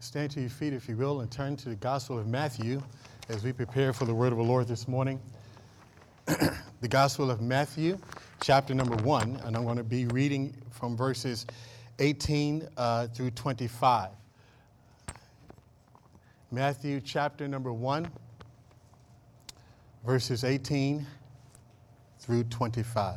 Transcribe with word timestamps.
Stand 0.00 0.30
to 0.30 0.40
your 0.40 0.48
feet, 0.48 0.72
if 0.72 0.88
you 0.88 0.96
will, 0.96 1.22
and 1.22 1.30
turn 1.30 1.56
to 1.56 1.68
the 1.68 1.74
Gospel 1.74 2.20
of 2.20 2.28
Matthew 2.28 2.80
as 3.28 3.42
we 3.42 3.52
prepare 3.52 3.92
for 3.92 4.04
the 4.04 4.14
word 4.14 4.30
of 4.30 4.38
the 4.38 4.44
Lord 4.44 4.68
this 4.68 4.86
morning. 4.86 5.20
the 6.26 6.88
Gospel 6.88 7.32
of 7.32 7.40
Matthew, 7.40 7.98
chapter 8.40 8.74
number 8.74 8.94
one, 9.02 9.40
and 9.44 9.56
I'm 9.56 9.64
going 9.64 9.76
to 9.76 9.82
be 9.82 10.06
reading 10.06 10.54
from 10.70 10.96
verses 10.96 11.46
18 11.98 12.68
uh, 12.76 13.08
through 13.08 13.32
25. 13.32 14.10
Matthew, 16.52 17.00
chapter 17.00 17.48
number 17.48 17.72
one, 17.72 18.08
verses 20.06 20.44
18 20.44 21.04
through 22.20 22.44
25. 22.44 23.16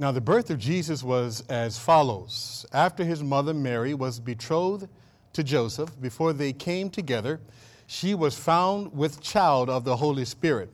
Now, 0.00 0.12
the 0.12 0.20
birth 0.22 0.48
of 0.48 0.58
Jesus 0.58 1.02
was 1.02 1.44
as 1.50 1.78
follows. 1.78 2.64
After 2.72 3.04
his 3.04 3.22
mother 3.22 3.52
Mary 3.52 3.92
was 3.92 4.18
betrothed 4.18 4.88
to 5.34 5.44
Joseph, 5.44 5.90
before 6.00 6.32
they 6.32 6.54
came 6.54 6.88
together, 6.88 7.38
she 7.86 8.14
was 8.14 8.34
found 8.34 8.96
with 8.96 9.20
child 9.20 9.68
of 9.68 9.84
the 9.84 9.94
Holy 9.94 10.24
Spirit. 10.24 10.70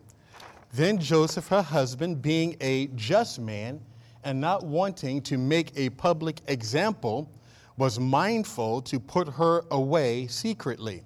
Then 0.72 1.00
Joseph, 1.00 1.48
her 1.48 1.60
husband, 1.60 2.22
being 2.22 2.56
a 2.60 2.86
just 2.94 3.40
man 3.40 3.80
and 4.22 4.40
not 4.40 4.62
wanting 4.64 5.20
to 5.22 5.38
make 5.38 5.72
a 5.76 5.90
public 5.90 6.40
example, 6.46 7.28
was 7.76 7.98
mindful 7.98 8.80
to 8.82 9.00
put 9.00 9.28
her 9.28 9.64
away 9.72 10.28
secretly. 10.28 11.02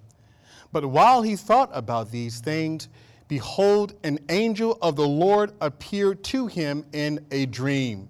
But 0.73 0.85
while 0.85 1.23
he 1.23 1.37
thought 1.37 1.71
about 1.73 2.11
these 2.11 2.41
things, 2.41 2.91
behold, 3.29 3.95
an 4.05 4.19
angel 4.29 4.77
of 4.83 4.97
the 4.97 5.09
Lord 5.09 5.53
appeared 5.63 6.23
to 6.25 6.49
him 6.49 6.85
in 6.93 7.25
a 7.31 7.47
dream, 7.47 8.10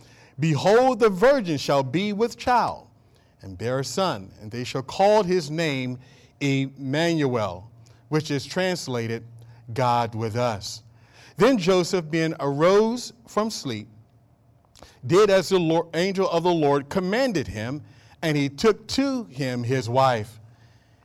Behold, 0.39 0.99
the 0.99 1.09
virgin 1.09 1.57
shall 1.57 1.83
be 1.83 2.13
with 2.13 2.37
child 2.37 2.87
and 3.41 3.57
bear 3.57 3.79
a 3.79 3.85
son, 3.85 4.31
and 4.41 4.51
they 4.51 4.63
shall 4.63 4.83
call 4.83 5.23
his 5.23 5.49
name 5.49 5.97
Emmanuel, 6.39 7.69
which 8.09 8.31
is 8.31 8.45
translated 8.45 9.23
God 9.73 10.15
with 10.15 10.35
us. 10.35 10.83
Then 11.37 11.57
Joseph, 11.57 12.09
being 12.09 12.35
arose 12.39 13.13
from 13.27 13.49
sleep, 13.49 13.87
did 15.05 15.29
as 15.29 15.49
the 15.49 15.59
Lord, 15.59 15.87
angel 15.95 16.29
of 16.29 16.43
the 16.43 16.53
Lord 16.53 16.89
commanded 16.89 17.47
him, 17.47 17.81
and 18.21 18.37
he 18.37 18.49
took 18.49 18.87
to 18.89 19.23
him 19.25 19.63
his 19.63 19.89
wife 19.89 20.39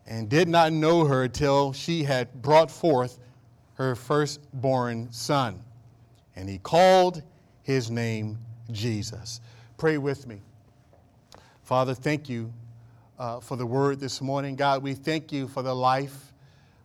and 0.07 0.29
did 0.29 0.49
not 0.49 0.73
know 0.73 1.05
her 1.05 1.29
till 1.29 1.73
she 1.73 2.05
had 2.05 2.43
brought 2.43 2.71
forth 2.71 3.19
her 3.75 3.95
firstborn 3.95 5.11
son. 5.11 5.63
And 6.35 6.49
he 6.49 6.59
called 6.59 7.23
his 7.63 7.91
name 7.91 8.39
Jesus. 8.71 9.41
Pray 9.77 9.99
with 9.99 10.27
me. 10.27 10.41
Father, 11.63 11.95
thank 11.95 12.29
you 12.29 12.53
uh, 13.19 13.41
for 13.41 13.57
the 13.57 13.67
word 13.67 13.99
this 14.01 14.21
morning. 14.21 14.57
God, 14.57 14.83
we 14.83 14.95
thank 14.95 15.33
you 15.33 15.49
for 15.49 15.63
the 15.63 15.75
life, 15.75 16.33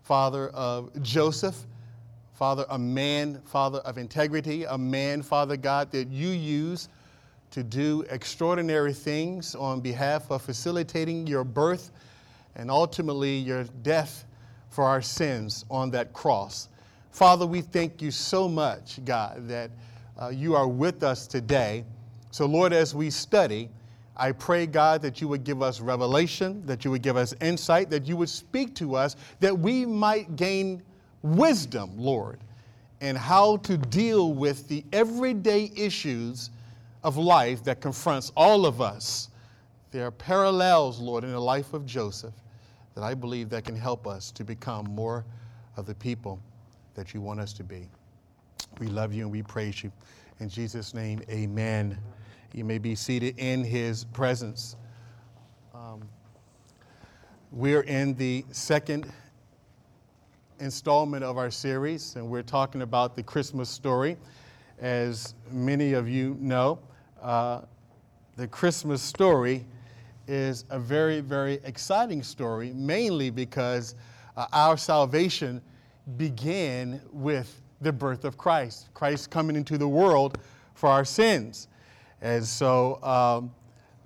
Father, 0.04 0.50
of 0.50 0.90
Joseph. 1.02 1.56
Father, 2.34 2.66
a 2.70 2.80
man, 2.80 3.40
Father, 3.46 3.80
of 3.80 3.98
integrity, 3.98 4.64
a 4.64 4.78
man, 4.78 5.22
Father 5.22 5.56
God, 5.56 5.92
that 5.92 6.08
you 6.08 6.30
use 6.30 6.90
to 7.52 7.64
do 7.64 8.04
extraordinary 8.10 8.94
things 8.94 9.54
on 9.54 9.82
behalf 9.82 10.32
of 10.32 10.42
facilitating 10.42 11.28
your 11.28 11.44
birth 11.44 11.92
and 12.56 12.72
ultimately 12.72 13.38
your 13.38 13.66
death 13.84 14.26
for 14.70 14.86
our 14.86 15.02
sins 15.02 15.66
on 15.70 15.92
that 15.92 16.14
cross. 16.14 16.70
Father, 17.12 17.46
we 17.46 17.62
thank 17.62 18.02
you 18.02 18.10
so 18.10 18.48
much, 18.48 19.04
God, 19.06 19.48
that 19.48 19.70
uh, 20.22 20.30
you 20.30 20.56
are 20.56 20.68
with 20.68 21.04
us 21.04 21.26
today. 21.26 21.84
So, 22.30 22.46
Lord, 22.46 22.74
as 22.74 22.94
we 22.94 23.10
study, 23.10 23.70
I 24.16 24.32
pray, 24.32 24.68
God, 24.68 25.02
that 25.02 25.20
you 25.20 25.28
would 25.28 25.44
give 25.44 25.62
us 25.62 25.82
revelation, 25.82 26.64
that 26.66 26.86
you 26.86 26.92
would 26.92 27.02
give 27.02 27.18
us 27.18 27.34
insight, 27.42 27.90
that 27.90 28.06
you 28.06 28.16
would 28.18 28.30
speak 28.30 28.76
to 28.76 28.96
us, 28.96 29.16
that 29.40 29.58
we 29.58 29.86
might 29.86 30.36
gain 30.36 30.84
wisdom, 31.24 31.92
Lord, 31.98 32.40
in 33.00 33.16
how 33.16 33.58
to 33.58 33.78
deal 33.78 34.34
with 34.34 34.68
the 34.68 34.84
everyday 34.94 35.72
issues 35.76 36.52
of 37.04 37.18
life 37.18 37.64
that 37.64 37.82
confronts 37.82 38.32
all 38.38 38.66
of 38.66 38.80
us. 38.80 39.30
There 39.90 40.06
are 40.06 40.12
parallels, 40.12 41.00
Lord, 41.00 41.24
in 41.24 41.32
the 41.32 41.40
life 41.40 41.74
of 41.74 41.86
Joseph 41.86 42.34
that 42.94 43.04
I 43.04 43.16
believe 43.16 43.50
that 43.50 43.66
can 43.66 43.76
help 43.76 44.06
us 44.06 44.30
to 44.32 44.44
become 44.44 44.86
more 44.86 45.26
of 45.78 45.86
the 45.86 45.96
people 45.96 46.40
that 46.94 47.14
you 47.14 47.22
want 47.22 47.40
us 47.40 47.54
to 47.54 47.64
be. 47.64 47.88
We 48.80 48.88
love 48.88 49.14
you 49.14 49.24
and 49.24 49.32
we 49.32 49.44
praise 49.44 49.84
you. 49.84 49.92
In 50.40 50.50
Jesus' 50.50 50.94
name, 50.94 51.22
amen. 51.30 51.98
You 52.54 52.66
may 52.66 52.78
be 52.78 52.96
seated 52.96 53.38
in 53.38 53.64
his 53.64 54.06
presence. 54.06 54.76
Um, 55.74 56.02
we're 57.52 57.84
in 57.84 58.16
the 58.16 58.44
second 58.52 59.12
installment 60.60 61.24
of 61.24 61.38
our 61.38 61.52
series, 61.52 62.16
and 62.16 62.28
we're 62.28 62.44
talking 62.44 62.82
about 62.82 63.16
the 63.16 63.24
Christmas 63.24 63.70
story. 63.70 64.18
As 64.80 65.36
many 65.52 65.94
of 65.94 66.10
you 66.10 66.38
know, 66.40 66.80
uh, 67.22 67.62
the 68.36 68.48
Christmas 68.48 69.02
story 69.02 69.66
is 70.28 70.66
a 70.70 70.80
very, 70.80 71.20
very 71.20 71.60
exciting 71.64 72.24
story, 72.24 72.72
mainly 72.74 73.30
because 73.30 73.96
uh, 74.38 74.48
our 74.54 74.78
salvation 74.78 75.62
began 76.18 77.02
with 77.12 77.61
the 77.82 77.92
birth 77.92 78.24
of 78.24 78.38
Christ, 78.38 78.94
Christ 78.94 79.30
coming 79.30 79.56
into 79.56 79.78
the 79.78 79.88
world 79.88 80.38
for 80.76 80.90
our 80.90 81.06
sins. 81.06 81.68
And 82.22 82.46
so, 82.46 83.02
um, 83.04 83.52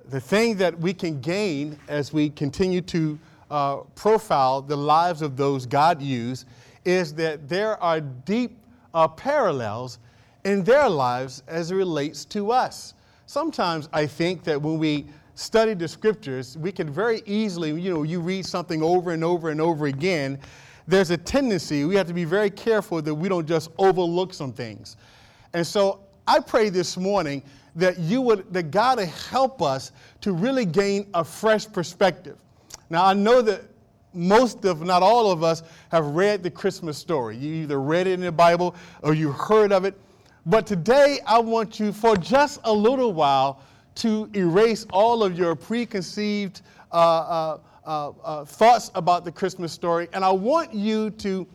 the 0.09 0.19
thing 0.19 0.55
that 0.57 0.79
we 0.79 0.93
can 0.93 1.19
gain 1.19 1.77
as 1.87 2.13
we 2.13 2.29
continue 2.29 2.81
to 2.81 3.19
uh, 3.49 3.77
profile 3.95 4.61
the 4.61 4.75
lives 4.75 5.21
of 5.21 5.35
those 5.35 5.65
God 5.65 6.01
used 6.01 6.47
is 6.83 7.13
that 7.15 7.49
there 7.49 7.81
are 7.81 7.99
deep 7.99 8.57
uh, 8.93 9.07
parallels 9.07 9.99
in 10.43 10.63
their 10.63 10.87
lives 10.87 11.43
as 11.47 11.71
it 11.71 11.75
relates 11.75 12.23
to 12.25 12.51
us. 12.51 12.93
Sometimes 13.25 13.89
I 13.91 14.05
think 14.05 14.43
that 14.43 14.61
when 14.61 14.77
we 14.77 15.05
study 15.33 15.73
the 15.73 15.87
scriptures, 15.87 16.57
we 16.57 16.71
can 16.71 16.89
very 16.89 17.21
easily, 17.25 17.79
you 17.81 17.93
know, 17.93 18.03
you 18.03 18.21
read 18.21 18.45
something 18.45 18.81
over 18.81 19.11
and 19.11 19.23
over 19.23 19.49
and 19.49 19.59
over 19.59 19.87
again, 19.87 20.39
there's 20.87 21.09
a 21.09 21.17
tendency, 21.17 21.85
we 21.85 21.95
have 21.95 22.07
to 22.07 22.13
be 22.13 22.25
very 22.25 22.49
careful 22.49 23.01
that 23.01 23.13
we 23.13 23.29
don't 23.29 23.47
just 23.47 23.71
overlook 23.77 24.33
some 24.33 24.53
things. 24.53 24.97
And 25.53 25.65
so 25.65 26.01
I 26.27 26.39
pray 26.39 26.69
this 26.69 26.97
morning 26.97 27.43
that 27.75 27.99
you 27.99 28.21
would, 28.21 28.51
that 28.53 28.71
God 28.71 28.99
would 28.99 29.09
help 29.09 29.61
us 29.61 29.91
to 30.21 30.31
really 30.31 30.65
gain 30.65 31.07
a 31.13 31.23
fresh 31.23 31.71
perspective. 31.71 32.37
Now, 32.89 33.05
I 33.05 33.13
know 33.13 33.41
that 33.41 33.63
most 34.13 34.63
of, 34.65 34.81
not 34.81 35.03
all 35.03 35.31
of 35.31 35.43
us, 35.43 35.63
have 35.91 36.05
read 36.07 36.41
the 36.43 36.49
Christmas 36.51 36.97
story. 36.97 37.35
You 37.35 37.53
either 37.63 37.81
read 37.81 38.07
it 38.07 38.13
in 38.13 38.21
the 38.21 38.31
Bible 38.31 38.75
or 39.01 39.13
you 39.13 39.31
heard 39.31 39.71
of 39.71 39.85
it. 39.85 39.99
But 40.45 40.67
today, 40.67 41.19
I 41.25 41.39
want 41.39 41.79
you, 41.79 41.91
for 41.91 42.15
just 42.15 42.61
a 42.63 42.71
little 42.71 43.13
while, 43.13 43.61
to 43.95 44.29
erase 44.35 44.85
all 44.91 45.23
of 45.23 45.37
your 45.37 45.55
preconceived 45.55 46.61
uh, 46.91 46.95
uh, 46.95 47.57
uh, 47.85 48.11
uh, 48.23 48.45
thoughts 48.45 48.91
about 48.95 49.25
the 49.25 49.31
Christmas 49.31 49.71
story. 49.71 50.07
And 50.13 50.23
I 50.23 50.31
want 50.31 50.73
you 50.73 51.11
to 51.11 51.47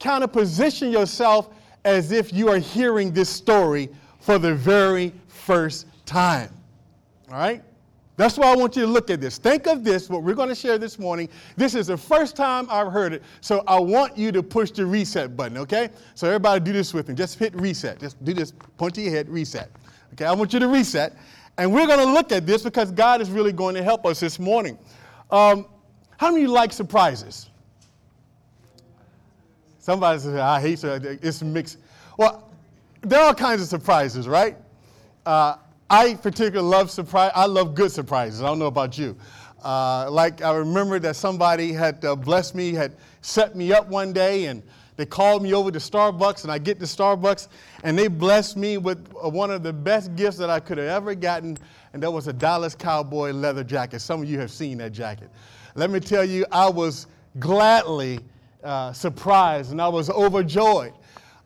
kind 0.00 0.24
of 0.24 0.32
position 0.32 0.90
yourself 0.90 1.50
as 1.84 2.12
if 2.12 2.32
you 2.32 2.48
are 2.48 2.58
hearing 2.58 3.12
this 3.12 3.28
story 3.28 3.88
for 4.20 4.38
the 4.38 4.54
very 4.54 5.12
first 5.28 5.86
time. 6.04 6.50
All 7.30 7.38
right? 7.38 7.62
That's 8.16 8.38
why 8.38 8.50
I 8.50 8.56
want 8.56 8.76
you 8.76 8.82
to 8.82 8.88
look 8.88 9.10
at 9.10 9.20
this. 9.20 9.36
Think 9.36 9.66
of 9.66 9.84
this, 9.84 10.08
what 10.08 10.22
we're 10.22 10.34
going 10.34 10.48
to 10.48 10.54
share 10.54 10.78
this 10.78 10.98
morning. 10.98 11.28
This 11.56 11.74
is 11.74 11.88
the 11.88 11.96
first 11.96 12.34
time 12.34 12.66
I've 12.70 12.90
heard 12.90 13.12
it, 13.12 13.22
so 13.42 13.62
I 13.66 13.78
want 13.78 14.16
you 14.16 14.32
to 14.32 14.42
push 14.42 14.70
the 14.70 14.86
reset 14.86 15.36
button, 15.36 15.58
okay? 15.58 15.90
So 16.14 16.26
everybody 16.26 16.60
do 16.60 16.72
this 16.72 16.94
with 16.94 17.08
me. 17.08 17.14
Just 17.14 17.38
hit 17.38 17.54
reset. 17.54 18.00
Just 18.00 18.22
do 18.24 18.32
this, 18.32 18.52
point 18.78 18.94
to 18.94 19.02
your 19.02 19.12
head, 19.12 19.28
reset. 19.28 19.70
Okay, 20.14 20.24
I 20.24 20.32
want 20.32 20.54
you 20.54 20.60
to 20.60 20.68
reset. 20.68 21.14
And 21.58 21.72
we're 21.72 21.86
going 21.86 21.98
to 21.98 22.12
look 22.12 22.32
at 22.32 22.46
this 22.46 22.62
because 22.62 22.90
God 22.90 23.20
is 23.20 23.30
really 23.30 23.52
going 23.52 23.74
to 23.74 23.82
help 23.82 24.06
us 24.06 24.20
this 24.20 24.38
morning. 24.38 24.78
Um, 25.30 25.66
how 26.18 26.30
many 26.30 26.46
like 26.46 26.72
surprises? 26.72 27.48
Somebody 29.78 30.18
says, 30.18 30.34
I 30.34 30.60
hate 30.60 30.82
it. 30.82 31.20
It's 31.22 31.42
mixed. 31.42 31.78
Well, 32.18 32.50
there 33.02 33.20
are 33.20 33.26
all 33.26 33.34
kinds 33.34 33.62
of 33.62 33.68
surprises, 33.68 34.26
right? 34.26 34.56
Uh, 35.24 35.56
I 35.88 36.14
particularly 36.14 36.68
love 36.68 36.90
surprise. 36.90 37.30
I 37.34 37.46
love 37.46 37.74
good 37.74 37.92
surprises. 37.92 38.42
I 38.42 38.46
don't 38.46 38.58
know 38.58 38.66
about 38.66 38.98
you. 38.98 39.16
Uh, 39.62 40.10
like 40.10 40.42
I 40.42 40.52
remember 40.54 40.98
that 40.98 41.16
somebody 41.16 41.72
had 41.72 42.04
uh, 42.04 42.16
blessed 42.16 42.54
me, 42.54 42.72
had 42.72 42.96
set 43.20 43.54
me 43.54 43.72
up 43.72 43.88
one 43.88 44.12
day, 44.12 44.46
and 44.46 44.62
they 44.96 45.06
called 45.06 45.42
me 45.42 45.54
over 45.54 45.70
to 45.70 45.78
Starbucks, 45.78 46.42
and 46.42 46.50
I 46.50 46.58
get 46.58 46.80
to 46.80 46.86
Starbucks, 46.86 47.48
and 47.84 47.98
they 47.98 48.08
blessed 48.08 48.56
me 48.56 48.78
with 48.78 49.12
uh, 49.22 49.28
one 49.28 49.50
of 49.50 49.62
the 49.62 49.72
best 49.72 50.16
gifts 50.16 50.36
that 50.38 50.50
I 50.50 50.58
could 50.58 50.78
have 50.78 50.88
ever 50.88 51.14
gotten, 51.14 51.58
and 51.92 52.02
that 52.02 52.10
was 52.10 52.26
a 52.26 52.32
Dallas 52.32 52.74
Cowboy 52.74 53.30
leather 53.30 53.62
jacket. 53.62 54.00
Some 54.00 54.22
of 54.22 54.28
you 54.28 54.38
have 54.40 54.50
seen 54.50 54.78
that 54.78 54.92
jacket. 54.92 55.30
Let 55.76 55.90
me 55.90 56.00
tell 56.00 56.24
you, 56.24 56.46
I 56.50 56.70
was 56.70 57.06
gladly 57.38 58.20
uh, 58.64 58.94
surprised, 58.94 59.72
and 59.72 59.82
I 59.82 59.88
was 59.88 60.08
overjoyed. 60.08 60.94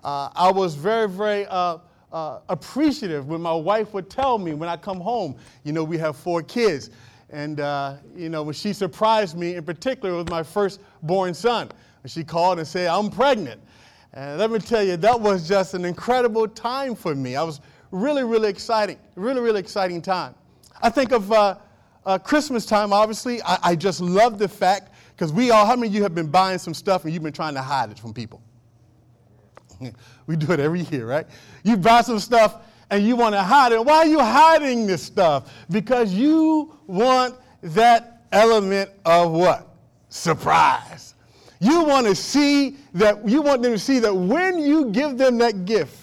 Uh, 0.05 0.31
I 0.37 0.53
was 0.53 0.77
very, 0.77 1.09
very 1.09 1.47
uh, 1.47 1.79
uh, 2.13 2.39
appreciative 2.49 3.27
when 3.27 3.41
my 3.41 3.53
wife 3.53 3.93
would 3.93 4.09
tell 4.09 4.39
me 4.39 4.55
when 4.55 4.69
I 4.69 4.77
come 4.77 5.01
home, 5.01 5.35
you 5.65 5.73
know, 5.73 5.83
we 5.83 5.99
have 5.99 6.15
four 6.15 6.45
kids. 6.45 6.91
And, 7.31 7.59
uh, 7.59 7.97
you 8.15 8.29
know, 8.29 8.45
when 8.45 8.55
she 8.55 8.73
surprised 8.73 9.37
me, 9.37 9.57
in 9.57 9.65
particular 9.65 10.17
with 10.17 10.31
my 10.31 10.45
firstborn 10.45 11.35
son, 11.35 11.69
she 12.07 12.23
called 12.23 12.61
and 12.61 12.69
said, 12.69 12.87
I'm 12.87 13.11
pregnant. 13.11 13.61
And 14.13 14.39
let 14.39 14.53
me 14.53 14.61
tell 14.61 14.85
you, 14.85 14.97
that 14.97 15.21
was 15.21 15.49
just 15.49 15.75
an 15.75 15.85
incredible 15.85 16.47
time 16.47 16.95
for 16.95 17.17
me. 17.17 17.35
I 17.35 17.43
was 17.43 17.61
really, 17.91 18.23
really 18.23 18.49
exciting, 18.49 18.99
really, 19.17 19.41
really 19.41 19.59
exciting 19.59 20.01
time. 20.01 20.37
I 20.81 20.89
think 20.89 21.11
of 21.11 21.33
uh, 22.07 22.19
Christmas 22.19 22.67
time, 22.67 22.93
obviously. 22.93 23.43
I, 23.43 23.59
I 23.63 23.77
just 23.77 24.01
love 24.01 24.39
the 24.39 24.49
fact, 24.49 24.93
because 25.15 25.33
we 25.33 25.51
all, 25.51 25.67
how 25.67 25.77
many 25.77 25.89
of 25.89 25.95
you 25.95 26.03
have 26.03 26.15
been 26.15 26.31
buying 26.31 26.59
some 26.59 26.75
stuff 26.75 27.05
and 27.05 27.13
you've 27.13 27.23
been 27.23 27.33
trying 27.33 27.55
to 27.55 27.63
hide 27.63 27.91
it 27.91 27.99
from 27.99 28.13
people? 28.13 28.43
we 30.27 30.37
do 30.37 30.53
it 30.53 30.61
every 30.61 30.81
year, 30.83 31.07
right? 31.07 31.27
You 31.63 31.77
buy 31.77 32.03
some 32.03 32.19
stuff 32.19 32.63
and 32.91 33.07
you 33.07 33.17
want 33.17 33.35
to 33.35 33.43
hide 33.43 33.73
it. 33.73 33.85
Why 33.85 33.99
are 33.99 34.07
you 34.07 34.21
hiding 34.21 34.87
this 34.87 35.03
stuff? 35.03 35.53
Because 35.71 36.13
you 36.13 36.77
want 36.87 37.37
that 37.63 38.23
element 38.33 38.91
of 39.05 39.33
what? 39.33 39.69
Surprise. 40.09 41.15
You 41.61 41.85
want 41.85 42.07
to 42.07 42.15
see 42.15 42.77
that, 42.95 43.29
you 43.29 43.43
want 43.43 43.63
them 43.63 43.73
to 43.73 43.79
see 43.79 43.99
that 43.99 44.15
when 44.15 44.59
you 44.59 44.91
give 44.91 45.19
them 45.19 45.39
that 45.39 45.67
gift, 45.67 45.97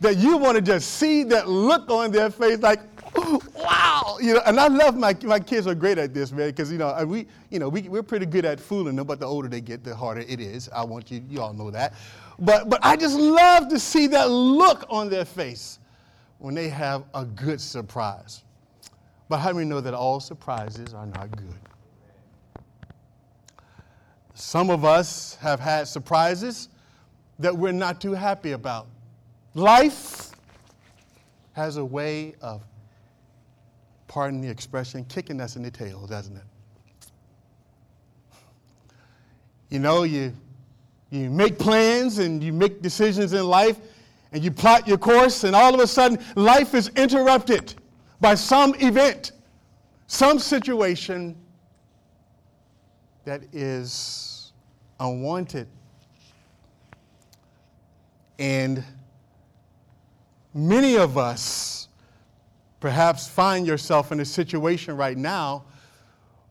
that 0.00 0.16
you 0.16 0.36
want 0.36 0.56
to 0.56 0.62
just 0.62 0.92
see 0.92 1.24
that 1.24 1.48
look 1.48 1.90
on 1.90 2.12
their 2.12 2.30
face 2.30 2.58
like, 2.60 2.80
wow, 3.54 4.18
you 4.20 4.34
know, 4.34 4.42
and 4.46 4.58
I 4.58 4.68
love 4.68 4.96
my, 4.96 5.16
my 5.22 5.38
kids 5.38 5.66
are 5.66 5.74
great 5.74 5.98
at 5.98 6.12
this, 6.12 6.32
man, 6.32 6.48
because, 6.48 6.72
you 6.72 6.78
know, 6.78 7.04
we, 7.06 7.26
you 7.50 7.58
know, 7.58 7.68
we, 7.68 7.82
we're 7.82 8.02
pretty 8.02 8.26
good 8.26 8.44
at 8.44 8.58
fooling 8.58 8.96
them, 8.96 9.06
but 9.06 9.20
the 9.20 9.26
older 9.26 9.48
they 9.48 9.60
get, 9.60 9.84
the 9.84 9.94
harder 9.94 10.24
it 10.26 10.40
is. 10.40 10.68
I 10.70 10.84
want 10.84 11.10
you, 11.10 11.22
you 11.28 11.40
all 11.40 11.52
know 11.52 11.70
that. 11.70 11.94
But, 12.38 12.68
but 12.68 12.80
I 12.82 12.96
just 12.96 13.18
love 13.18 13.68
to 13.68 13.78
see 13.78 14.06
that 14.08 14.30
look 14.30 14.84
on 14.88 15.08
their 15.08 15.24
face 15.24 15.78
when 16.38 16.54
they 16.54 16.68
have 16.68 17.04
a 17.14 17.24
good 17.24 17.60
surprise. 17.60 18.42
But 19.28 19.38
how 19.38 19.52
many 19.52 19.66
know 19.66 19.80
that 19.80 19.94
all 19.94 20.20
surprises 20.20 20.92
are 20.92 21.06
not 21.06 21.34
good? 21.36 21.54
Some 24.34 24.68
of 24.68 24.84
us 24.84 25.36
have 25.36 25.60
had 25.60 25.86
surprises 25.86 26.68
that 27.38 27.56
we're 27.56 27.72
not 27.72 28.00
too 28.00 28.12
happy 28.12 28.52
about. 28.52 28.88
Life 29.54 30.32
has 31.52 31.76
a 31.76 31.84
way 31.84 32.34
of, 32.40 32.62
pardon 34.14 34.40
the 34.40 34.48
expression, 34.48 35.04
kicking 35.06 35.40
us 35.40 35.56
in 35.56 35.62
the 35.64 35.70
tail, 35.72 36.06
doesn't 36.06 36.36
it? 36.36 36.44
You 39.70 39.80
know, 39.80 40.04
you 40.04 40.32
you 41.10 41.28
make 41.28 41.58
plans 41.58 42.18
and 42.18 42.40
you 42.40 42.52
make 42.52 42.80
decisions 42.80 43.32
in 43.32 43.44
life 43.44 43.76
and 44.30 44.44
you 44.44 44.52
plot 44.52 44.86
your 44.86 44.98
course, 44.98 45.42
and 45.42 45.56
all 45.56 45.74
of 45.74 45.80
a 45.80 45.86
sudden, 45.88 46.20
life 46.36 46.74
is 46.74 46.92
interrupted 46.94 47.74
by 48.20 48.36
some 48.36 48.72
event, 48.76 49.32
some 50.06 50.38
situation 50.38 51.36
that 53.24 53.42
is 53.52 54.52
unwanted. 55.00 55.66
And 58.38 58.84
many 60.54 60.98
of 60.98 61.18
us 61.18 61.83
perhaps 62.84 63.26
find 63.26 63.66
yourself 63.66 64.12
in 64.12 64.20
a 64.20 64.24
situation 64.26 64.94
right 64.94 65.16
now 65.16 65.64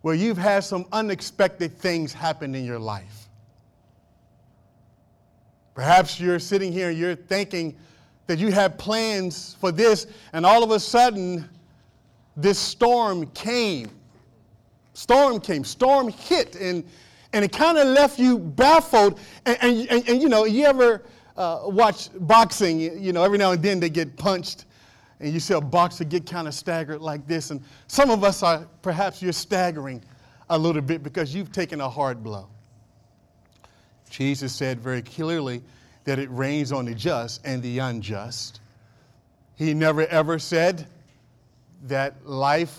where 0.02 0.16
you've 0.16 0.36
had 0.36 0.64
some 0.64 0.84
unexpected 0.92 1.78
things 1.78 2.12
happen 2.12 2.56
in 2.56 2.66
your 2.66 2.80
life. 2.80 3.30
Perhaps 5.76 6.20
you're 6.20 6.40
sitting 6.40 6.72
here 6.72 6.90
and 6.90 6.98
you're 6.98 7.14
thinking 7.14 7.76
that 8.26 8.40
you 8.40 8.52
have 8.52 8.80
plans 8.80 9.56
for 9.60 9.72
this, 9.72 10.08
and 10.34 10.44
all 10.44 10.64
of 10.64 10.72
a 10.72 10.80
sudden, 10.80 11.48
this 12.36 12.58
storm 12.58 13.28
came. 13.36 13.92
Storm 14.96 15.40
came, 15.40 15.64
storm 15.64 16.10
hit, 16.10 16.56
and, 16.56 16.84
and 17.34 17.46
it 17.46 17.52
kind 17.52 17.78
of 17.78 17.86
left 17.90 18.18
you 18.18 18.40
baffled. 18.40 19.20
And, 19.46 19.58
and, 19.62 19.88
and, 19.92 20.10
and 20.10 20.20
you 20.20 20.30
know, 20.30 20.46
you 20.46 20.66
ever 20.66 21.04
uh, 21.38 21.60
watch 21.66 22.10
boxing, 22.22 22.80
you 22.80 23.14
know, 23.14 23.24
every 23.24 23.38
now 23.38 23.52
and 23.52 23.62
then 23.62 23.80
they 23.80 23.92
get 23.92 24.18
punched, 24.18 24.66
and 25.24 25.34
you 25.34 25.40
see 25.40 25.54
a 25.54 25.62
boxer 25.62 26.04
get 26.04 26.30
kind 26.30 26.50
of 26.50 26.54
staggered 26.54 27.02
like 27.02 27.26
this. 27.26 27.50
And 27.50 27.62
some 27.88 28.10
of 28.10 28.26
us 28.26 28.44
are, 28.44 28.68
perhaps 28.82 29.22
you're 29.22 29.32
staggering 29.32 30.04
a 30.50 30.58
little 30.58 30.82
bit 30.82 31.02
because 31.02 31.34
you've 31.34 31.54
taken 31.54 31.80
a 31.80 31.90
hard 31.90 32.22
blow. 32.22 32.50
Jesus 34.10 34.54
said 34.54 34.82
very 34.82 35.02
clearly 35.02 35.64
that 36.04 36.20
it 36.20 36.30
rains 36.30 36.74
on 36.74 36.84
the 36.84 36.94
just 36.94 37.40
and 37.46 37.64
the 37.64 37.80
unjust. 37.80 38.60
He 39.56 39.74
never 39.74 40.06
ever 40.08 40.40
said 40.40 40.88
that 41.84 42.28
life, 42.28 42.78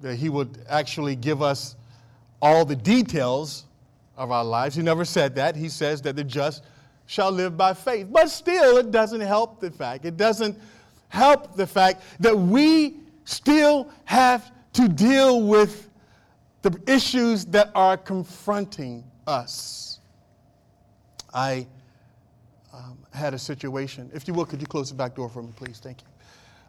that 0.00 0.14
He 0.14 0.30
would 0.30 0.64
actually 0.70 1.16
give 1.16 1.42
us 1.42 1.76
all 2.40 2.64
the 2.64 2.76
details 2.76 3.66
of 4.16 4.30
our 4.30 4.44
lives. 4.44 4.74
He 4.74 4.82
never 4.82 5.04
said 5.04 5.34
that. 5.34 5.54
He 5.54 5.68
says 5.68 6.00
that 6.02 6.16
the 6.16 6.24
just 6.24 6.64
shall 7.08 7.32
live 7.32 7.56
by 7.56 7.72
faith. 7.72 8.06
But 8.10 8.28
still, 8.28 8.76
it 8.76 8.90
doesn't 8.90 9.22
help 9.22 9.60
the 9.60 9.70
fact, 9.70 10.04
it 10.04 10.16
doesn't 10.16 10.56
help 11.08 11.56
the 11.56 11.66
fact 11.66 12.02
that 12.20 12.38
we 12.38 12.98
still 13.24 13.90
have 14.04 14.52
to 14.74 14.88
deal 14.88 15.42
with 15.42 15.88
the 16.60 16.78
issues 16.86 17.46
that 17.46 17.70
are 17.74 17.96
confronting 17.96 19.02
us. 19.26 20.00
I 21.32 21.66
um, 22.74 22.98
had 23.12 23.32
a 23.32 23.38
situation, 23.38 24.10
if 24.12 24.28
you 24.28 24.34
will, 24.34 24.44
could 24.44 24.60
you 24.60 24.66
close 24.66 24.90
the 24.90 24.94
back 24.94 25.16
door 25.16 25.30
for 25.30 25.42
me, 25.42 25.52
please? 25.56 25.80
Thank 25.82 26.02
you. 26.02 26.08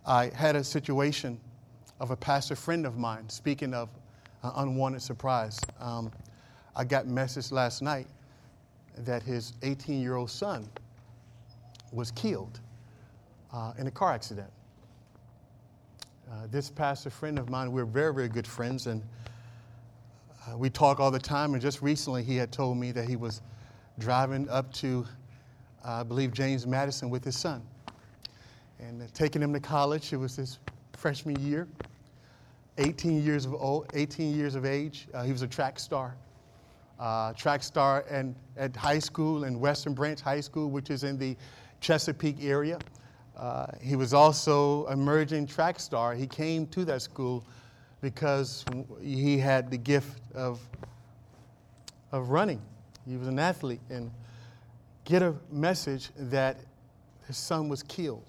I 0.05 0.31
had 0.33 0.55
a 0.55 0.63
situation 0.63 1.37
of 1.99 2.11
a 2.11 2.15
pastor 2.15 2.55
friend 2.55 2.85
of 2.85 2.97
mine, 2.97 3.27
speaking 3.27 3.73
of 3.73 3.89
uh, 4.43 4.53
unwanted 4.55 5.01
surprise. 5.01 5.59
Um, 5.81 6.11
I 6.77 6.85
got 6.85 7.07
message 7.07 7.51
last 7.51 7.81
night 7.81 8.07
that 8.97 9.23
his 9.23 9.53
18 9.63 10.01
year 10.01 10.15
old 10.15 10.29
son 10.29 10.67
was 11.91 12.11
killed 12.11 12.59
uh, 13.53 13.73
in 13.77 13.87
a 13.87 13.91
car 13.91 14.13
accident. 14.13 14.49
Uh, 16.31 16.47
this 16.51 16.69
pastor 16.69 17.09
friend 17.09 17.39
of 17.39 17.49
mine, 17.49 17.71
we're 17.71 17.85
very, 17.85 18.13
very 18.13 18.29
good 18.29 18.45
friends, 18.45 18.85
and 18.85 19.01
uh, 20.47 20.55
we 20.57 20.69
talk 20.69 20.99
all 20.99 21.09
the 21.09 21.19
time, 21.19 21.53
and 21.53 21.61
just 21.61 21.81
recently 21.81 22.23
he 22.23 22.35
had 22.35 22.51
told 22.51 22.77
me 22.77 22.91
that 22.91 23.07
he 23.07 23.15
was 23.15 23.41
driving 23.97 24.47
up 24.49 24.71
to, 24.73 25.05
uh, 25.83 26.01
I 26.01 26.03
believe, 26.03 26.31
James 26.31 26.67
Madison 26.67 27.09
with 27.09 27.23
his 27.23 27.37
son 27.37 27.63
and 28.79 29.01
uh, 29.01 29.05
taking 29.13 29.41
him 29.41 29.53
to 29.53 29.59
college. 29.59 30.13
It 30.13 30.17
was 30.17 30.35
his 30.35 30.59
freshman 30.93 31.39
year. 31.39 31.67
18 32.77 33.23
years 33.23 33.45
of 33.45 33.53
old, 33.53 33.87
18 33.93 34.33
years 34.35 34.55
of 34.55 34.65
age. 34.65 35.07
Uh, 35.13 35.23
he 35.23 35.31
was 35.31 35.41
a 35.41 35.47
track 35.47 35.79
star. 35.79 36.15
Uh, 36.99 37.31
track 37.33 37.63
star 37.63 38.03
and 38.09 38.35
at 38.57 38.75
high 38.75 38.99
school 38.99 39.45
in 39.45 39.59
Western 39.59 39.93
Branch 39.93 40.19
High 40.19 40.41
School, 40.41 40.69
which 40.69 40.89
is 40.89 41.05
in 41.05 41.17
the 41.17 41.37
Chesapeake 41.79 42.43
area. 42.43 42.77
Uh, 43.37 43.67
he 43.81 43.95
was 43.95 44.13
also 44.13 44.85
emerging 44.87 45.47
track 45.47 45.79
star. 45.79 46.13
He 46.13 46.27
came 46.27 46.67
to 46.67 46.83
that 46.85 47.01
school 47.01 47.45
because 48.01 48.65
he 49.01 49.37
had 49.37 49.71
the 49.71 49.77
gift 49.77 50.19
of, 50.35 50.59
of 52.11 52.31
running. 52.31 52.61
He 53.07 53.15
was 53.15 53.29
an 53.29 53.39
athlete 53.39 53.79
and 53.89 54.11
get 55.05 55.21
a 55.23 55.33
message 55.51 56.09
that 56.17 56.57
his 57.27 57.37
son 57.37 57.69
was 57.69 57.81
killed. 57.83 58.25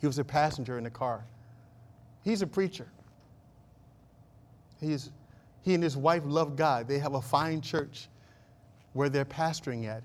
He 0.00 0.06
was 0.08 0.18
a 0.18 0.24
passenger 0.24 0.78
in 0.78 0.84
the 0.84 0.90
car. 0.90 1.24
He's 2.24 2.42
a 2.42 2.46
preacher. 2.46 2.88
He, 4.80 4.92
is, 4.92 5.10
he 5.62 5.74
and 5.74 5.82
his 5.82 5.96
wife 5.96 6.22
love 6.26 6.56
God. 6.56 6.88
They 6.88 6.98
have 6.98 7.14
a 7.14 7.22
fine 7.22 7.60
church 7.60 8.08
where 8.92 9.08
they're 9.08 9.24
pastoring 9.24 9.86
at. 9.86 10.02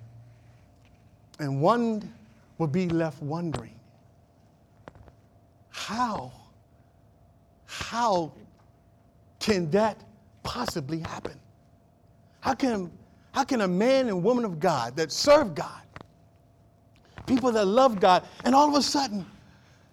And 1.40 1.62
one 1.62 2.14
would 2.58 2.72
be 2.72 2.88
left 2.90 3.22
wondering 3.22 3.74
how, 5.70 6.32
how 7.66 8.32
can 9.40 9.70
that 9.72 9.98
possibly 10.44 11.00
happen? 11.00 11.40
How 12.40 12.54
can, 12.54 12.92
How 13.34 13.44
can 13.44 13.62
a 13.62 13.68
man 13.68 14.08
and 14.08 14.24
woman 14.24 14.46
of 14.46 14.60
God 14.60 14.96
that 14.96 15.12
serve 15.12 15.54
God, 15.54 15.82
people 17.28 17.52
that 17.52 17.66
love 17.66 18.00
God, 18.00 18.24
and 18.46 18.56
all 18.56 18.68
of 18.68 18.76
a 18.76 18.82
sudden 18.82 19.26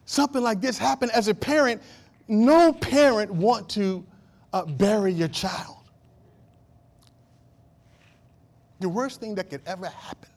something 0.06 0.42
like 0.42 0.60
this 0.60 0.78
happen 0.78 1.10
as 1.10 1.28
a 1.28 1.34
parent, 1.34 1.82
no 2.28 2.72
parent 2.72 3.30
want 3.30 3.68
to 3.70 4.04
uh, 4.54 4.64
bury 4.64 5.12
your 5.12 5.28
child. 5.28 5.76
The 8.78 8.88
worst 8.88 9.18
thing 9.20 9.34
that 9.34 9.50
could 9.50 9.62
ever 9.66 9.86
happen, 9.86 10.30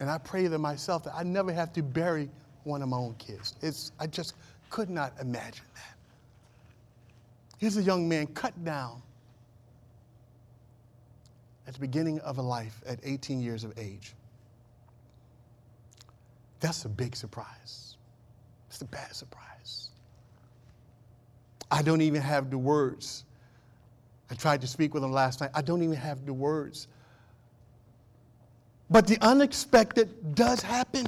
and 0.00 0.10
I 0.10 0.18
pray 0.18 0.48
to 0.48 0.58
myself 0.58 1.04
that 1.04 1.14
I 1.14 1.22
never 1.22 1.52
have 1.52 1.72
to 1.74 1.82
bury 1.82 2.28
one 2.64 2.82
of 2.82 2.88
my 2.88 2.96
own 2.96 3.14
kids. 3.14 3.54
It's, 3.62 3.92
I 4.00 4.08
just 4.08 4.34
could 4.70 4.90
not 4.90 5.12
imagine 5.20 5.64
that. 5.74 5.96
Here's 7.58 7.76
a 7.76 7.82
young 7.82 8.08
man 8.08 8.26
cut 8.28 8.64
down 8.64 9.00
at 11.68 11.74
the 11.74 11.80
beginning 11.80 12.18
of 12.20 12.38
a 12.38 12.42
life 12.42 12.80
at 12.86 12.98
18 13.04 13.40
years 13.40 13.62
of 13.62 13.78
age. 13.78 14.14
That's 16.58 16.84
a 16.86 16.88
big 16.88 17.14
surprise. 17.14 17.96
It's 18.68 18.80
a 18.80 18.86
bad 18.86 19.14
surprise. 19.14 19.51
I 21.72 21.80
don't 21.80 22.02
even 22.02 22.20
have 22.20 22.50
the 22.50 22.58
words. 22.58 23.24
I 24.30 24.34
tried 24.34 24.60
to 24.60 24.66
speak 24.66 24.92
with 24.92 25.02
him 25.02 25.10
last 25.10 25.40
night. 25.40 25.50
I 25.54 25.62
don't 25.62 25.82
even 25.82 25.96
have 25.96 26.26
the 26.26 26.32
words. 26.34 26.86
But 28.90 29.06
the 29.06 29.16
unexpected 29.22 30.34
does 30.34 30.60
happen. 30.60 31.06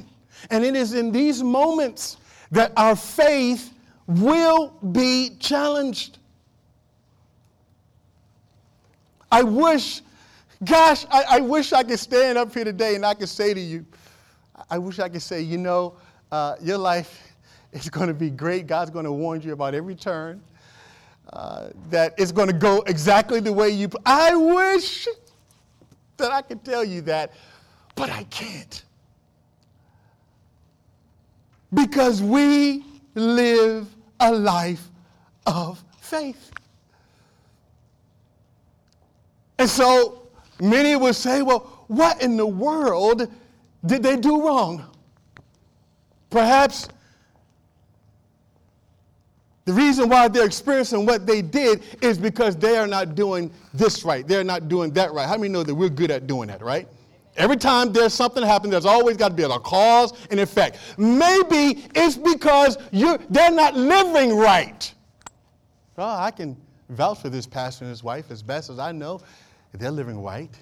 And 0.49 0.65
it 0.65 0.75
is 0.75 0.93
in 0.93 1.11
these 1.11 1.43
moments 1.43 2.17
that 2.51 2.73
our 2.75 2.95
faith 2.95 3.73
will 4.07 4.69
be 4.91 5.37
challenged. 5.39 6.17
I 9.31 9.43
wish, 9.43 10.01
gosh, 10.63 11.05
I, 11.11 11.23
I, 11.29 11.39
wish 11.41 11.73
I 11.73 11.83
could 11.83 11.99
stand 11.99 12.37
up 12.37 12.53
here 12.53 12.63
today 12.63 12.95
and 12.95 13.05
I 13.05 13.13
could 13.13 13.29
say 13.29 13.53
to 13.53 13.59
you, 13.59 13.85
I 14.69 14.79
wish 14.79 14.97
I 14.97 15.09
could 15.09 15.21
say, 15.21 15.41
you 15.41 15.57
know, 15.57 15.95
uh, 16.31 16.55
your 16.61 16.77
life 16.77 17.21
is 17.71 17.89
going 17.89 18.07
to 18.07 18.13
be 18.13 18.31
great. 18.31 18.65
God's 18.65 18.89
going 18.89 19.05
to 19.05 19.11
warn 19.11 19.41
you 19.41 19.53
about 19.53 19.75
every 19.75 19.95
turn. 19.95 20.41
Uh, 21.33 21.69
going 22.31 22.47
to 22.47 22.53
go 22.53 22.81
exactly 22.87 23.39
the 23.39 23.51
way 23.51 23.69
you. 23.69 23.89
I 24.05 24.35
wish 24.35 25.07
that 26.17 26.31
I 26.31 26.41
could 26.41 26.63
tell 26.63 26.83
you 26.83 27.01
that, 27.01 27.33
but 27.95 28.09
I 28.09 28.23
can't. 28.25 28.83
Because 31.73 32.21
we 32.21 32.85
live 33.15 33.87
a 34.19 34.31
life 34.31 34.89
of 35.45 35.83
faith. 35.99 36.51
And 39.57 39.69
so 39.69 40.27
many 40.59 40.95
would 40.95 41.15
say, 41.15 41.41
well, 41.41 41.83
what 41.87 42.21
in 42.21 42.37
the 42.37 42.45
world 42.45 43.31
did 43.85 44.03
they 44.03 44.17
do 44.17 44.45
wrong? 44.45 44.85
Perhaps 46.29 46.89
the 49.65 49.73
reason 49.73 50.09
why 50.09 50.27
they're 50.27 50.45
experiencing 50.45 51.05
what 51.05 51.25
they 51.25 51.41
did 51.41 51.81
is 52.01 52.19
because 52.19 52.55
they 52.55 52.77
are 52.77 52.85
not 52.85 53.15
doing 53.15 53.51
this 53.73 54.05
right. 54.05 54.27
They're 54.27 54.43
not 54.43 54.67
doing 54.67 54.91
that 54.91 55.11
right. 55.11 55.27
How 55.27 55.37
many 55.37 55.49
know 55.49 55.63
that 55.63 55.73
we're 55.73 55.89
good 55.89 56.11
at 56.11 56.27
doing 56.27 56.47
that, 56.49 56.61
right? 56.61 56.87
Every 57.35 57.57
time 57.57 57.91
there's 57.91 58.13
something 58.13 58.43
happen, 58.43 58.69
there's 58.69 58.85
always 58.85 59.17
got 59.17 59.29
to 59.29 59.33
be 59.33 59.43
a 59.43 59.49
cause 59.59 60.13
and 60.29 60.39
effect. 60.39 60.77
Maybe 60.97 61.83
it's 61.95 62.15
because 62.15 62.77
you 62.91 63.17
they're 63.29 63.51
not 63.51 63.75
living 63.75 64.37
right. 64.37 64.93
Well, 65.97 66.09
I 66.09 66.31
can 66.31 66.55
vouch 66.89 67.21
for 67.21 67.29
this 67.29 67.47
pastor 67.47 67.85
and 67.85 67.89
his 67.89 68.03
wife 68.03 68.29
as 68.29 68.43
best 68.43 68.69
as 68.69 68.79
I 68.79 68.91
know. 68.91 69.19
They're 69.73 69.91
living 69.91 70.21
right. 70.21 70.55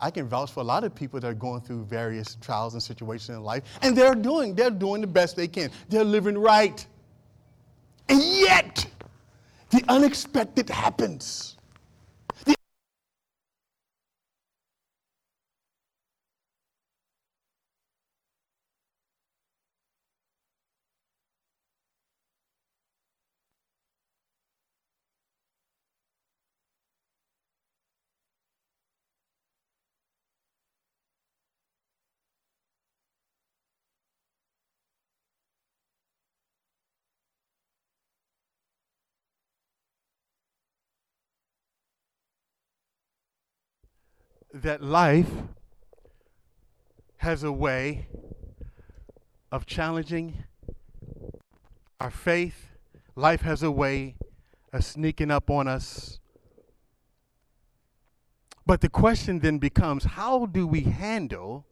I 0.00 0.10
can 0.10 0.26
vouch 0.26 0.50
for 0.50 0.60
a 0.60 0.64
lot 0.64 0.82
of 0.82 0.92
people 0.94 1.20
that 1.20 1.28
are 1.28 1.34
going 1.34 1.60
through 1.60 1.84
various 1.84 2.36
trials 2.40 2.74
and 2.74 2.82
situations 2.82 3.36
in 3.36 3.44
life, 3.44 3.62
and 3.82 3.96
they're 3.96 4.16
doing, 4.16 4.54
they're 4.56 4.70
doing 4.70 5.00
the 5.00 5.06
best 5.06 5.36
they 5.36 5.46
can. 5.46 5.70
They're 5.88 6.02
living 6.02 6.36
right. 6.36 6.84
And 8.08 8.22
yet, 8.22 8.86
the 9.70 9.82
unexpected 9.88 10.68
happens. 10.68 11.56
That 44.52 44.82
life 44.82 45.30
has 47.18 47.42
a 47.42 47.52
way 47.52 48.06
of 49.50 49.66
challenging 49.66 50.44
our 52.00 52.10
faith. 52.10 52.66
Life 53.14 53.42
has 53.42 53.62
a 53.62 53.70
way 53.70 54.16
of 54.72 54.84
sneaking 54.84 55.30
up 55.30 55.50
on 55.50 55.68
us. 55.68 56.18
But 58.66 58.80
the 58.80 58.88
question 58.88 59.40
then 59.40 59.58
becomes 59.58 60.04
how 60.04 60.46
do 60.46 60.66
we 60.66 60.82
handle 60.82 61.66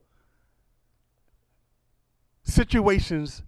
situations 2.42 3.42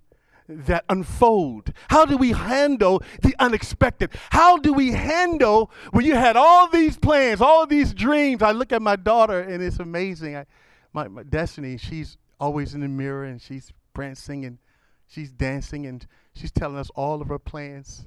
that 0.49 0.85
unfold? 0.89 1.73
How 1.89 2.05
do 2.05 2.17
we 2.17 2.33
handle 2.33 3.03
the 3.23 3.35
unexpected? 3.39 4.11
How 4.31 4.59
do 4.59 4.73
we 4.73 4.93
handle 4.93 5.71
when 5.93 6.05
you 6.05 6.15
had 6.15 6.37
all 6.37 6.69
these 6.69 6.97
plans, 6.97 7.41
all 7.41 7.67
these 7.67 7.95
dreams? 7.95 8.43
I 8.43 8.53
look 8.53 8.73
at 8.73 8.83
my 8.83 8.97
daughter 8.97 9.41
and 9.41 9.63
it's 9.63 9.79
amazing. 9.79 10.37
I, 10.37 10.47
my, 10.93 11.09
my 11.09 11.23
Destiny, 11.23 11.77
she's 11.77 12.17
always 12.41 12.75
in 12.75 12.81
the 12.81 12.89
mirror 12.89 13.25
and 13.25 13.41
she's 13.41 13.73
prancing 13.95 14.45
and 14.45 14.59
she's 15.07 15.31
dancing 15.31 15.87
and 15.87 16.07
she's 16.35 16.51
telling 16.51 16.77
us 16.77 16.91
all 16.95 17.23
of 17.23 17.29
her 17.29 17.39
plans 17.39 18.05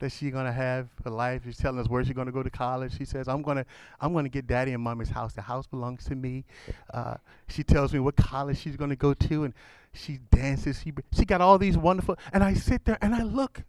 that 0.00 0.10
she's 0.10 0.32
gonna 0.32 0.52
have 0.52 0.88
for 1.02 1.10
life. 1.10 1.42
She's 1.44 1.58
telling 1.58 1.78
us 1.78 1.88
where 1.88 2.02
she's 2.02 2.14
gonna 2.14 2.32
go 2.32 2.42
to 2.42 2.50
college. 2.50 2.96
She 2.96 3.04
says, 3.04 3.28
"I'm 3.28 3.42
gonna, 3.42 3.66
I'm 4.00 4.12
gonna 4.14 4.30
get 4.30 4.46
daddy 4.46 4.72
and 4.72 4.82
mommy's 4.82 5.10
house. 5.10 5.34
The 5.34 5.42
house 5.42 5.66
belongs 5.66 6.04
to 6.06 6.14
me." 6.14 6.44
Uh, 6.92 7.16
she 7.48 7.62
tells 7.62 7.92
me 7.92 8.00
what 8.00 8.16
college 8.16 8.58
she's 8.58 8.76
gonna 8.76 8.96
go 8.96 9.12
to, 9.14 9.44
and 9.44 9.54
she 9.92 10.18
dances. 10.30 10.80
She, 10.82 10.92
she 11.12 11.24
got 11.24 11.40
all 11.40 11.58
these 11.58 11.76
wonderful. 11.76 12.16
And 12.32 12.42
I 12.42 12.54
sit 12.54 12.84
there 12.84 12.98
and 13.00 13.14
I 13.14 13.22
look. 13.22 13.62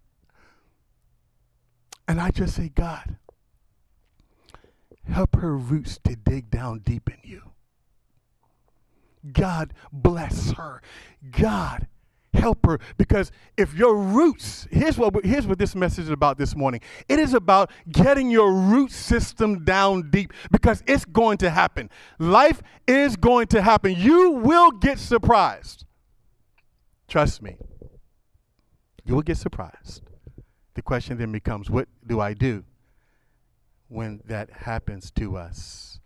And 2.08 2.20
I 2.20 2.30
just 2.32 2.56
say, 2.56 2.70
God, 2.70 3.18
help 5.08 5.36
her 5.38 5.56
roots 5.56 6.00
to 6.04 6.16
dig 6.16 6.50
down 6.50 6.80
deep 6.80 7.10
in 7.10 7.18
you. 7.24 7.42
God 9.32 9.74
bless 9.92 10.52
her. 10.54 10.82
God 11.32 11.88
help 12.34 12.66
her 12.66 12.80
because 12.98 13.30
if 13.58 13.74
your 13.74 13.98
roots 13.98 14.66
here's 14.72 14.98
what 14.98 15.14
here's 15.26 15.46
what 15.46 15.60
this 15.60 15.76
message 15.76 16.06
is 16.06 16.10
about 16.10 16.38
this 16.38 16.56
morning 16.56 16.80
it 17.10 17.20
is 17.20 17.34
about 17.34 17.70
getting 17.92 18.32
your 18.32 18.54
root 18.54 18.90
system 18.90 19.66
down 19.66 20.10
deep 20.10 20.32
because 20.50 20.82
it's 20.88 21.04
going 21.04 21.38
to 21.38 21.50
happen 21.50 21.90
life 22.20 22.62
is 22.88 23.18
going 23.18 23.46
to 23.48 23.62
happen 23.62 23.94
you 23.98 24.32
will 24.32 24.72
get 24.72 24.98
surprised 24.98 25.86
Trust 27.12 27.42
me, 27.42 27.58
you 29.04 29.16
will 29.16 29.22
get 29.22 29.36
surprised. 29.36 30.02
The 30.76 30.82
question 30.82 31.18
then 31.18 31.34
becomes 31.34 31.70
what 31.70 31.90
do 32.08 32.22
I 32.22 32.34
do 32.34 32.64
when 33.90 34.22
that 34.24 34.50
happens 34.50 35.12
to 35.18 35.36
us? 35.36 36.00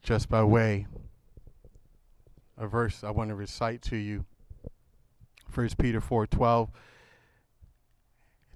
Just 0.00 0.30
by 0.30 0.42
way 0.42 0.86
a 2.56 2.66
verse 2.66 3.04
I 3.04 3.10
want 3.10 3.28
to 3.28 3.34
recite 3.34 3.82
to 3.82 3.96
you 3.96 4.24
1 5.52 5.68
Peter 5.78 6.00
4:12 6.00 6.70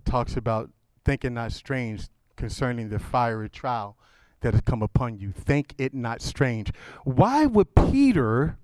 talks 0.07 0.39
about 0.39 0.71
thinking 1.05 1.35
not 1.35 1.53
strange 1.53 2.09
concerning 2.37 2.89
the 2.89 2.99
fiery 2.99 3.51
trial 3.51 3.99
that 4.41 4.55
has 4.55 4.63
come 4.63 4.81
upon 4.81 5.19
you. 5.19 5.31
Think 5.31 5.75
it 5.77 5.93
not 5.93 6.23
strange. 6.23 6.73
Why 7.05 7.45
would 7.45 7.75
Peter 7.75 8.57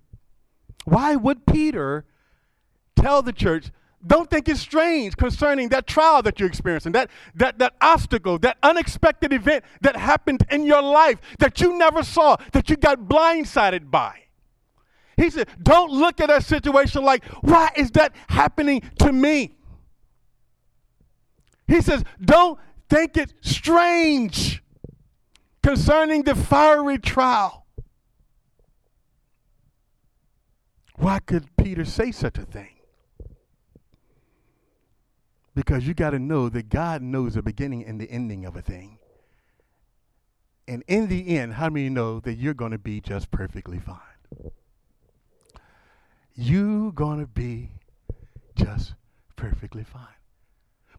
why 0.87 1.15
would 1.15 1.45
Peter 1.45 2.07
tell 3.01 3.23
the 3.23 3.33
church 3.33 3.71
don't 4.07 4.31
think 4.31 4.49
it's 4.49 4.61
strange 4.61 5.17
concerning 5.17 5.69
that 5.69 5.87
trial 5.87 6.23
that 6.23 6.41
you're 6.41 6.49
experiencing, 6.49 6.93
that, 6.93 7.11
that, 7.35 7.59
that 7.59 7.75
obstacle, 7.83 8.39
that 8.39 8.57
unexpected 8.63 9.33
event 9.33 9.63
that 9.83 9.95
happened 9.95 10.43
in 10.51 10.65
your 10.65 10.81
life 10.81 11.21
that 11.39 11.61
you 11.61 11.77
never 11.77 12.03
saw, 12.03 12.37
that 12.53 12.71
you 12.71 12.77
got 12.77 13.01
blindsided 13.01 13.91
by. 13.91 14.21
He 15.19 15.29
said, 15.29 15.49
Don't 15.63 15.91
look 15.91 16.19
at 16.21 16.29
that 16.29 16.45
situation 16.45 17.05
like, 17.05 17.25
why 17.43 17.71
is 17.77 17.91
that 17.91 18.15
happening 18.29 18.81
to 19.01 19.13
me? 19.13 19.55
He 21.67 21.83
says, 21.83 22.03
Don't 22.25 22.59
think 22.89 23.19
it 23.19 23.35
strange. 23.43 24.63
concerning 25.63 26.23
the 26.23 26.35
fiery 26.35 26.97
trial. 26.97 27.67
Why 30.97 31.19
could 31.19 31.55
Peter 31.59 31.85
say 31.85 32.13
such 32.13 32.39
a 32.39 32.47
thing? 32.47 32.80
Because 35.61 35.87
you 35.87 35.93
got 35.93 36.11
to 36.11 36.19
know 36.19 36.49
that 36.49 36.71
God 36.71 37.03
knows 37.03 37.35
the 37.35 37.43
beginning 37.43 37.85
and 37.85 38.01
the 38.01 38.11
ending 38.11 38.47
of 38.47 38.57
a 38.57 38.63
thing. 38.63 38.99
And 40.67 40.83
in 40.89 41.09
the 41.09 41.37
end, 41.37 41.53
how 41.53 41.69
many 41.69 41.91
know 41.91 42.19
that 42.21 42.37
you're 42.37 42.55
going 42.55 42.73
to 42.73 42.79
be 42.79 43.03
just 43.03 43.31
perfectly 43.31 43.79
fine? 43.79 44.53
You're 46.35 46.93
going 46.93 47.21
to 47.21 47.27
be 47.27 47.73
just 48.57 48.95
perfectly 49.37 49.85
fine. 49.85 50.20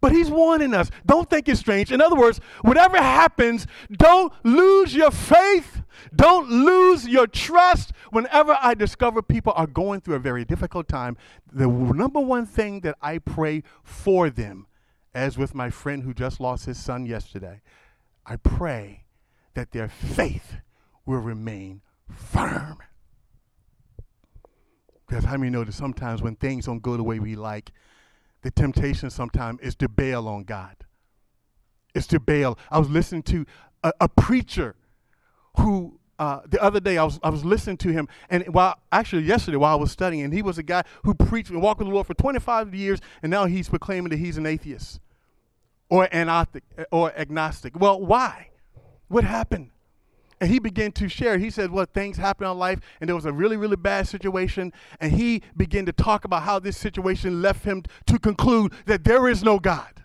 But 0.02 0.12
he's 0.12 0.32
warning 0.32 0.74
us. 0.74 0.90
Don't 1.06 1.30
think 1.30 1.48
it's 1.48 1.60
strange. 1.60 1.92
In 1.92 2.02
other 2.02 2.16
words, 2.16 2.42
whatever 2.62 2.98
happens, 2.98 3.68
don't 3.92 4.34
lose 4.44 4.96
your 4.96 5.12
faith. 5.12 5.84
Don't 6.16 6.50
lose 6.50 7.08
your 7.08 7.28
trust. 7.28 7.94
Whenever 8.10 8.58
I 8.60 8.74
discover 8.74 9.22
people 9.22 9.54
are 9.56 9.68
going 9.68 10.02
through 10.02 10.16
a 10.16 10.20
very 10.20 10.44
difficult 10.44 10.88
time, 10.88 11.18
the 11.52 11.68
number 11.68 12.20
one 12.20 12.48
thing 12.48 12.82
that 12.82 12.98
I 13.02 13.20
pray 13.20 13.64
for 13.84 14.32
them, 14.32 14.66
as 15.14 15.38
with 15.38 15.54
my 15.54 15.70
friend 15.70 16.04
who 16.04 16.14
just 16.14 16.40
lost 16.40 16.66
his 16.66 16.80
son 16.80 17.06
yesterday, 17.06 17.62
I 18.26 18.38
pray 18.38 19.06
that 19.54 19.72
their 19.72 19.90
faith 19.90 20.58
will 21.06 21.20
remain 21.20 21.82
firm. 22.10 22.80
Because 25.08 25.26
how 25.26 25.38
many 25.38 25.52
know 25.52 25.64
that 25.64 25.74
sometimes 25.74 26.22
when 26.22 26.36
things 26.38 26.66
don't 26.66 26.82
go 26.82 26.98
the 26.98 27.04
way 27.04 27.20
we 27.20 27.36
like, 27.36 27.72
the 28.42 28.52
temptation 28.52 29.10
sometimes 29.10 29.60
is 29.62 29.76
to 29.76 29.90
bail 29.90 30.28
on 30.28 30.44
God. 30.44 30.76
It's 31.94 32.08
to 32.08 32.20
bail. 32.20 32.58
I 32.70 32.80
was 32.80 32.90
listening 32.90 33.24
to 33.24 33.46
a, 33.84 33.94
a 34.02 34.10
preacher 34.10 34.76
who 35.58 36.00
uh, 36.20 36.42
the 36.48 36.62
other 36.62 36.80
day 36.80 37.00
I 37.00 37.04
was 37.04 37.20
I 37.24 37.30
was 37.30 37.44
listening 37.44 37.78
to 37.78 37.92
him, 37.92 38.08
and 38.30 38.46
while 38.54 38.78
actually 38.92 39.24
yesterday 39.24 39.58
while 39.58 39.76
I 39.76 39.80
was 39.80 39.92
studying, 39.92 40.24
and 40.24 40.34
he 40.34 40.44
was 40.44 40.60
a 40.60 40.64
guy 40.64 40.84
who 41.04 41.16
preached 41.16 41.50
and 41.50 41.62
walked 41.62 41.80
with 41.80 41.88
the 41.88 41.94
Lord 41.94 42.06
for 42.06 42.14
25 42.14 42.76
years, 42.76 43.00
and 43.24 43.32
now 43.32 43.46
he's 43.46 43.68
proclaiming 43.68 44.10
that 44.12 44.20
he's 44.20 44.38
an 44.38 44.46
atheist 44.46 45.00
or 45.90 46.08
agnostic 46.14 46.64
or 46.92 47.12
agnostic. 47.18 47.80
Well, 47.80 48.00
why? 48.00 48.50
What 49.08 49.24
happened? 49.24 49.71
And 50.42 50.50
he 50.50 50.58
began 50.58 50.92
to 50.94 51.08
share. 51.08 51.38
He 51.38 51.52
said, 51.52 51.70
What 51.70 51.94
things 51.94 52.18
happened 52.18 52.50
in 52.50 52.58
life, 52.58 52.80
and 53.00 53.08
there 53.08 53.16
was 53.16 53.26
a 53.26 53.32
really, 53.32 53.58
really 53.58 53.76
bad 53.76 54.08
situation. 54.08 54.74
And 55.00 55.14
he 55.14 55.44
began 55.56 55.86
to 55.86 55.94
talk 55.94 56.26
about 56.26 56.42
how 56.42 56.58
this 56.58 56.76
situation 56.76 57.44
left 57.44 57.64
him 57.64 57.84
to 58.08 58.18
conclude 58.18 58.74
that 58.88 59.04
there 59.04 59.30
is 59.30 59.44
no 59.44 59.60
God. 59.60 60.04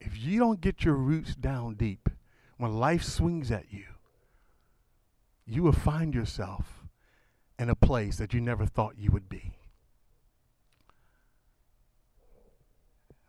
If 0.00 0.16
you 0.16 0.38
don't 0.38 0.60
get 0.60 0.84
your 0.84 0.94
roots 0.94 1.34
down 1.34 1.74
deep, 1.74 2.08
when 2.58 2.78
life 2.78 3.02
swings 3.02 3.50
at 3.50 3.72
you, 3.72 3.86
you 5.44 5.64
will 5.64 5.72
find 5.72 6.14
yourself 6.14 6.84
in 7.58 7.68
a 7.68 7.74
place 7.74 8.18
that 8.18 8.32
you 8.32 8.40
never 8.40 8.66
thought 8.66 8.94
you 8.96 9.10
would 9.10 9.28
be. 9.28 9.55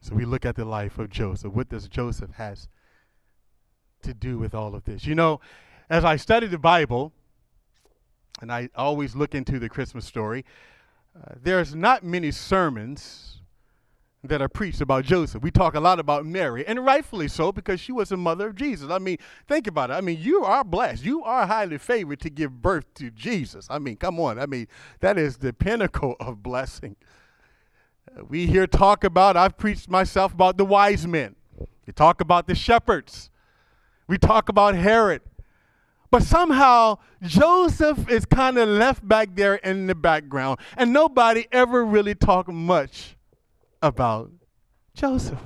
So 0.08 0.16
we 0.16 0.24
look 0.24 0.46
at 0.46 0.56
the 0.56 0.64
life 0.64 1.00
of 1.00 1.10
Joseph. 1.10 1.52
What 1.52 1.68
does 1.68 1.90
Joseph 1.90 2.32
has 2.36 2.70
to 4.04 4.14
do 4.14 4.38
with 4.38 4.56
all 4.56 4.74
of 4.74 4.86
this? 4.86 5.06
You 5.06 5.16
know, 5.16 5.42
as 5.90 6.06
I 6.06 6.16
study 6.16 6.48
the 6.48 6.58
Bible, 6.58 7.12
and 8.40 8.50
I 8.50 8.70
always 8.74 9.18
look 9.18 9.36
into 9.36 9.60
the 9.60 9.68
Christmas 9.68 10.06
story, 10.06 10.46
uh, 11.14 11.34
there's 11.44 11.76
not 11.76 12.06
many 12.06 12.32
sermons 12.32 13.42
that 14.24 14.42
are 14.42 14.48
preached 14.48 14.80
about 14.80 15.04
Joseph. 15.04 15.44
We 15.44 15.52
talk 15.52 15.76
a 15.76 15.80
lot 15.82 16.00
about 16.00 16.26
Mary, 16.26 16.66
and 16.66 16.86
rightfully 16.86 17.28
so, 17.28 17.52
because 17.52 17.82
she 17.82 17.92
was 17.92 18.08
the 18.08 18.18
mother 18.18 18.48
of 18.48 18.56
Jesus. 18.56 18.90
I 18.90 19.00
mean, 19.00 19.18
think 19.46 19.68
about 19.68 19.90
it. 19.90 19.96
I 19.96 20.02
mean, 20.02 20.22
you 20.22 20.42
are 20.46 20.64
blessed. 20.64 21.04
You 21.04 21.22
are 21.24 21.46
highly 21.46 21.80
favored 21.80 22.22
to 22.22 22.30
give 22.30 22.62
birth 22.62 22.86
to 22.94 23.12
Jesus. 23.12 23.68
I 23.70 23.80
mean, 23.80 23.98
come 23.98 24.22
on. 24.22 24.40
I 24.40 24.46
mean, 24.46 24.68
that 25.02 25.18
is 25.18 25.38
the 25.38 25.52
pinnacle 25.52 26.16
of 26.22 26.42
blessing 26.42 26.96
we 28.28 28.48
hear 28.48 28.68
talk 28.68 29.04
about, 29.04 29.38
I've 29.38 29.58
preached 29.58 29.90
myself 29.90 30.34
about 30.34 30.58
the 30.58 30.66
wise 30.66 31.08
men. 31.08 31.36
We 31.86 31.94
talk 31.94 32.22
about 32.22 32.48
the 32.48 32.56
shepherds. 32.56 33.30
We 34.08 34.18
talk 34.18 34.50
about 34.50 34.76
Herod. 34.76 35.22
But 36.10 36.24
somehow 36.24 37.00
Joseph 37.22 38.10
is 38.10 38.26
kind 38.26 38.58
of 38.58 38.70
left 38.70 39.06
back 39.08 39.36
there 39.36 39.56
in 39.56 39.88
the 39.88 39.96
background, 39.96 40.60
and 40.78 40.94
nobody 40.94 41.48
ever 41.52 41.84
really 41.86 42.16
talked 42.16 42.50
much 42.50 43.18
about 43.82 44.32
Joseph. 44.94 45.42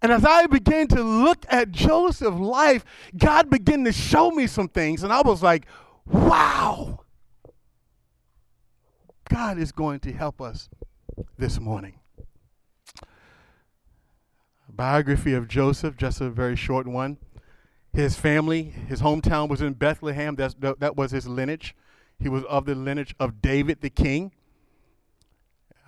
And 0.00 0.10
as 0.10 0.24
I 0.24 0.46
began 0.46 0.88
to 0.88 1.02
look 1.02 1.46
at 1.48 1.70
Joseph's 1.70 2.36
life, 2.36 2.84
God 3.16 3.48
began 3.48 3.84
to 3.84 3.92
show 3.92 4.32
me 4.32 4.48
some 4.48 4.68
things, 4.68 5.04
and 5.04 5.12
I 5.12 5.20
was 5.20 5.42
like, 5.42 5.66
wow. 6.04 6.98
God 9.32 9.58
is 9.58 9.72
going 9.72 9.98
to 10.00 10.12
help 10.12 10.42
us 10.42 10.68
this 11.38 11.58
morning. 11.58 11.94
biography 14.68 15.32
of 15.32 15.48
Joseph, 15.48 15.96
just 15.96 16.20
a 16.20 16.28
very 16.28 16.54
short 16.54 16.86
one. 16.86 17.16
His 17.94 18.14
family, 18.14 18.62
his 18.62 19.00
hometown 19.00 19.48
was 19.48 19.62
in 19.62 19.72
Bethlehem. 19.72 20.36
That's, 20.36 20.54
that 20.60 20.96
was 20.96 21.12
his 21.12 21.26
lineage. 21.26 21.74
He 22.18 22.28
was 22.28 22.44
of 22.44 22.66
the 22.66 22.74
lineage 22.74 23.14
of 23.18 23.40
David 23.40 23.80
the 23.80 23.88
king. 23.88 24.32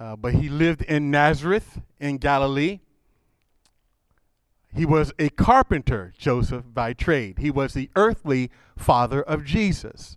Uh, 0.01 0.17
but 0.17 0.35
he 0.35 0.49
lived 0.49 0.81
in 0.83 1.11
Nazareth 1.11 1.83
in 2.01 2.17
Galilee. 2.17 2.81
He 4.75 4.87
was 4.87 5.13
a 5.19 5.29
carpenter, 5.29 6.15
Joseph, 6.17 6.65
by 6.73 6.95
trade. 6.95 7.39
He 7.39 7.51
was 7.51 7.75
the 7.75 7.91
earthly 7.95 8.51
father 8.77 9.23
of 9.23 9.45
Jesus. 9.45 10.17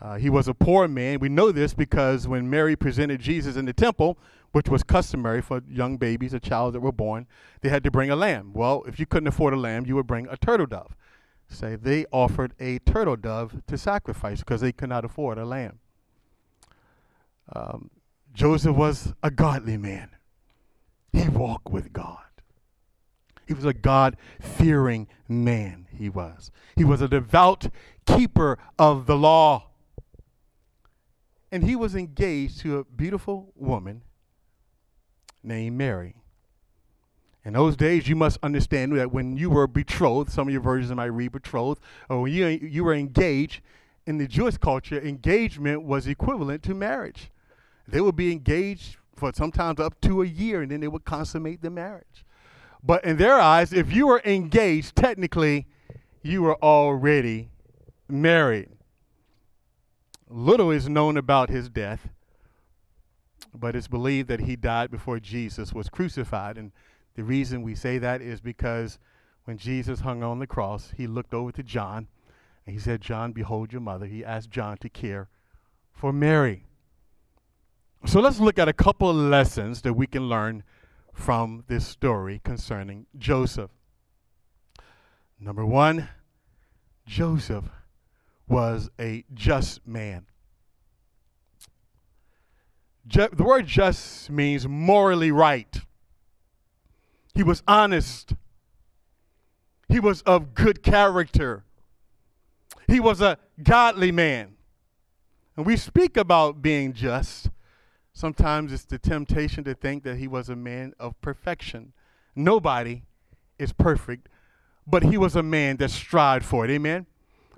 Uh, 0.00 0.16
he 0.16 0.28
was 0.28 0.48
a 0.48 0.54
poor 0.54 0.88
man. 0.88 1.20
We 1.20 1.28
know 1.28 1.52
this 1.52 1.72
because 1.72 2.26
when 2.26 2.50
Mary 2.50 2.76
presented 2.76 3.20
Jesus 3.20 3.56
in 3.56 3.64
the 3.64 3.72
temple, 3.72 4.18
which 4.52 4.68
was 4.68 4.82
customary 4.82 5.40
for 5.40 5.62
young 5.68 5.96
babies, 5.96 6.34
a 6.34 6.40
child 6.40 6.74
that 6.74 6.80
were 6.80 6.92
born, 6.92 7.26
they 7.60 7.68
had 7.68 7.84
to 7.84 7.90
bring 7.90 8.10
a 8.10 8.16
lamb. 8.16 8.52
Well, 8.52 8.84
if 8.86 8.98
you 8.98 9.06
couldn't 9.06 9.28
afford 9.28 9.54
a 9.54 9.58
lamb, 9.58 9.86
you 9.86 9.94
would 9.96 10.06
bring 10.06 10.26
a 10.28 10.36
turtle 10.36 10.66
dove. 10.66 10.96
Say 11.48 11.76
they 11.76 12.06
offered 12.10 12.54
a 12.58 12.78
turtle 12.80 13.16
dove 13.16 13.62
to 13.66 13.78
sacrifice 13.78 14.40
because 14.40 14.60
they 14.60 14.72
could 14.72 14.88
not 14.88 15.04
afford 15.04 15.38
a 15.38 15.44
lamb. 15.44 15.78
Um, 17.54 17.90
Joseph 18.32 18.74
was 18.74 19.12
a 19.22 19.30
godly 19.30 19.76
man. 19.76 20.10
He 21.12 21.28
walked 21.28 21.70
with 21.70 21.92
God. 21.92 22.18
He 23.46 23.54
was 23.54 23.64
a 23.64 23.74
God 23.74 24.16
fearing 24.40 25.06
man, 25.28 25.86
he 25.90 26.08
was. 26.08 26.50
He 26.76 26.84
was 26.84 27.00
a 27.00 27.08
devout 27.08 27.68
keeper 28.06 28.58
of 28.78 29.06
the 29.06 29.16
law 29.16 29.70
and 31.54 31.62
he 31.62 31.76
was 31.76 31.94
engaged 31.94 32.58
to 32.58 32.78
a 32.78 32.84
beautiful 32.84 33.52
woman 33.54 34.02
named 35.40 35.78
Mary. 35.78 36.16
In 37.44 37.52
those 37.52 37.76
days, 37.76 38.08
you 38.08 38.16
must 38.16 38.40
understand 38.42 38.98
that 38.98 39.12
when 39.12 39.36
you 39.36 39.50
were 39.50 39.68
betrothed, 39.68 40.32
some 40.32 40.48
of 40.48 40.52
your 40.52 40.60
versions 40.60 40.92
might 40.92 41.04
read 41.04 41.30
betrothed, 41.30 41.80
or 42.08 42.22
when 42.22 42.32
you, 42.32 42.46
you 42.48 42.82
were 42.82 42.92
engaged, 42.92 43.60
in 44.04 44.18
the 44.18 44.26
Jewish 44.26 44.56
culture, 44.56 45.00
engagement 45.00 45.84
was 45.84 46.08
equivalent 46.08 46.64
to 46.64 46.74
marriage. 46.74 47.30
They 47.86 48.00
would 48.00 48.16
be 48.16 48.32
engaged 48.32 48.96
for 49.14 49.32
sometimes 49.32 49.78
up 49.78 50.00
to 50.00 50.22
a 50.22 50.26
year, 50.26 50.60
and 50.60 50.72
then 50.72 50.80
they 50.80 50.88
would 50.88 51.04
consummate 51.04 51.62
the 51.62 51.70
marriage. 51.70 52.24
But 52.82 53.04
in 53.04 53.16
their 53.16 53.38
eyes, 53.38 53.72
if 53.72 53.92
you 53.92 54.08
were 54.08 54.22
engaged, 54.24 54.96
technically, 54.96 55.68
you 56.20 56.42
were 56.42 56.56
already 56.56 57.50
married. 58.08 58.70
Little 60.36 60.72
is 60.72 60.88
known 60.88 61.16
about 61.16 61.48
his 61.48 61.68
death, 61.68 62.08
but 63.54 63.76
it's 63.76 63.86
believed 63.86 64.26
that 64.26 64.40
he 64.40 64.56
died 64.56 64.90
before 64.90 65.20
Jesus 65.20 65.72
was 65.72 65.88
crucified. 65.88 66.58
And 66.58 66.72
the 67.14 67.22
reason 67.22 67.62
we 67.62 67.76
say 67.76 67.98
that 67.98 68.20
is 68.20 68.40
because 68.40 68.98
when 69.44 69.58
Jesus 69.58 70.00
hung 70.00 70.24
on 70.24 70.40
the 70.40 70.46
cross, 70.48 70.92
he 70.96 71.06
looked 71.06 71.34
over 71.34 71.52
to 71.52 71.62
John 71.62 72.08
and 72.66 72.74
he 72.74 72.80
said, 72.80 73.00
John, 73.00 73.30
behold 73.30 73.70
your 73.70 73.80
mother. 73.80 74.06
He 74.06 74.24
asked 74.24 74.50
John 74.50 74.76
to 74.78 74.88
care 74.88 75.28
for 75.92 76.12
Mary. 76.12 76.64
So 78.04 78.18
let's 78.18 78.40
look 78.40 78.58
at 78.58 78.68
a 78.68 78.72
couple 78.72 79.08
of 79.08 79.14
lessons 79.14 79.82
that 79.82 79.94
we 79.94 80.08
can 80.08 80.28
learn 80.28 80.64
from 81.12 81.62
this 81.68 81.86
story 81.86 82.40
concerning 82.42 83.06
Joseph. 83.16 83.70
Number 85.38 85.64
one, 85.64 86.08
Joseph 87.06 87.66
was 88.48 88.90
a 89.00 89.24
just 89.32 89.86
man. 89.86 90.26
The 93.06 93.44
word 93.44 93.66
just 93.66 94.30
means 94.30 94.66
morally 94.66 95.30
right. 95.30 95.80
He 97.34 97.42
was 97.42 97.62
honest. 97.68 98.34
He 99.88 100.00
was 100.00 100.22
of 100.22 100.54
good 100.54 100.82
character. 100.82 101.64
He 102.88 103.00
was 103.00 103.20
a 103.20 103.38
godly 103.62 104.12
man. 104.12 104.56
And 105.56 105.66
we 105.66 105.76
speak 105.76 106.16
about 106.16 106.62
being 106.62 106.92
just, 106.92 107.50
Sometimes 108.14 108.72
it's 108.72 108.84
the 108.84 108.98
temptation 108.98 109.64
to 109.64 109.74
think 109.74 110.04
that 110.04 110.18
he 110.18 110.28
was 110.28 110.48
a 110.48 110.54
man 110.54 110.94
of 111.00 111.20
perfection. 111.20 111.92
Nobody 112.36 113.02
is 113.58 113.72
perfect, 113.72 114.28
but 114.86 115.02
he 115.02 115.18
was 115.18 115.34
a 115.34 115.42
man 115.42 115.78
that 115.78 115.90
strived 115.90 116.44
for 116.44 116.64
it. 116.64 116.70
Amen? 116.70 117.06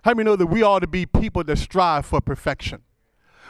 How 0.07 0.15
many 0.15 0.25
know 0.25 0.37
that 0.37 0.47
we 0.47 0.63
ought 0.63 0.79
to 0.79 0.87
be 0.87 1.05
people 1.05 1.43
that 1.43 1.59
strive 1.59 2.07
for 2.07 2.21
perfection? 2.21 2.83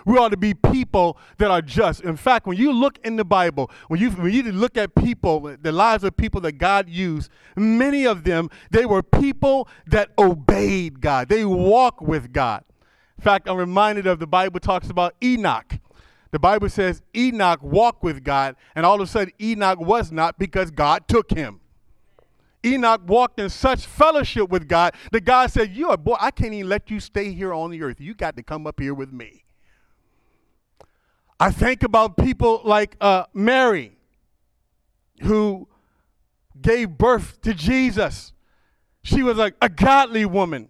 We 0.06 0.16
ought 0.16 0.30
to 0.30 0.38
be 0.38 0.54
people 0.54 1.18
that 1.36 1.50
are 1.50 1.60
just. 1.60 2.00
In 2.00 2.16
fact, 2.16 2.46
when 2.46 2.56
you 2.56 2.72
look 2.72 2.98
in 3.04 3.16
the 3.16 3.26
Bible, 3.26 3.70
when 3.88 4.00
you 4.00 4.10
when 4.12 4.32
you 4.32 4.42
look 4.52 4.78
at 4.78 4.94
people, 4.94 5.54
the 5.60 5.70
lives 5.70 6.02
of 6.02 6.16
people 6.16 6.40
that 6.40 6.52
God 6.52 6.88
used, 6.88 7.30
many 7.56 8.06
of 8.06 8.24
them 8.24 8.48
they 8.70 8.86
were 8.86 9.02
people 9.02 9.68
that 9.86 10.12
obeyed 10.16 11.02
God. 11.02 11.28
They 11.28 11.44
walked 11.44 12.00
with 12.00 12.32
God. 12.32 12.64
In 13.18 13.22
fact, 13.22 13.50
I'm 13.50 13.58
reminded 13.58 14.06
of 14.06 14.18
the 14.18 14.26
Bible 14.26 14.58
talks 14.58 14.88
about 14.88 15.14
Enoch. 15.22 15.74
The 16.30 16.38
Bible 16.38 16.70
says 16.70 17.02
Enoch 17.14 17.62
walked 17.62 18.02
with 18.02 18.24
God, 18.24 18.56
and 18.74 18.86
all 18.86 18.94
of 18.94 19.02
a 19.02 19.06
sudden 19.06 19.34
Enoch 19.42 19.78
was 19.78 20.10
not 20.10 20.38
because 20.38 20.70
God 20.70 21.06
took 21.06 21.30
him. 21.32 21.60
Enoch 22.64 23.02
walked 23.06 23.38
in 23.38 23.48
such 23.48 23.86
fellowship 23.86 24.48
with 24.48 24.68
God 24.68 24.94
that 25.12 25.24
God 25.24 25.50
said, 25.50 25.72
You're 25.72 25.92
a 25.92 25.96
boy, 25.96 26.16
I 26.20 26.30
can't 26.30 26.54
even 26.54 26.68
let 26.68 26.90
you 26.90 27.00
stay 27.00 27.32
here 27.32 27.52
on 27.52 27.70
the 27.70 27.82
earth. 27.82 28.00
You 28.00 28.14
got 28.14 28.36
to 28.36 28.42
come 28.42 28.66
up 28.66 28.80
here 28.80 28.94
with 28.94 29.12
me. 29.12 29.44
I 31.38 31.50
think 31.50 31.82
about 31.82 32.16
people 32.16 32.62
like 32.64 32.96
uh, 33.00 33.24
Mary, 33.34 33.92
who 35.22 35.68
gave 36.60 36.96
birth 36.96 37.40
to 37.42 37.52
Jesus. 37.52 38.32
She 39.02 39.22
was 39.22 39.38
a, 39.38 39.52
a 39.60 39.68
godly 39.68 40.24
woman. 40.24 40.68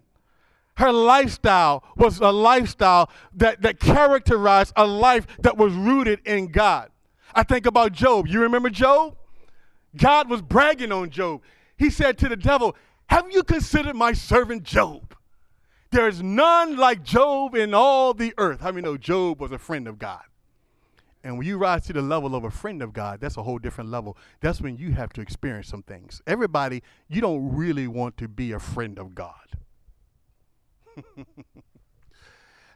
Her 0.76 0.92
lifestyle 0.92 1.82
was 1.96 2.18
a 2.20 2.30
lifestyle 2.30 3.10
that, 3.34 3.62
that 3.62 3.80
characterized 3.80 4.72
a 4.76 4.86
life 4.86 5.26
that 5.40 5.56
was 5.56 5.72
rooted 5.72 6.20
in 6.26 6.48
God. 6.48 6.90
I 7.34 7.44
think 7.44 7.64
about 7.64 7.92
Job. 7.92 8.26
You 8.26 8.40
remember 8.40 8.68
Job? 8.68 9.16
God 9.96 10.28
was 10.28 10.42
bragging 10.42 10.92
on 10.92 11.10
Job. 11.10 11.40
He 11.76 11.90
said 11.90 12.18
to 12.18 12.28
the 12.28 12.36
devil, 12.36 12.76
Have 13.08 13.30
you 13.30 13.42
considered 13.42 13.96
my 13.96 14.12
servant 14.12 14.62
Job? 14.62 15.14
There's 15.90 16.22
none 16.22 16.76
like 16.76 17.02
Job 17.02 17.54
in 17.54 17.72
all 17.72 18.12
the 18.14 18.34
earth. 18.38 18.60
How 18.60 18.72
many 18.72 18.84
know 18.84 18.96
Job 18.96 19.40
was 19.40 19.52
a 19.52 19.58
friend 19.58 19.86
of 19.86 19.98
God? 19.98 20.22
And 21.22 21.38
when 21.38 21.46
you 21.46 21.58
rise 21.58 21.84
to 21.86 21.92
the 21.92 22.02
level 22.02 22.36
of 22.36 22.44
a 22.44 22.50
friend 22.50 22.82
of 22.82 22.92
God, 22.92 23.20
that's 23.20 23.36
a 23.36 23.42
whole 23.42 23.58
different 23.58 23.90
level. 23.90 24.16
That's 24.40 24.60
when 24.60 24.76
you 24.76 24.92
have 24.92 25.12
to 25.14 25.20
experience 25.20 25.66
some 25.68 25.82
things. 25.82 26.22
Everybody, 26.26 26.82
you 27.08 27.20
don't 27.20 27.56
really 27.56 27.88
want 27.88 28.16
to 28.18 28.28
be 28.28 28.52
a 28.52 28.60
friend 28.60 28.98
of 28.98 29.14
God. 29.14 29.34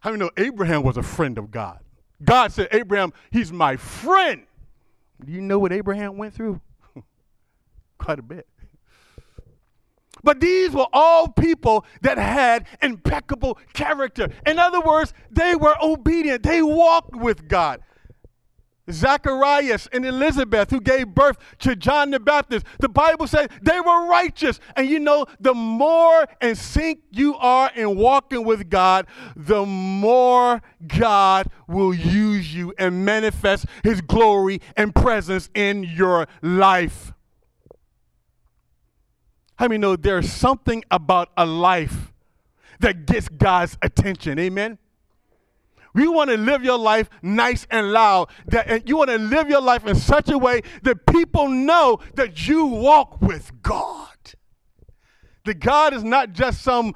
How 0.00 0.10
many 0.10 0.18
know 0.18 0.30
Abraham 0.36 0.82
was 0.82 0.96
a 0.96 1.02
friend 1.02 1.38
of 1.38 1.50
God? 1.50 1.78
God 2.24 2.52
said, 2.52 2.68
Abraham, 2.72 3.12
he's 3.30 3.52
my 3.52 3.76
friend. 3.76 4.42
Do 5.24 5.30
you 5.30 5.40
know 5.40 5.58
what 5.58 5.72
Abraham 5.72 6.16
went 6.16 6.34
through? 6.34 6.60
Quite 7.98 8.18
a 8.18 8.22
bit. 8.22 8.46
But 10.22 10.40
these 10.40 10.70
were 10.70 10.86
all 10.92 11.28
people 11.28 11.84
that 12.02 12.18
had 12.18 12.66
impeccable 12.82 13.58
character. 13.72 14.28
In 14.46 14.58
other 14.58 14.80
words, 14.80 15.12
they 15.30 15.54
were 15.54 15.76
obedient, 15.82 16.42
they 16.42 16.62
walked 16.62 17.16
with 17.16 17.48
God. 17.48 17.80
Zacharias 18.92 19.88
and 19.92 20.04
Elizabeth, 20.04 20.70
who 20.70 20.80
gave 20.80 21.08
birth 21.08 21.36
to 21.60 21.76
John 21.76 22.10
the 22.10 22.20
Baptist, 22.20 22.66
the 22.78 22.88
Bible 22.88 23.26
says 23.26 23.48
they 23.62 23.80
were 23.80 24.08
righteous. 24.08 24.60
And 24.76 24.88
you 24.88 24.98
know, 24.98 25.26
the 25.38 25.54
more 25.54 26.26
in 26.40 26.54
sync 26.54 27.00
you 27.10 27.36
are 27.36 27.70
in 27.74 27.96
walking 27.96 28.44
with 28.44 28.68
God, 28.68 29.06
the 29.36 29.64
more 29.64 30.60
God 30.86 31.48
will 31.68 31.94
use 31.94 32.54
you 32.54 32.74
and 32.78 33.04
manifest 33.04 33.66
his 33.84 34.00
glory 34.00 34.60
and 34.76 34.94
presence 34.94 35.50
in 35.54 35.84
your 35.84 36.26
life. 36.42 37.12
How 39.60 39.68
many 39.68 39.76
know 39.76 39.94
there's 39.94 40.32
something 40.32 40.82
about 40.90 41.28
a 41.36 41.44
life 41.44 42.14
that 42.78 43.04
gets 43.04 43.28
God's 43.28 43.76
attention? 43.82 44.38
Amen. 44.38 44.78
You 45.94 46.12
want 46.12 46.30
to 46.30 46.38
live 46.38 46.64
your 46.64 46.78
life 46.78 47.10
nice 47.20 47.66
and 47.70 47.92
loud. 47.92 48.30
That 48.46 48.88
you 48.88 48.96
want 48.96 49.10
to 49.10 49.18
live 49.18 49.50
your 49.50 49.60
life 49.60 49.86
in 49.86 49.96
such 49.96 50.30
a 50.30 50.38
way 50.38 50.62
that 50.82 51.04
people 51.04 51.48
know 51.48 52.00
that 52.14 52.48
you 52.48 52.64
walk 52.64 53.20
with 53.20 53.52
God. 53.60 54.16
That 55.44 55.60
God 55.60 55.92
is 55.92 56.04
not 56.04 56.32
just 56.32 56.62
some 56.62 56.94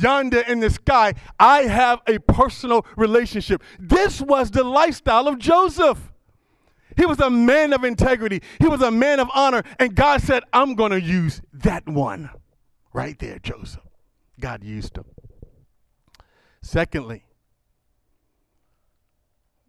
yonder 0.00 0.40
in 0.40 0.58
the 0.58 0.70
sky. 0.70 1.14
I 1.38 1.62
have 1.62 2.00
a 2.08 2.18
personal 2.18 2.86
relationship. 2.96 3.62
This 3.78 4.20
was 4.20 4.50
the 4.50 4.64
lifestyle 4.64 5.28
of 5.28 5.38
Joseph. 5.38 6.10
He 6.98 7.06
was 7.06 7.20
a 7.20 7.30
man 7.30 7.72
of 7.72 7.84
integrity. 7.84 8.42
He 8.58 8.66
was 8.66 8.82
a 8.82 8.90
man 8.90 9.20
of 9.20 9.30
honor. 9.32 9.62
And 9.78 9.94
God 9.94 10.20
said, 10.20 10.42
I'm 10.52 10.74
going 10.74 10.90
to 10.90 11.00
use 11.00 11.40
that 11.52 11.88
one 11.88 12.28
right 12.92 13.16
there, 13.20 13.38
Joseph. 13.38 13.86
God 14.40 14.64
used 14.64 14.96
him. 14.96 15.04
Secondly, 16.60 17.24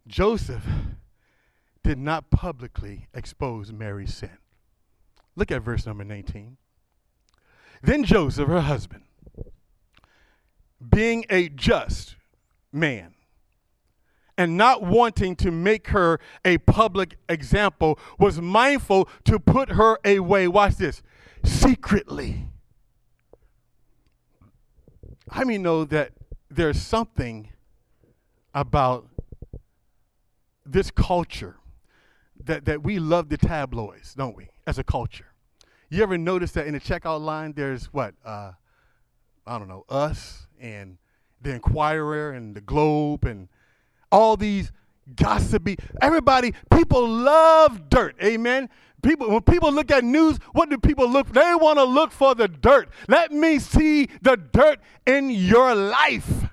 Joseph 0.08 0.64
did 1.84 1.98
not 1.98 2.30
publicly 2.30 3.06
expose 3.14 3.72
Mary's 3.72 4.12
sin. 4.12 4.36
Look 5.36 5.52
at 5.52 5.62
verse 5.62 5.86
number 5.86 6.04
19. 6.04 6.56
Then 7.80 8.02
Joseph, 8.02 8.48
her 8.48 8.60
husband, 8.60 9.04
being 10.86 11.24
a 11.30 11.48
just 11.48 12.16
man, 12.72 13.14
and 14.40 14.56
not 14.56 14.82
wanting 14.82 15.36
to 15.36 15.50
make 15.50 15.88
her 15.88 16.18
a 16.46 16.56
public 16.56 17.18
example, 17.28 17.98
was 18.18 18.40
mindful 18.40 19.06
to 19.22 19.38
put 19.38 19.72
her 19.72 19.98
away. 20.02 20.48
Watch 20.48 20.76
this 20.76 21.02
secretly. 21.44 22.46
I 25.28 25.44
mean, 25.44 25.62
know 25.62 25.84
that 25.84 26.12
there's 26.50 26.80
something 26.80 27.50
about 28.54 29.08
this 30.64 30.90
culture 30.90 31.56
that, 32.42 32.64
that 32.64 32.82
we 32.82 32.98
love 32.98 33.28
the 33.28 33.36
tabloids, 33.36 34.14
don't 34.14 34.34
we, 34.34 34.48
as 34.66 34.78
a 34.78 34.84
culture? 34.84 35.34
You 35.90 36.02
ever 36.02 36.16
notice 36.16 36.52
that 36.52 36.66
in 36.66 36.72
the 36.72 36.80
checkout 36.80 37.20
line 37.20 37.52
there's 37.52 37.92
what? 37.92 38.14
Uh, 38.24 38.52
I 39.46 39.58
don't 39.58 39.68
know, 39.68 39.84
us 39.90 40.46
and 40.58 40.96
the 41.42 41.52
Inquirer 41.52 42.32
and 42.32 42.56
the 42.56 42.62
Globe 42.62 43.26
and 43.26 43.50
all 44.10 44.36
these 44.36 44.72
gossipy. 45.16 45.76
Everybody, 46.00 46.54
people 46.70 47.06
love 47.08 47.88
dirt. 47.88 48.16
Amen. 48.22 48.68
People, 49.02 49.30
when 49.30 49.40
people 49.42 49.72
look 49.72 49.90
at 49.90 50.04
news, 50.04 50.38
what 50.52 50.68
do 50.68 50.76
people 50.76 51.08
look? 51.08 51.32
They 51.32 51.54
want 51.54 51.78
to 51.78 51.84
look 51.84 52.12
for 52.12 52.34
the 52.34 52.48
dirt. 52.48 52.90
Let 53.08 53.32
me 53.32 53.58
see 53.58 54.08
the 54.20 54.36
dirt 54.36 54.78
in 55.06 55.30
your 55.30 55.74
life. 55.74 56.44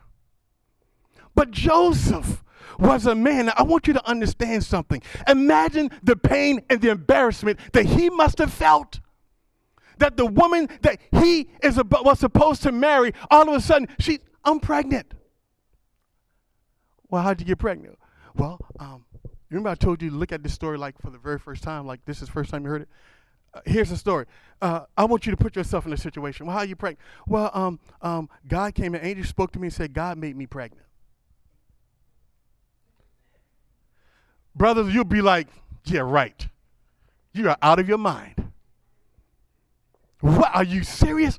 But 1.36 1.52
Joseph 1.52 2.44
was 2.80 3.06
a 3.06 3.16
man. 3.16 3.52
I 3.56 3.64
want 3.64 3.88
you 3.88 3.94
to 3.94 4.08
understand 4.08 4.64
something. 4.64 5.02
Imagine 5.28 5.92
the 6.04 6.16
pain 6.16 6.62
and 6.70 6.82
the 6.82 6.90
embarrassment 6.90 7.60
that 7.74 7.86
he 7.86 8.10
must 8.10 8.38
have 8.38 8.54
felt. 8.54 9.00
That 9.98 10.16
the 10.16 10.28
woman 10.28 10.70
that 10.82 11.00
he 11.12 11.50
is 11.64 11.78
about, 11.78 12.06
was 12.06 12.20
supposed 12.20 12.64
to 12.64 12.72
marry, 12.72 13.14
all 13.32 13.50
of 13.50 13.56
a 13.56 13.62
sudden, 13.62 13.88
she, 14.00 14.20
I'm 14.46 14.60
pregnant. 14.60 15.14
Well, 17.10 17.24
how'd 17.24 17.40
you 17.40 17.46
get 17.46 17.58
pregnant? 17.58 17.98
Well, 18.36 18.60
um, 18.80 19.06
remember 19.50 19.70
I 19.70 19.76
told 19.76 20.02
you 20.02 20.10
to 20.10 20.16
look 20.16 20.32
at 20.32 20.44
this 20.44 20.54
story 20.54 20.78
like 20.78 21.00
for 21.02 21.10
the 21.10 21.18
very 21.18 21.40
first 21.40 21.64
time, 21.64 21.88
like 21.88 22.04
this 22.06 22.22
is 22.22 22.28
the 22.28 22.34
first 22.34 22.52
time 22.52 22.64
you 22.64 22.70
heard 22.70 22.82
it? 22.84 22.90
Uh, 23.54 23.62
here's 23.66 23.90
the 23.90 23.98
story. 23.98 24.26
Uh, 24.62 24.82
I 24.98 25.06
want 25.06 25.26
you 25.26 25.32
to 25.32 25.38
put 25.38 25.56
yourself 25.56 25.86
in 25.86 25.94
a 25.94 25.98
situation. 25.98 26.46
Well, 26.46 26.56
how 26.56 26.62
are 26.62 26.66
you 26.66 26.76
pregnant? 26.76 27.00
Well, 27.26 27.50
um, 27.54 27.80
um, 28.02 28.30
God 28.48 28.76
came 28.76 28.94
and 28.94 29.04
angel 29.06 29.26
spoke 29.26 29.52
to 29.54 29.60
me 29.60 29.68
and 29.68 29.74
said, 29.74 29.94
God 29.94 30.18
made 30.18 30.36
me 30.36 30.46
pregnant. 30.46 30.86
Brothers, 34.56 34.94
you'll 34.94 35.04
be 35.04 35.22
like, 35.22 35.48
yeah, 35.86 36.02
right. 36.02 36.48
You 37.32 37.50
are 37.50 37.58
out 37.62 37.80
of 37.80 37.88
your 37.88 38.00
mind. 38.00 38.52
What? 40.20 40.54
Are 40.54 40.64
you 40.64 40.84
serious? 40.84 41.38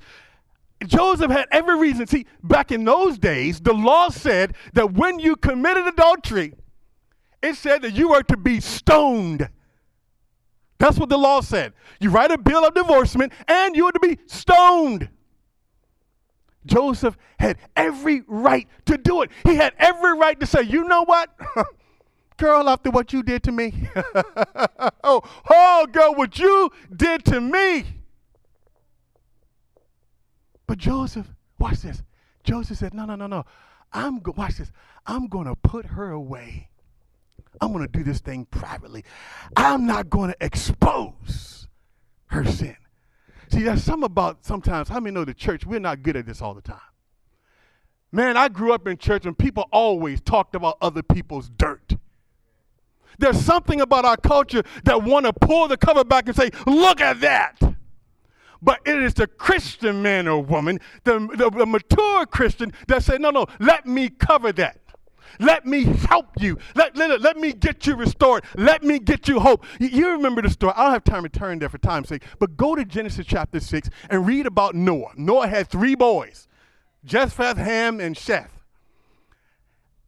Joseph 0.87 1.31
had 1.31 1.47
every 1.51 1.79
reason. 1.79 2.07
See, 2.07 2.27
back 2.43 2.71
in 2.71 2.85
those 2.85 3.19
days, 3.19 3.61
the 3.61 3.73
law 3.73 4.11
said 4.11 4.55
that 4.75 4.93
when 4.93 5.19
you 5.19 5.37
committed 5.37 5.87
adultery, 5.87 6.55
it 7.43 7.55
said 7.55 7.83
that 7.83 7.95
you 7.95 8.11
were 8.11 8.23
to 8.25 8.37
be 8.37 8.61
stoned. 8.61 9.49
That's 10.79 10.99
what 10.99 11.09
the 11.09 11.19
law 11.19 11.41
said. 11.41 11.73
You 12.01 12.11
write 12.11 12.31
a 12.31 12.39
bill 12.39 12.65
of 12.65 12.75
divorcement 12.75 13.33
and 13.49 13.75
you 13.75 13.85
were 13.85 13.93
to 13.93 14.01
be 14.01 14.19
stoned. 14.27 15.09
Joseph 16.67 17.17
had 17.39 17.59
every 17.75 18.23
right 18.27 18.69
to 18.87 18.99
do 18.99 19.23
it. 19.23 19.31
He 19.45 19.57
had 19.57 19.75
every 19.79 20.17
right 20.17 20.39
to 20.39 20.47
say, 20.47 20.63
you 20.63 20.85
know 20.85 21.05
what? 21.05 21.31
girl, 22.37 22.69
after 22.69 22.91
what 22.91 23.13
you 23.13 23.23
did 23.23 23.43
to 23.45 23.53
me. 23.53 23.89
oh, 25.05 25.23
oh, 25.51 25.87
girl, 25.91 26.15
what 26.15 26.39
you 26.39 26.71
did 26.95 27.25
to 27.27 27.41
me. 27.41 27.85
But 30.69 30.79
Joseph, 30.79 31.27
watch 31.59 31.81
this. 31.81 32.05
Joseph 32.45 32.79
said, 32.79 32.95
No, 32.95 33.05
no, 33.05 33.17
no, 33.17 33.27
no. 33.27 33.45
I'm 33.93 34.21
go- 34.21 34.35
watch 34.37 34.59
this. 34.59 34.71
I'm 35.05 35.27
gonna 35.27 35.57
put 35.57 35.87
her 35.87 36.13
away 36.13 36.69
I'm 37.61 37.73
going 37.73 37.87
to 37.87 37.93
do 37.93 38.05
this 38.05 38.21
thing 38.21 38.47
privately. 38.47 39.05
I'm 39.57 39.87
not 39.87 40.11
going 40.11 40.31
to 40.31 40.37
expose 40.41 41.69
her 42.27 42.45
sin. 42.45 42.77
See, 43.51 43.63
there's 43.63 43.83
something 43.83 44.05
about 44.05 44.45
sometimes, 44.45 44.89
how 44.89 45.01
many 45.01 45.15
know 45.15 45.25
the 45.25 45.35
church, 45.35 45.65
we're 45.65 45.81
not 45.81 46.03
good 46.03 46.17
at 46.17 46.27
this 46.27 46.43
all 46.43 46.55
the 46.55 46.61
time. 46.61 46.81
Man, 48.13 48.37
I 48.37 48.49
grew 48.49 48.73
up 48.73 48.87
in 48.87 48.97
church 48.97 49.27
and 49.27 49.37
people 49.37 49.69
always 49.73 50.21
talked 50.21 50.55
about 50.55 50.79
other 50.81 51.03
people's 51.03 51.49
dirt. 51.49 51.97
There's 53.19 53.41
something 53.41 53.81
about 53.81 54.05
our 54.05 54.17
culture 54.17 54.63
that 54.85 55.03
want 55.03 55.27
to 55.27 55.33
pull 55.33 55.67
the 55.69 55.77
cover 55.77 56.05
back 56.05 56.29
and 56.29 56.37
say, 56.37 56.51
look 56.67 57.01
at 57.01 57.21
that. 57.21 57.57
But 58.61 58.81
it 58.85 59.01
is 59.03 59.15
the 59.15 59.27
Christian 59.27 60.03
man 60.03 60.27
or 60.27 60.43
woman, 60.43 60.81
the, 61.05 61.21
the, 61.37 61.51
the 61.51 61.67
mature 61.67 62.27
Christian, 62.27 62.73
that 62.89 63.05
say, 63.05 63.19
no, 63.19 63.31
no, 63.31 63.47
let 63.61 63.87
me 63.87 64.09
cover 64.09 64.53
that. 64.53 64.81
Let 65.41 65.67
me 65.67 65.85
help 65.85 66.31
you. 66.41 66.59
Let, 66.75 66.97
let, 66.97 67.21
let 67.21 67.37
me 67.37 67.53
get 67.53 67.87
you 67.87 67.95
restored. 67.95 68.45
Let 68.57 68.83
me 68.83 68.99
get 68.99 69.29
you 69.29 69.39
hope. 69.39 69.65
You, 69.79 69.89
you 69.89 70.11
remember 70.11 70.43
the 70.43 70.51
story. 70.51 70.73
I 70.77 70.85
don't 70.85 70.93
have 70.93 71.05
time 71.05 71.23
to 71.23 71.29
turn 71.29 71.61
there 71.61 71.69
for 71.69 71.79
time's 71.79 72.09
sake, 72.09 72.25
but 72.39 72.57
go 72.57 72.75
to 72.75 72.85
Genesis 72.85 73.27
chapter 73.27 73.61
6 73.61 73.89
and 74.11 74.27
read 74.27 74.47
about 74.47 74.75
Noah. 74.75 75.13
Noah 75.17 75.47
had 75.47 75.69
three 75.69 75.95
boys 75.95 76.49
Japheth, 77.05 77.57
Ham, 77.57 78.01
and 78.01 78.17
Sheth. 78.17 78.51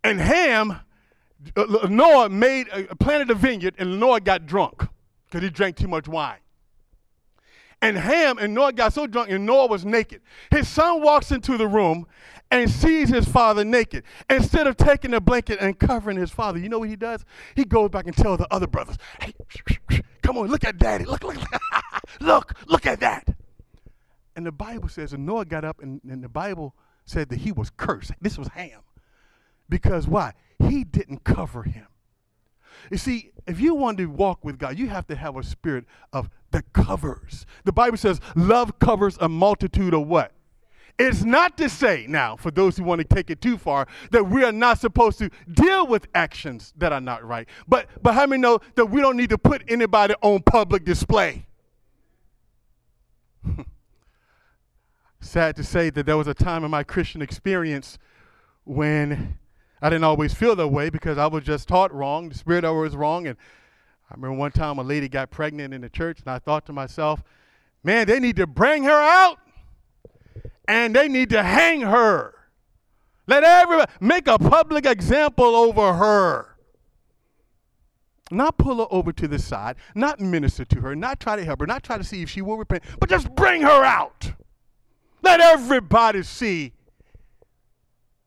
And 0.02 0.20
Ham, 0.20 0.80
uh, 1.56 1.86
Noah 1.88 2.28
made, 2.28 2.68
uh, 2.70 2.94
planted 2.98 3.30
a 3.30 3.34
vineyard, 3.34 3.74
and 3.78 4.00
Noah 4.00 4.20
got 4.20 4.46
drunk 4.46 4.88
because 5.26 5.42
he 5.42 5.50
drank 5.50 5.76
too 5.76 5.88
much 5.88 6.08
wine. 6.08 6.38
And 7.82 7.96
Ham 7.96 8.38
and 8.38 8.54
Noah 8.54 8.72
got 8.72 8.92
so 8.92 9.06
drunk, 9.06 9.30
and 9.30 9.46
Noah 9.46 9.66
was 9.66 9.84
naked. 9.84 10.20
His 10.50 10.68
son 10.68 11.02
walks 11.02 11.30
into 11.30 11.56
the 11.56 11.66
room 11.66 12.06
and 12.50 12.68
sees 12.68 13.08
his 13.08 13.26
father 13.26 13.64
naked. 13.64 14.04
Instead 14.28 14.66
of 14.66 14.76
taking 14.76 15.14
a 15.14 15.20
blanket 15.20 15.58
and 15.60 15.78
covering 15.78 16.18
his 16.18 16.30
father, 16.30 16.58
you 16.58 16.68
know 16.68 16.80
what 16.80 16.88
he 16.88 16.96
does? 16.96 17.24
He 17.54 17.64
goes 17.64 17.90
back 17.90 18.06
and 18.06 18.16
tells 18.16 18.38
the 18.38 18.52
other 18.52 18.66
brothers, 18.66 18.96
hey, 19.20 19.32
come 20.22 20.36
on, 20.36 20.48
look 20.48 20.64
at 20.64 20.78
daddy. 20.78 21.04
Look, 21.04 21.24
look, 21.24 21.36
look, 21.36 21.60
look 22.20 22.54
look 22.66 22.86
at 22.86 23.00
that. 23.00 23.34
And 24.36 24.44
the 24.44 24.52
Bible 24.52 24.88
says, 24.88 25.12
and 25.12 25.24
Noah 25.26 25.44
got 25.44 25.64
up, 25.64 25.80
and, 25.82 26.00
and 26.08 26.22
the 26.22 26.28
Bible 26.28 26.74
said 27.04 27.28
that 27.30 27.40
he 27.40 27.52
was 27.52 27.70
cursed. 27.70 28.12
This 28.20 28.38
was 28.38 28.48
Ham. 28.48 28.80
Because 29.68 30.06
why? 30.06 30.34
He 30.58 30.84
didn't 30.84 31.24
cover 31.24 31.62
him. 31.62 31.86
You 32.90 32.96
see, 32.96 33.32
if 33.46 33.60
you 33.60 33.74
want 33.74 33.98
to 33.98 34.06
walk 34.06 34.44
with 34.44 34.58
God, 34.58 34.78
you 34.78 34.88
have 34.88 35.06
to 35.08 35.16
have 35.16 35.36
a 35.36 35.42
spirit 35.42 35.84
of 36.12 36.30
that 36.52 36.72
covers. 36.72 37.46
The 37.64 37.72
Bible 37.72 37.96
says, 37.96 38.20
love 38.34 38.78
covers 38.78 39.16
a 39.20 39.28
multitude 39.28 39.94
of 39.94 40.06
what? 40.06 40.32
It's 40.98 41.22
not 41.24 41.56
to 41.56 41.68
say, 41.70 42.04
now, 42.08 42.36
for 42.36 42.50
those 42.50 42.76
who 42.76 42.84
want 42.84 43.00
to 43.00 43.06
take 43.06 43.30
it 43.30 43.40
too 43.40 43.56
far, 43.56 43.88
that 44.10 44.28
we 44.28 44.44
are 44.44 44.52
not 44.52 44.78
supposed 44.78 45.18
to 45.18 45.30
deal 45.50 45.86
with 45.86 46.06
actions 46.14 46.74
that 46.76 46.92
are 46.92 47.00
not 47.00 47.24
right. 47.24 47.48
But, 47.66 47.88
but 48.02 48.12
how 48.12 48.26
many 48.26 48.42
know 48.42 48.60
that 48.74 48.86
we 48.86 49.00
don't 49.00 49.16
need 49.16 49.30
to 49.30 49.38
put 49.38 49.62
anybody 49.68 50.14
on 50.20 50.42
public 50.42 50.84
display? 50.84 51.46
Sad 55.20 55.56
to 55.56 55.64
say 55.64 55.88
that 55.90 56.04
there 56.04 56.18
was 56.18 56.26
a 56.26 56.34
time 56.34 56.64
in 56.64 56.70
my 56.70 56.82
Christian 56.82 57.22
experience 57.22 57.98
when 58.64 59.38
I 59.82 59.88
didn't 59.88 60.04
always 60.04 60.34
feel 60.34 60.54
that 60.56 60.68
way 60.68 60.90
because 60.90 61.16
I 61.16 61.26
was 61.26 61.44
just 61.44 61.68
taught 61.68 61.92
wrong. 61.94 62.28
The 62.28 62.34
spirit 62.34 62.64
of 62.64 62.76
was 62.76 62.94
wrong. 62.94 63.26
And 63.26 63.36
I 64.10 64.14
remember 64.14 64.36
one 64.36 64.52
time 64.52 64.78
a 64.78 64.82
lady 64.82 65.08
got 65.08 65.30
pregnant 65.30 65.72
in 65.72 65.80
the 65.80 65.88
church, 65.88 66.20
and 66.20 66.28
I 66.28 66.38
thought 66.38 66.66
to 66.66 66.72
myself, 66.72 67.22
man, 67.82 68.06
they 68.06 68.20
need 68.20 68.36
to 68.36 68.46
bring 68.46 68.84
her 68.84 68.90
out 68.90 69.38
and 70.68 70.94
they 70.94 71.08
need 71.08 71.30
to 71.30 71.42
hang 71.42 71.80
her. 71.80 72.34
Let 73.26 73.44
everybody 73.44 73.90
make 74.00 74.26
a 74.26 74.38
public 74.38 74.86
example 74.86 75.56
over 75.56 75.94
her. 75.94 76.56
Not 78.30 78.58
pull 78.58 78.78
her 78.78 78.86
over 78.90 79.12
to 79.12 79.26
the 79.26 79.38
side, 79.38 79.76
not 79.94 80.20
minister 80.20 80.64
to 80.64 80.80
her, 80.80 80.94
not 80.94 81.18
try 81.18 81.36
to 81.36 81.44
help 81.44 81.60
her, 81.60 81.66
not 81.66 81.82
try 81.82 81.98
to 81.98 82.04
see 82.04 82.22
if 82.22 82.30
she 82.30 82.42
will 82.42 82.58
repent, 82.58 82.84
but 83.00 83.08
just 83.08 83.34
bring 83.34 83.62
her 83.62 83.84
out. 83.84 84.32
Let 85.22 85.40
everybody 85.40 86.22
see 86.22 86.72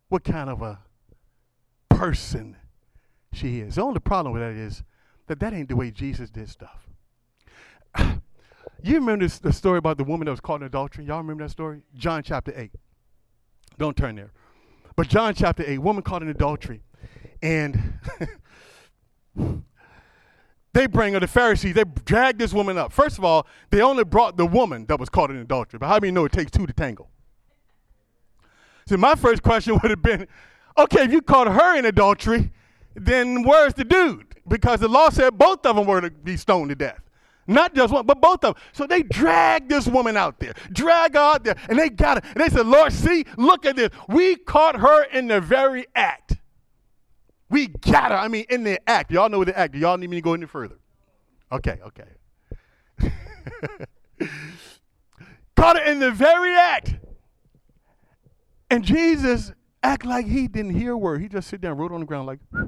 what 0.09 0.23
kind 0.23 0.49
of 0.49 0.61
a 0.61 0.79
person 1.95 2.57
she 3.31 3.59
is. 3.59 3.75
The 3.75 3.81
only 3.81 3.99
problem 3.99 4.33
with 4.33 4.41
that 4.41 4.51
is 4.51 4.83
that 5.27 5.39
that 5.39 5.53
ain't 5.53 5.69
the 5.69 5.75
way 5.75 5.91
Jesus 5.91 6.29
did 6.29 6.49
stuff. 6.49 6.87
you 7.97 8.95
remember 8.95 9.25
this, 9.25 9.39
the 9.39 9.53
story 9.53 9.77
about 9.77 9.97
the 9.97 10.03
woman 10.03 10.25
that 10.25 10.31
was 10.31 10.39
caught 10.39 10.61
in 10.61 10.67
adultery? 10.67 11.05
Y'all 11.05 11.17
remember 11.17 11.43
that 11.43 11.49
story? 11.49 11.81
John 11.95 12.23
chapter 12.23 12.53
8. 12.55 12.71
Don't 13.77 13.97
turn 13.97 14.15
there. 14.15 14.31
But 14.95 15.07
John 15.07 15.33
chapter 15.33 15.63
8, 15.65 15.79
woman 15.79 16.03
caught 16.03 16.21
in 16.21 16.29
adultery. 16.29 16.81
And 17.41 17.99
they 20.73 20.87
bring 20.87 21.13
her, 21.13 21.19
the 21.19 21.27
Pharisees, 21.27 21.73
they 21.73 21.83
drag 22.05 22.37
this 22.37 22.53
woman 22.53 22.77
up. 22.77 22.93
First 22.93 23.17
of 23.17 23.23
all, 23.23 23.47
they 23.69 23.81
only 23.81 24.03
brought 24.03 24.37
the 24.37 24.45
woman 24.45 24.85
that 24.87 24.99
was 24.99 25.09
caught 25.09 25.31
in 25.31 25.37
adultery. 25.37 25.79
But 25.79 25.87
how 25.87 25.95
many 25.95 26.11
know 26.11 26.25
it 26.25 26.31
takes 26.31 26.51
two 26.51 26.67
to 26.67 26.73
tangle? 26.73 27.09
See, 28.87 28.97
my 28.97 29.15
first 29.15 29.41
question 29.41 29.73
would 29.81 29.89
have 29.89 30.01
been 30.01 30.27
okay, 30.77 31.03
if 31.03 31.11
you 31.11 31.21
caught 31.21 31.47
her 31.47 31.77
in 31.77 31.85
adultery, 31.85 32.51
then 32.95 33.43
where's 33.43 33.73
the 33.73 33.83
dude? 33.83 34.35
Because 34.47 34.79
the 34.79 34.87
law 34.87 35.09
said 35.09 35.37
both 35.37 35.65
of 35.65 35.75
them 35.75 35.85
were 35.85 36.01
to 36.01 36.09
be 36.09 36.37
stoned 36.37 36.69
to 36.69 36.75
death. 36.75 36.99
Not 37.45 37.75
just 37.75 37.91
one, 37.93 38.05
but 38.05 38.21
both 38.21 38.43
of 38.45 38.55
them. 38.55 38.63
So 38.71 38.87
they 38.87 39.03
dragged 39.03 39.69
this 39.69 39.87
woman 39.87 40.15
out 40.15 40.39
there, 40.39 40.53
drag 40.71 41.15
her 41.15 41.19
out 41.19 41.43
there, 41.43 41.55
and 41.67 41.77
they 41.77 41.89
got 41.89 42.23
her. 42.23 42.31
And 42.33 42.41
they 42.43 42.49
said, 42.49 42.65
Lord, 42.65 42.93
see, 42.93 43.25
look 43.37 43.65
at 43.65 43.75
this. 43.75 43.89
We 44.07 44.37
caught 44.37 44.79
her 44.79 45.03
in 45.05 45.27
the 45.27 45.41
very 45.41 45.85
act. 45.95 46.37
We 47.49 47.67
got 47.67 48.11
her. 48.11 48.17
I 48.17 48.29
mean, 48.29 48.45
in 48.49 48.63
the 48.63 48.79
act. 48.89 49.11
Y'all 49.11 49.29
know 49.29 49.43
the 49.43 49.57
act. 49.57 49.75
Y'all 49.75 49.97
need 49.97 50.09
me 50.09 50.17
to 50.17 50.21
go 50.21 50.33
any 50.33 50.45
further? 50.45 50.79
Okay, 51.51 51.79
okay. 51.85 52.05
caught 55.55 55.77
her 55.77 55.83
in 55.83 55.99
the 55.99 56.11
very 56.11 56.51
act. 56.53 56.95
And 58.71 58.83
Jesus 58.83 59.51
act 59.83 60.05
like 60.05 60.25
he 60.25 60.47
didn't 60.47 60.73
hear 60.73 60.93
a 60.93 60.97
word. 60.97 61.21
He 61.21 61.27
just 61.27 61.49
sit 61.49 61.61
down, 61.61 61.77
wrote 61.77 61.91
on 61.91 61.99
the 61.99 62.05
ground 62.05 62.25
like, 62.25 62.39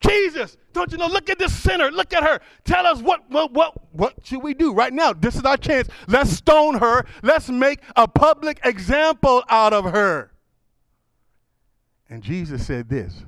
Jesus, 0.00 0.56
don't 0.72 0.92
you 0.92 0.98
know? 0.98 1.06
Look 1.06 1.30
at 1.30 1.38
this 1.38 1.54
sinner. 1.54 1.90
Look 1.90 2.12
at 2.12 2.22
her. 2.22 2.40
Tell 2.64 2.86
us 2.86 3.00
what, 3.00 3.28
what, 3.30 3.52
what, 3.52 3.74
what 3.92 4.14
should 4.22 4.42
we 4.42 4.52
do 4.52 4.72
right 4.72 4.92
now? 4.92 5.14
This 5.14 5.34
is 5.34 5.44
our 5.44 5.56
chance. 5.56 5.88
Let's 6.06 6.30
stone 6.30 6.78
her. 6.78 7.06
Let's 7.22 7.48
make 7.48 7.80
a 7.96 8.06
public 8.06 8.60
example 8.64 9.42
out 9.48 9.72
of 9.72 9.86
her. 9.86 10.30
And 12.10 12.22
Jesus 12.22 12.66
said 12.66 12.90
this 12.90 13.24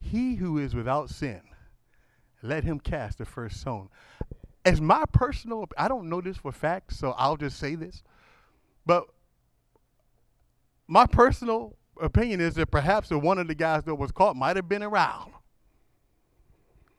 He 0.00 0.36
who 0.36 0.58
is 0.58 0.74
without 0.74 1.10
sin, 1.10 1.40
let 2.42 2.62
him 2.62 2.78
cast 2.78 3.18
the 3.18 3.24
first 3.24 3.60
stone. 3.60 3.88
As 4.64 4.80
my 4.80 5.04
personal, 5.12 5.68
I 5.76 5.88
don't 5.88 6.08
know 6.08 6.20
this 6.20 6.36
for 6.36 6.52
fact, 6.52 6.94
so 6.94 7.12
I'll 7.18 7.36
just 7.36 7.58
say 7.58 7.74
this. 7.74 8.02
But 8.86 9.06
my 10.86 11.06
personal 11.06 11.76
opinion 12.00 12.40
is 12.40 12.54
that 12.54 12.70
perhaps 12.70 13.10
one 13.10 13.38
of 13.38 13.48
the 13.48 13.54
guys 13.54 13.84
that 13.84 13.94
was 13.94 14.12
caught 14.12 14.36
might 14.36 14.56
have 14.56 14.68
been 14.68 14.82
around. 14.82 15.32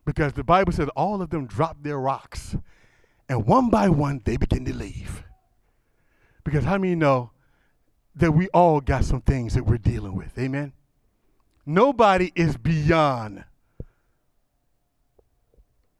Because 0.06 0.34
the 0.34 0.43
Bible 0.43 0.71
says 0.71 0.89
all 0.95 1.21
of 1.21 1.30
them 1.30 1.48
dropped 1.48 1.84
their 1.84 2.00
rocks. 2.00 2.56
And 3.28 3.45
one 3.45 3.69
by 3.69 3.89
one, 3.89 4.21
they 4.24 4.38
begin 4.38 4.65
to 4.65 4.74
leave. 4.74 5.24
Because 6.43 6.63
how 6.63 6.78
many 6.78 6.95
know 6.95 7.32
that 8.15 8.32
we 8.32 8.48
all 8.50 8.80
got 8.80 9.04
some 9.04 9.21
things 9.21 9.56
that 9.56 9.65
we're 9.65 9.78
dealing 9.78 10.15
with? 10.15 10.38
Amen? 10.38 10.74
Nobody 11.65 12.32
is 12.36 12.56
beyond 12.58 13.43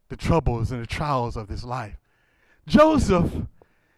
the 0.10 0.16
troubles 0.16 0.72
and 0.72 0.82
the 0.82 0.88
trials 0.88 1.36
of 1.36 1.48
this 1.48 1.64
life. 1.64 1.98
Joseph 2.68 3.32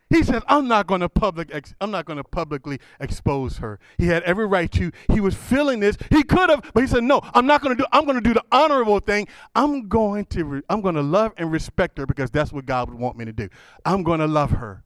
he 0.10 0.24
said, 0.24 0.42
I'm 0.48 0.68
not 0.68 0.88
going 0.88 1.02
to 1.02 1.10
public 1.10 1.50
ex- 1.54 1.76
I'm 1.82 1.92
not 1.92 2.06
going 2.06 2.18
to 2.18 2.24
publicly 2.24 2.80
expose 3.00 3.58
her. 3.58 3.80
He 3.98 4.08
had 4.08 4.24
every 4.24 4.46
right 4.46 4.72
to. 4.72 4.92
He 5.12 5.20
was 5.20 5.36
feeling 5.36 5.80
this. 5.82 5.98
He 6.10 6.24
could 6.24 6.50
have, 6.50 6.72
but 6.74 6.82
he 6.82 6.88
said, 6.88 7.04
"No, 7.04 7.22
I'm 7.34 7.46
not 7.46 7.62
going 7.62 7.76
to 7.76 7.84
do 7.84 7.88
I'm 7.92 8.06
going 8.06 8.16
to 8.16 8.22
do 8.22 8.34
the 8.34 8.44
honorable 8.52 9.00
thing. 9.00 9.28
I'm 9.56 9.90
going 9.90 10.26
to 10.28 10.46
re- 10.46 10.62
I'm 10.70 10.82
going 10.82 10.96
to 10.96 11.02
love 11.02 11.34
and 11.38 11.52
respect 11.52 11.98
her 11.98 12.06
because 12.06 12.32
that's 12.32 12.54
what 12.54 12.66
God 12.66 12.90
would 12.90 12.98
want 12.98 13.18
me 13.18 13.26
to 13.26 13.34
do. 13.34 13.50
I'm 13.86 14.04
going 14.04 14.20
to 14.20 14.28
love 14.28 14.52
her." 14.52 14.84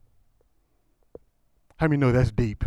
How 1.76 1.88
many 1.88 1.98
know 1.98 2.12
that's 2.12 2.30
deep? 2.30 2.64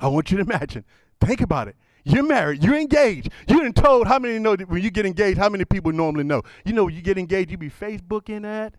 I 0.00 0.08
want 0.08 0.30
you 0.30 0.38
to 0.38 0.42
imagine. 0.42 0.84
Think 1.20 1.40
about 1.40 1.68
it. 1.68 1.76
You're 2.04 2.24
married. 2.24 2.64
You're 2.64 2.76
engaged. 2.76 3.30
You 3.48 3.60
didn't 3.60 3.76
told 3.76 4.06
how 4.06 4.18
many 4.18 4.38
know 4.38 4.56
when 4.56 4.82
you 4.82 4.90
get 4.90 5.06
engaged, 5.06 5.38
how 5.38 5.48
many 5.48 5.64
people 5.64 5.92
normally 5.92 6.24
know? 6.24 6.42
You 6.64 6.72
know, 6.72 6.88
you 6.88 7.02
get 7.02 7.18
engaged, 7.18 7.50
you 7.50 7.58
be 7.58 7.70
Facebooking 7.70 8.42
that, 8.42 8.74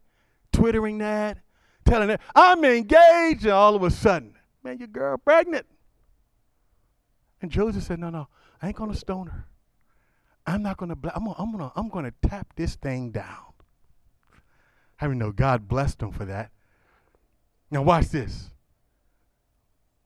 Twittering 0.52 0.98
that, 0.98 1.38
telling 1.89 2.10
her, 2.10 2.19
I'm 2.36 2.63
engaged, 2.63 3.43
and 3.43 3.54
all 3.54 3.75
of 3.75 3.84
a 3.84 3.91
sudden, 3.91 4.36
man, 4.63 4.78
your 4.78 4.88
girl 4.88 5.17
pregnant. 5.17 5.65
And 7.41 7.52
Joseph 7.52 7.84
said, 7.84 7.99
No, 7.99 8.10
no, 8.10 8.28
I 8.62 8.67
ain't 8.67 8.75
gonna 8.75 8.95
stone 8.95 9.28
her. 9.28 9.45
I'm 10.45 10.63
not 10.63 10.78
gonna, 10.78 10.95
I'm 11.13 11.25
gonna, 11.25 11.36
I'm 11.38 11.52
gonna, 11.52 11.71
I'm 11.75 11.89
gonna 11.89 12.13
tap 12.28 12.54
this 12.56 12.75
thing 12.75 13.12
down. 13.12 13.54
How 14.97 15.08
many 15.08 15.19
know 15.19 15.32
God 15.32 15.67
blessed 15.67 16.02
him 16.02 16.12
for 16.12 16.25
that? 16.25 16.52
Now 17.71 17.84
watch 17.84 18.08
this. 18.08 18.49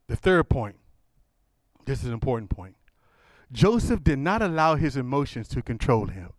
The 0.08 0.15
third 0.15 0.50
point. 0.50 0.76
This 1.86 2.00
is 2.00 2.06
an 2.06 2.13
important 2.13 2.50
point. 2.50 2.76
Joseph 3.52 4.04
did 4.04 4.19
not 4.19 4.41
allow 4.41 4.76
his 4.76 4.98
emotions 4.98 5.48
to 5.50 5.62
control 5.62 6.08
him. 6.08 6.30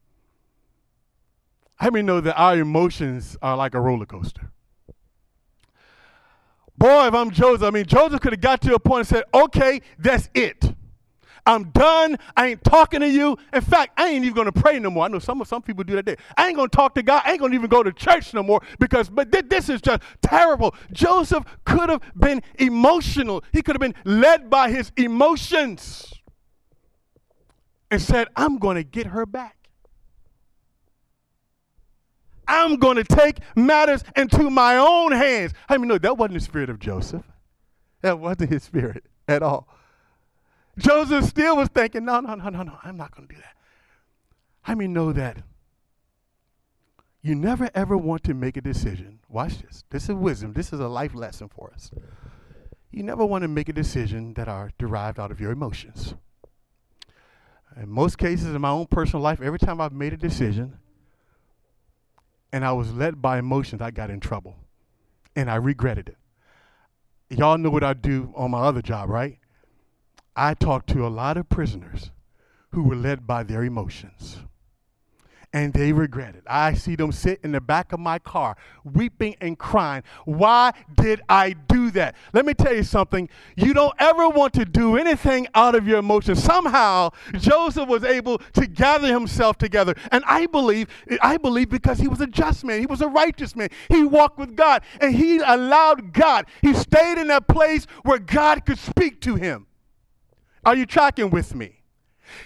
How 1.76 1.90
many 1.90 2.04
know 2.04 2.20
that 2.20 2.36
our 2.36 2.58
emotions 2.58 3.36
are 3.42 3.56
like 3.56 3.74
a 3.74 3.80
roller 3.80 4.06
coaster? 4.06 4.50
Boy, 6.84 7.06
if 7.06 7.14
I'm 7.14 7.30
Joseph, 7.30 7.62
I 7.62 7.70
mean, 7.70 7.86
Joseph 7.86 8.20
could 8.20 8.34
have 8.34 8.42
got 8.42 8.60
to 8.60 8.74
a 8.74 8.78
point 8.78 8.98
and 8.98 9.08
said, 9.08 9.24
okay, 9.32 9.80
that's 9.98 10.28
it. 10.34 10.74
I'm 11.46 11.70
done. 11.70 12.18
I 12.36 12.48
ain't 12.48 12.62
talking 12.62 13.00
to 13.00 13.08
you. 13.08 13.38
In 13.54 13.62
fact, 13.62 13.98
I 13.98 14.08
ain't 14.08 14.22
even 14.22 14.34
going 14.34 14.52
to 14.52 14.60
pray 14.60 14.78
no 14.78 14.90
more. 14.90 15.06
I 15.06 15.08
know 15.08 15.18
some 15.18 15.42
some 15.46 15.62
people 15.62 15.82
do 15.82 15.94
that. 15.94 16.04
Day. 16.04 16.16
I 16.36 16.48
ain't 16.48 16.56
going 16.56 16.68
to 16.68 16.76
talk 16.76 16.94
to 16.96 17.02
God. 17.02 17.22
I 17.24 17.30
ain't 17.30 17.40
going 17.40 17.52
to 17.52 17.56
even 17.56 17.70
go 17.70 17.82
to 17.82 17.90
church 17.90 18.34
no 18.34 18.42
more 18.42 18.60
because 18.78 19.08
but 19.08 19.32
th- 19.32 19.46
this 19.48 19.70
is 19.70 19.80
just 19.80 20.02
terrible. 20.20 20.74
Joseph 20.92 21.44
could 21.64 21.88
have 21.88 22.02
been 22.18 22.42
emotional. 22.58 23.42
He 23.50 23.62
could 23.62 23.76
have 23.76 23.80
been 23.80 23.94
led 24.04 24.50
by 24.50 24.70
his 24.70 24.92
emotions 24.98 26.12
and 27.90 28.02
said, 28.02 28.28
"I'm 28.36 28.58
going 28.58 28.76
to 28.76 28.84
get 28.84 29.06
her 29.06 29.24
back." 29.24 29.63
I'm 32.46 32.76
going 32.76 32.96
to 32.96 33.04
take 33.04 33.38
matters 33.54 34.04
into 34.16 34.50
my 34.50 34.76
own 34.76 35.12
hands. 35.12 35.52
I 35.68 35.78
mean, 35.78 35.88
no, 35.88 35.98
that 35.98 36.16
wasn't 36.16 36.34
the 36.34 36.44
spirit 36.44 36.70
of 36.70 36.78
Joseph. 36.78 37.24
That 38.02 38.18
wasn't 38.18 38.50
his 38.50 38.62
spirit 38.62 39.04
at 39.28 39.42
all. 39.42 39.68
Joseph 40.78 41.24
still 41.24 41.56
was 41.56 41.68
thinking, 41.68 42.04
no, 42.04 42.20
no, 42.20 42.34
no, 42.34 42.48
no, 42.48 42.62
no, 42.62 42.78
I'm 42.82 42.96
not 42.96 43.14
going 43.14 43.28
to 43.28 43.34
do 43.34 43.40
that. 43.40 43.56
I 44.66 44.74
mean, 44.74 44.92
know 44.92 45.12
that 45.12 45.38
you 47.22 47.34
never 47.34 47.70
ever 47.74 47.96
want 47.96 48.22
to 48.24 48.34
make 48.34 48.56
a 48.56 48.60
decision. 48.60 49.20
Watch 49.28 49.62
this. 49.62 49.84
This 49.90 50.04
is 50.04 50.14
wisdom. 50.14 50.52
This 50.52 50.72
is 50.72 50.80
a 50.80 50.88
life 50.88 51.14
lesson 51.14 51.48
for 51.48 51.72
us. 51.72 51.90
You 52.90 53.02
never 53.02 53.24
want 53.24 53.42
to 53.42 53.48
make 53.48 53.68
a 53.68 53.72
decision 53.72 54.34
that 54.34 54.46
are 54.46 54.70
derived 54.78 55.18
out 55.18 55.30
of 55.30 55.40
your 55.40 55.50
emotions. 55.50 56.14
In 57.80 57.88
most 57.88 58.18
cases, 58.18 58.54
in 58.54 58.60
my 58.60 58.70
own 58.70 58.86
personal 58.86 59.22
life, 59.22 59.40
every 59.40 59.58
time 59.58 59.80
I've 59.80 59.92
made 59.92 60.12
a 60.12 60.16
decision 60.16 60.78
and 62.54 62.64
I 62.64 62.70
was 62.70 62.92
led 62.92 63.20
by 63.20 63.40
emotions, 63.40 63.82
I 63.82 63.90
got 63.90 64.10
in 64.10 64.20
trouble 64.20 64.54
and 65.34 65.50
I 65.50 65.56
regretted 65.56 66.10
it. 66.10 67.36
Y'all 67.36 67.58
know 67.58 67.68
what 67.68 67.82
I 67.82 67.94
do 67.94 68.32
on 68.36 68.52
my 68.52 68.60
other 68.60 68.80
job, 68.80 69.10
right? 69.10 69.40
I 70.36 70.54
talk 70.54 70.86
to 70.86 71.04
a 71.04 71.08
lot 71.08 71.36
of 71.36 71.48
prisoners 71.48 72.12
who 72.70 72.84
were 72.84 72.94
led 72.94 73.26
by 73.26 73.42
their 73.42 73.64
emotions. 73.64 74.38
And 75.54 75.72
they 75.72 75.92
regret 75.92 76.34
it. 76.34 76.42
I 76.48 76.74
see 76.74 76.96
them 76.96 77.12
sit 77.12 77.38
in 77.44 77.52
the 77.52 77.60
back 77.60 77.92
of 77.92 78.00
my 78.00 78.18
car, 78.18 78.56
weeping 78.82 79.36
and 79.40 79.56
crying. 79.56 80.02
Why 80.24 80.72
did 80.96 81.20
I 81.28 81.52
do 81.52 81.92
that? 81.92 82.16
Let 82.32 82.44
me 82.44 82.54
tell 82.54 82.74
you 82.74 82.82
something. 82.82 83.28
You 83.56 83.72
don't 83.72 83.94
ever 84.00 84.28
want 84.28 84.52
to 84.54 84.64
do 84.64 84.96
anything 84.96 85.46
out 85.54 85.76
of 85.76 85.86
your 85.86 86.00
emotions. 86.00 86.42
Somehow, 86.42 87.10
Joseph 87.34 87.88
was 87.88 88.02
able 88.02 88.38
to 88.54 88.66
gather 88.66 89.06
himself 89.06 89.56
together. 89.56 89.94
And 90.10 90.24
I 90.26 90.46
believe, 90.46 90.88
I 91.22 91.36
believe 91.36 91.70
because 91.70 92.00
he 92.00 92.08
was 92.08 92.20
a 92.20 92.26
just 92.26 92.64
man, 92.64 92.80
he 92.80 92.86
was 92.86 93.00
a 93.00 93.06
righteous 93.06 93.54
man. 93.54 93.68
He 93.88 94.02
walked 94.02 94.38
with 94.38 94.56
God, 94.56 94.82
and 95.00 95.14
he 95.14 95.38
allowed 95.38 96.12
God. 96.12 96.46
He 96.62 96.74
stayed 96.74 97.16
in 97.16 97.28
that 97.28 97.46
place 97.46 97.86
where 98.02 98.18
God 98.18 98.66
could 98.66 98.80
speak 98.80 99.20
to 99.20 99.36
him. 99.36 99.68
Are 100.64 100.74
you 100.74 100.84
tracking 100.84 101.30
with 101.30 101.54
me? 101.54 101.82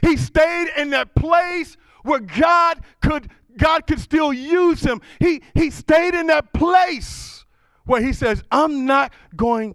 He 0.02 0.18
stayed 0.18 0.68
in 0.76 0.90
that 0.90 1.14
place 1.14 1.78
where 2.02 2.20
God 2.20 2.80
could 3.00 3.30
God 3.56 3.87
could 3.87 4.00
still 4.00 4.32
use 4.32 4.82
him. 4.82 5.00
He 5.18 5.42
he 5.54 5.70
stayed 5.70 6.14
in 6.14 6.28
that 6.28 6.52
place 6.52 7.44
where 7.84 8.00
he 8.00 8.12
says, 8.12 8.42
"I'm 8.50 8.87
not 8.87 9.12
going 9.37 9.74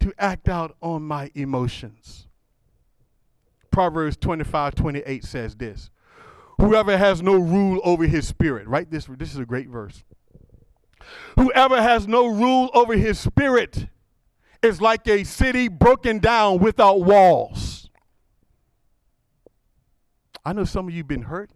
to 0.00 0.12
act 0.18 0.48
out 0.48 0.76
on 0.80 1.02
my 1.02 1.30
emotions." 1.34 2.28
Proverbs 3.70 4.16
25, 4.16 4.74
28 4.74 5.24
says 5.24 5.54
this. 5.54 5.90
Whoever 6.60 6.96
has 6.98 7.22
no 7.22 7.36
rule 7.36 7.80
over 7.84 8.06
his 8.06 8.26
spirit, 8.26 8.66
right? 8.66 8.90
This, 8.90 9.06
this 9.06 9.32
is 9.32 9.38
a 9.38 9.46
great 9.46 9.68
verse. 9.68 10.02
Whoever 11.36 11.80
has 11.80 12.08
no 12.08 12.26
rule 12.26 12.70
over 12.74 12.94
his 12.94 13.18
spirit 13.18 13.86
is 14.62 14.80
like 14.80 15.06
a 15.06 15.22
city 15.22 15.68
broken 15.68 16.18
down 16.18 16.58
without 16.58 17.02
walls. 17.02 17.88
I 20.44 20.52
know 20.52 20.64
some 20.64 20.88
of 20.88 20.94
you 20.94 20.98
have 20.98 21.08
been 21.08 21.22
hurt. 21.22 21.50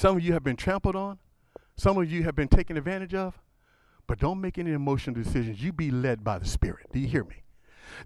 Some 0.00 0.16
of 0.16 0.24
you 0.24 0.32
have 0.32 0.42
been 0.42 0.56
trampled 0.56 0.96
on. 0.96 1.18
Some 1.76 1.98
of 1.98 2.10
you 2.10 2.22
have 2.22 2.34
been 2.34 2.48
taken 2.48 2.78
advantage 2.78 3.12
of. 3.12 3.38
But 4.06 4.18
don't 4.18 4.40
make 4.40 4.56
any 4.56 4.72
emotional 4.72 5.14
decisions. 5.14 5.62
You 5.62 5.74
be 5.74 5.90
led 5.90 6.24
by 6.24 6.38
the 6.38 6.46
Spirit. 6.46 6.86
Do 6.90 6.98
you 6.98 7.06
hear 7.06 7.22
me? 7.22 7.42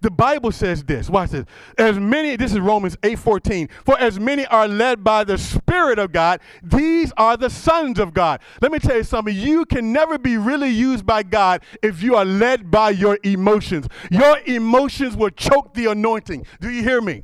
The 0.00 0.10
Bible 0.10 0.50
says 0.50 0.82
this. 0.82 1.08
Watch 1.08 1.30
this. 1.30 1.44
As 1.78 1.96
many, 1.96 2.34
this 2.34 2.50
is 2.50 2.58
Romans 2.58 2.96
8:14. 3.04 3.68
For 3.84 3.96
as 3.96 4.18
many 4.18 4.44
are 4.46 4.66
led 4.66 5.04
by 5.04 5.22
the 5.22 5.38
Spirit 5.38 6.00
of 6.00 6.10
God, 6.10 6.40
these 6.64 7.12
are 7.16 7.36
the 7.36 7.48
sons 7.48 8.00
of 8.00 8.12
God. 8.12 8.40
Let 8.60 8.72
me 8.72 8.80
tell 8.80 8.96
you 8.96 9.04
something. 9.04 9.32
You 9.32 9.64
can 9.64 9.92
never 9.92 10.18
be 10.18 10.36
really 10.36 10.70
used 10.70 11.06
by 11.06 11.22
God 11.22 11.62
if 11.80 12.02
you 12.02 12.16
are 12.16 12.24
led 12.24 12.72
by 12.72 12.90
your 12.90 13.20
emotions. 13.22 13.86
Your 14.10 14.40
emotions 14.46 15.16
will 15.16 15.30
choke 15.30 15.74
the 15.74 15.86
anointing. 15.92 16.44
Do 16.60 16.70
you 16.70 16.82
hear 16.82 17.00
me? 17.00 17.22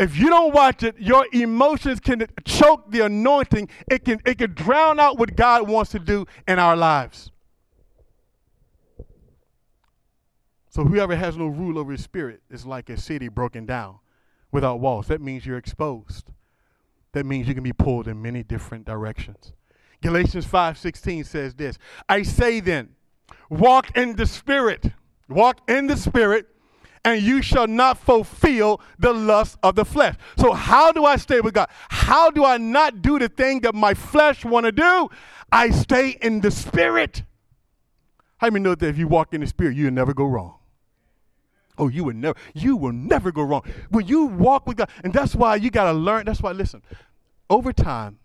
If 0.00 0.16
you 0.16 0.30
don't 0.30 0.54
watch 0.54 0.82
it, 0.82 0.98
your 0.98 1.26
emotions 1.30 2.00
can 2.00 2.26
choke 2.46 2.90
the 2.90 3.00
anointing. 3.00 3.68
It 3.90 4.06
can, 4.06 4.18
it 4.24 4.38
can 4.38 4.54
drown 4.54 4.98
out 4.98 5.18
what 5.18 5.36
God 5.36 5.68
wants 5.68 5.90
to 5.90 5.98
do 5.98 6.24
in 6.48 6.58
our 6.58 6.74
lives. 6.74 7.30
So 10.70 10.84
whoever 10.84 11.14
has 11.14 11.36
no 11.36 11.48
rule 11.48 11.78
over 11.78 11.92
his 11.92 12.02
spirit 12.02 12.40
is 12.50 12.64
like 12.64 12.88
a 12.88 12.96
city 12.96 13.28
broken 13.28 13.66
down 13.66 13.98
without 14.50 14.80
walls. 14.80 15.08
That 15.08 15.20
means 15.20 15.44
you're 15.44 15.58
exposed. 15.58 16.30
That 17.12 17.26
means 17.26 17.46
you 17.46 17.52
can 17.52 17.62
be 17.62 17.74
pulled 17.74 18.08
in 18.08 18.22
many 18.22 18.42
different 18.42 18.86
directions. 18.86 19.52
Galatians 20.00 20.46
5:16 20.46 21.26
says 21.26 21.54
this, 21.56 21.76
I 22.08 22.22
say 22.22 22.60
then, 22.60 22.96
walk 23.50 23.94
in 23.94 24.16
the 24.16 24.24
spirit. 24.24 24.92
Walk 25.28 25.68
in 25.68 25.88
the 25.88 25.96
spirit 25.98 26.46
and 27.04 27.22
you 27.22 27.42
shall 27.42 27.66
not 27.66 27.98
fulfill 27.98 28.80
the 28.98 29.12
lust 29.12 29.58
of 29.62 29.74
the 29.74 29.84
flesh. 29.84 30.16
So 30.36 30.52
how 30.52 30.92
do 30.92 31.04
I 31.04 31.16
stay 31.16 31.40
with 31.40 31.54
God? 31.54 31.68
How 31.88 32.30
do 32.30 32.44
I 32.44 32.58
not 32.58 33.02
do 33.02 33.18
the 33.18 33.28
thing 33.28 33.60
that 33.60 33.74
my 33.74 33.94
flesh 33.94 34.44
want 34.44 34.66
to 34.66 34.72
do? 34.72 35.08
I 35.50 35.70
stay 35.70 36.18
in 36.20 36.40
the 36.40 36.50
spirit. 36.50 37.22
How 38.38 38.48
many 38.48 38.62
know 38.62 38.74
that 38.74 38.86
if 38.86 38.98
you 38.98 39.08
walk 39.08 39.34
in 39.34 39.40
the 39.40 39.46
spirit, 39.46 39.76
you'll 39.76 39.92
never 39.92 40.14
go 40.14 40.24
wrong? 40.24 40.56
Oh, 41.78 41.88
you 41.88 42.04
will 42.04 42.14
never, 42.14 42.38
you 42.54 42.76
will 42.76 42.92
never 42.92 43.32
go 43.32 43.42
wrong. 43.42 43.62
When 43.88 44.06
you 44.06 44.26
walk 44.26 44.66
with 44.66 44.76
God, 44.76 44.90
and 45.02 45.12
that's 45.12 45.34
why 45.34 45.56
you 45.56 45.70
gotta 45.70 45.96
learn, 45.96 46.26
that's 46.26 46.42
why 46.42 46.52
listen, 46.52 46.82
over 47.48 47.72
time, 47.72 48.18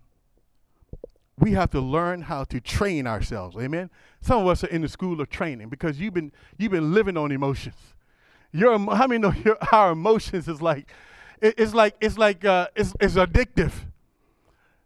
we 1.38 1.52
have 1.52 1.70
to 1.70 1.80
learn 1.80 2.22
how 2.22 2.44
to 2.44 2.60
train 2.60 3.06
ourselves. 3.06 3.56
Amen. 3.56 3.90
Some 4.20 4.42
of 4.42 4.46
us 4.46 4.64
are 4.64 4.68
in 4.68 4.82
the 4.82 4.88
school 4.88 5.20
of 5.20 5.28
training 5.28 5.68
because 5.68 5.98
you've 5.98 6.14
been 6.14 6.32
you've 6.58 6.72
been 6.72 6.92
living 6.92 7.16
on 7.16 7.32
emotions. 7.32 7.76
Your 8.56 8.78
how 8.78 9.06
many 9.06 9.18
know 9.18 9.32
your, 9.44 9.58
our 9.72 9.92
emotions 9.92 10.48
is 10.48 10.62
like 10.62 10.90
it, 11.40 11.54
it's 11.58 11.74
like 11.74 11.94
it's 12.00 12.16
like 12.16 12.44
uh, 12.44 12.68
it's, 12.74 12.94
it's 13.00 13.14
addictive. 13.14 13.72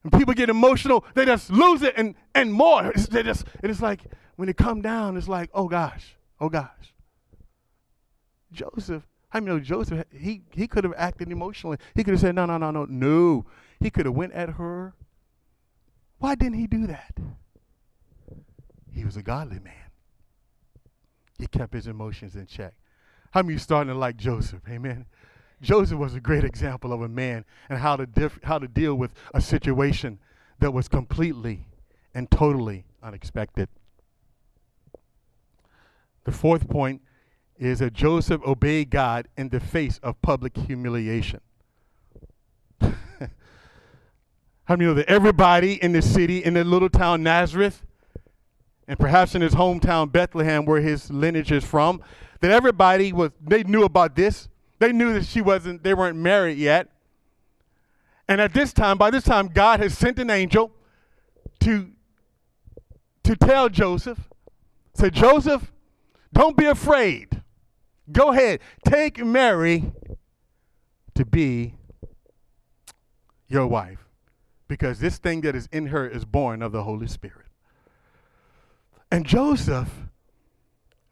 And 0.02 0.12
people 0.12 0.34
get 0.34 0.48
emotional, 0.48 1.04
they 1.14 1.24
just 1.24 1.50
lose 1.50 1.82
it 1.82 1.94
and 1.96 2.14
and 2.34 2.52
more. 2.52 2.90
It's, 2.90 3.06
they 3.06 3.22
just 3.22 3.44
and 3.62 3.70
it's 3.70 3.80
like 3.80 4.00
when 4.36 4.46
they 4.46 4.54
come 4.54 4.82
down, 4.82 5.16
it's 5.16 5.28
like 5.28 5.50
oh 5.54 5.68
gosh, 5.68 6.16
oh 6.40 6.48
gosh. 6.48 6.94
Joseph, 8.52 9.06
I 9.32 9.38
mean, 9.38 9.50
know 9.50 9.60
Joseph, 9.60 10.04
he 10.12 10.42
he 10.52 10.66
could 10.66 10.82
have 10.82 10.94
acted 10.96 11.30
emotionally. 11.30 11.78
He 11.94 12.02
could 12.02 12.14
have 12.14 12.20
said 12.20 12.34
no, 12.34 12.46
no, 12.46 12.58
no, 12.58 12.72
no, 12.72 12.86
no. 12.86 13.46
He 13.78 13.90
could 13.90 14.06
have 14.06 14.14
went 14.14 14.32
at 14.32 14.50
her. 14.50 14.94
Why 16.18 16.34
didn't 16.34 16.58
he 16.58 16.66
do 16.66 16.88
that? 16.88 17.14
He 18.92 19.04
was 19.04 19.16
a 19.16 19.22
godly 19.22 19.60
man. 19.60 19.74
He 21.38 21.46
kept 21.46 21.72
his 21.72 21.86
emotions 21.86 22.34
in 22.34 22.46
check. 22.46 22.74
How 23.30 23.42
many 23.42 23.58
starting 23.58 23.92
to 23.92 23.98
like 23.98 24.16
Joseph? 24.16 24.62
Amen. 24.68 25.06
Joseph 25.62 25.98
was 25.98 26.14
a 26.14 26.20
great 26.20 26.42
example 26.42 26.92
of 26.92 27.02
a 27.02 27.08
man 27.08 27.44
and 27.68 27.78
how 27.78 27.96
to 27.96 28.30
how 28.42 28.58
to 28.58 28.66
deal 28.66 28.94
with 28.94 29.12
a 29.34 29.40
situation 29.40 30.18
that 30.58 30.72
was 30.72 30.88
completely 30.88 31.66
and 32.14 32.30
totally 32.30 32.84
unexpected. 33.02 33.68
The 36.24 36.32
fourth 36.32 36.68
point 36.68 37.02
is 37.58 37.78
that 37.80 37.92
Joseph 37.92 38.42
obeyed 38.46 38.90
God 38.90 39.28
in 39.36 39.50
the 39.50 39.60
face 39.60 39.98
of 40.02 40.20
public 40.22 40.56
humiliation. 40.56 41.40
how 42.80 42.88
many 44.70 44.86
know 44.86 44.94
that 44.94 45.08
everybody 45.08 45.74
in 45.82 45.92
the 45.92 46.02
city, 46.02 46.42
in 46.42 46.54
the 46.54 46.64
little 46.64 46.88
town 46.88 47.22
Nazareth, 47.22 47.82
and 48.88 48.98
perhaps 48.98 49.34
in 49.34 49.42
his 49.42 49.54
hometown 49.54 50.10
Bethlehem, 50.10 50.64
where 50.64 50.80
his 50.80 51.10
lineage 51.10 51.52
is 51.52 51.64
from, 51.64 52.02
that 52.40 52.50
everybody 52.50 53.12
was 53.12 53.30
they 53.40 53.62
knew 53.62 53.84
about 53.84 54.16
this. 54.16 54.48
They 54.78 54.92
knew 54.92 55.12
that 55.14 55.26
she 55.26 55.40
wasn't 55.40 55.82
they 55.82 55.94
weren't 55.94 56.16
married 56.16 56.58
yet. 56.58 56.88
And 58.28 58.40
at 58.40 58.54
this 58.54 58.72
time, 58.72 58.96
by 58.98 59.10
this 59.10 59.24
time, 59.24 59.48
God 59.48 59.80
has 59.80 59.96
sent 59.96 60.18
an 60.18 60.30
angel 60.30 60.72
to 61.60 61.90
to 63.24 63.36
tell 63.36 63.68
Joseph, 63.68 64.30
say, 64.94 65.10
Joseph, 65.10 65.72
don't 66.32 66.56
be 66.56 66.66
afraid. 66.66 67.42
Go 68.10 68.30
ahead, 68.32 68.60
take 68.84 69.24
Mary 69.24 69.92
to 71.14 71.24
be 71.24 71.74
your 73.48 73.66
wife. 73.66 74.06
because 74.68 75.00
this 75.00 75.18
thing 75.18 75.40
that 75.40 75.56
is 75.56 75.68
in 75.72 75.86
her 75.86 76.08
is 76.08 76.24
born 76.24 76.62
of 76.62 76.70
the 76.70 76.84
Holy 76.84 77.08
Spirit. 77.08 77.46
And 79.10 79.26
Joseph 79.26 79.90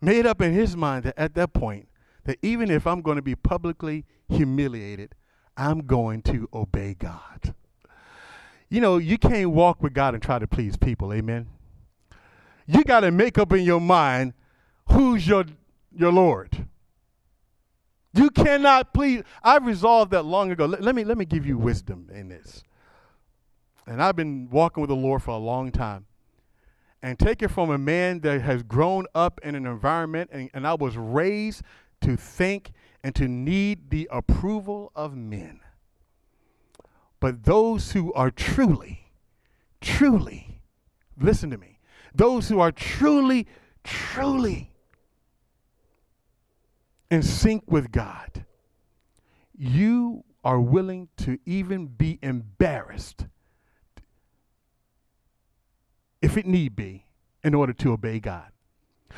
made 0.01 0.27
up 0.27 0.41
in 0.41 0.53
his 0.53 0.77
mind 0.77 1.05
that 1.05 1.19
at 1.19 1.35
that 1.35 1.53
point, 1.53 1.89
that 2.25 2.39
even 2.43 2.71
if 2.71 2.87
I'm 2.87 3.01
going 3.03 3.17
to 3.17 3.23
be 3.23 3.35
publicly 3.35 4.05
humiliated, 4.29 5.15
I'm 5.57 5.87
going 5.87 6.23
to 6.23 6.49
obey 6.53 6.95
God. 6.95 7.55
You 8.69 8.81
know, 8.81 8.99
you 8.99 9.19
can't 9.19 9.51
walk 9.51 9.83
with 9.83 9.95
God 9.95 10.15
and 10.15 10.23
try 10.23 10.39
to 10.39 10.47
please 10.47 10.77
people, 10.77 11.13
amen? 11.13 11.49
You 12.67 12.85
got 12.85 13.01
to 13.01 13.11
make 13.11 13.39
up 13.39 13.53
in 13.53 13.65
your 13.65 13.81
mind 13.81 14.35
who's 14.91 15.27
your, 15.27 15.45
your 15.97 16.13
Lord. 16.13 16.67
You 18.13 18.31
cannot 18.31 18.93
please. 18.93 19.23
I 19.43 19.57
resolved 19.57 20.11
that 20.11 20.25
long 20.25 20.51
ago. 20.51 20.67
Let, 20.67 20.83
let, 20.83 20.95
me, 20.95 21.05
let 21.05 21.17
me 21.17 21.25
give 21.25 21.47
you 21.47 21.57
wisdom 21.57 22.11
in 22.13 22.29
this. 22.29 22.63
And 23.87 24.03
I've 24.03 24.17
been 24.17 24.51
walking 24.51 24.83
with 24.83 24.89
the 24.89 24.97
Lord 24.97 25.23
for 25.23 25.31
a 25.31 25.39
long 25.39 25.73
time. 25.73 26.05
And 27.03 27.19
take 27.19 27.43
it 27.43 27.49
from 27.49 27.71
a 27.71 27.79
man 27.79 28.21
that 28.21 28.41
has 28.41 28.63
grown 28.63 29.07
up 29.15 29.41
in 29.45 29.55
an 29.55 29.67
environment, 29.67 30.31
and, 30.33 30.51
and 30.53 30.67
I 30.67 30.75
was 30.75 30.97
raised 30.97 31.63
to 32.01 32.17
think 32.17 32.73
and 33.05 33.15
to 33.15 33.29
need 33.29 33.91
the 33.91 34.09
approval 34.11 34.91
of 34.97 35.17
men. 35.17 35.61
But 37.21 37.45
those 37.45 37.93
who 37.93 38.13
are 38.15 38.31
truly, 38.31 39.13
truly, 39.81 40.61
listen 41.21 41.51
to 41.51 41.59
me, 41.59 41.79
those 42.15 42.49
who 42.49 42.61
are 42.61 42.73
truly, 42.73 43.47
truly 43.85 44.73
in 47.11 47.23
sync 47.23 47.65
with 47.71 47.91
God, 47.91 48.45
you 49.57 50.25
are 50.45 50.61
willing 50.61 51.09
to 51.19 51.39
even 51.45 51.87
be 51.87 52.19
embarrassed, 52.23 53.27
if 56.21 56.37
it 56.37 56.47
need 56.47 56.77
be, 56.77 57.07
in 57.45 57.55
order 57.55 57.73
to 57.73 57.93
obey 57.93 58.21
God. 58.21 58.51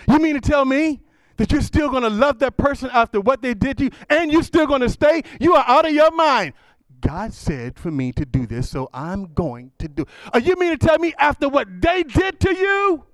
You 0.09 0.19
mean 0.19 0.35
to 0.35 0.41
tell 0.41 0.65
me 0.65 1.01
that 1.37 1.51
you're 1.53 1.63
still 1.63 1.89
going 1.89 2.03
to 2.03 2.11
love 2.11 2.39
that 2.41 2.57
person 2.57 2.91
after 2.93 3.21
what 3.21 3.43
they 3.43 3.55
did 3.55 3.79
to 3.79 3.85
you 3.85 3.91
and 4.09 4.31
you're 4.31 4.43
still 4.43 4.67
going 4.67 4.83
to 4.83 4.91
stay? 4.91 5.23
You 5.41 5.55
are 5.55 5.65
out 5.67 5.87
of 5.87 5.93
your 5.93 6.11
mind. 6.11 6.53
God 7.01 7.33
said 7.33 7.79
for 7.79 7.91
me 7.91 8.13
to 8.13 8.27
do 8.27 8.47
this, 8.47 8.69
so 8.69 8.91
I'm 8.93 9.33
going 9.33 9.73
to 9.79 9.89
do. 9.89 10.05
Are 10.33 10.41
you 10.41 10.55
mean 10.57 10.77
to 10.79 10.87
tell 10.87 10.99
me 10.99 11.15
after 11.19 11.49
what 11.49 11.67
they 11.81 12.03
did 12.03 12.39
to 12.41 12.55
you? 12.55 13.05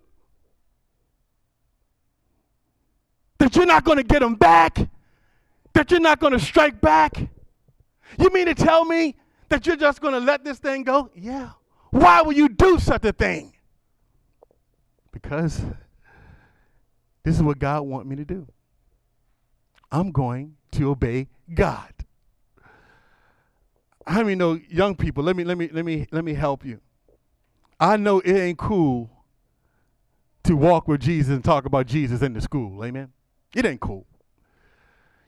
That 3.38 3.54
you're 3.54 3.66
not 3.66 3.84
going 3.84 3.98
to 3.98 4.04
get 4.04 4.20
them 4.20 4.34
back? 4.34 4.78
That 5.74 5.90
you're 5.90 6.00
not 6.00 6.18
going 6.18 6.32
to 6.32 6.40
strike 6.40 6.80
back? 6.80 7.16
You 8.18 8.30
mean 8.30 8.46
to 8.46 8.54
tell 8.54 8.84
me 8.84 9.14
that 9.48 9.66
you're 9.66 9.76
just 9.76 10.00
going 10.00 10.14
to 10.14 10.20
let 10.20 10.42
this 10.42 10.58
thing 10.58 10.82
go? 10.82 11.10
Yeah. 11.14 11.50
Why 11.90 12.22
would 12.22 12.36
you 12.36 12.48
do 12.48 12.78
such 12.78 13.04
a 13.04 13.12
thing? 13.12 13.52
Because 15.22 15.62
this 17.24 17.36
is 17.36 17.42
what 17.42 17.58
God 17.58 17.82
wants 17.82 18.06
me 18.06 18.16
to 18.16 18.24
do. 18.26 18.46
I'm 19.90 20.12
going 20.12 20.56
to 20.72 20.90
obey 20.90 21.28
God. 21.54 21.90
How 24.06 24.22
many 24.22 24.34
know 24.34 24.60
young 24.68 24.94
people? 24.94 25.24
Let 25.24 25.34
me 25.34 25.42
let 25.42 25.56
me 25.56 25.70
let 25.72 25.86
me 25.86 26.06
let 26.12 26.22
me 26.22 26.34
help 26.34 26.66
you. 26.66 26.80
I 27.80 27.96
know 27.96 28.20
it 28.20 28.34
ain't 28.34 28.58
cool 28.58 29.10
to 30.44 30.54
walk 30.54 30.86
with 30.86 31.00
Jesus 31.00 31.32
and 31.32 31.42
talk 31.42 31.64
about 31.64 31.86
Jesus 31.86 32.20
in 32.20 32.34
the 32.34 32.42
school. 32.42 32.84
Amen. 32.84 33.10
It 33.54 33.64
ain't 33.64 33.80
cool. 33.80 34.06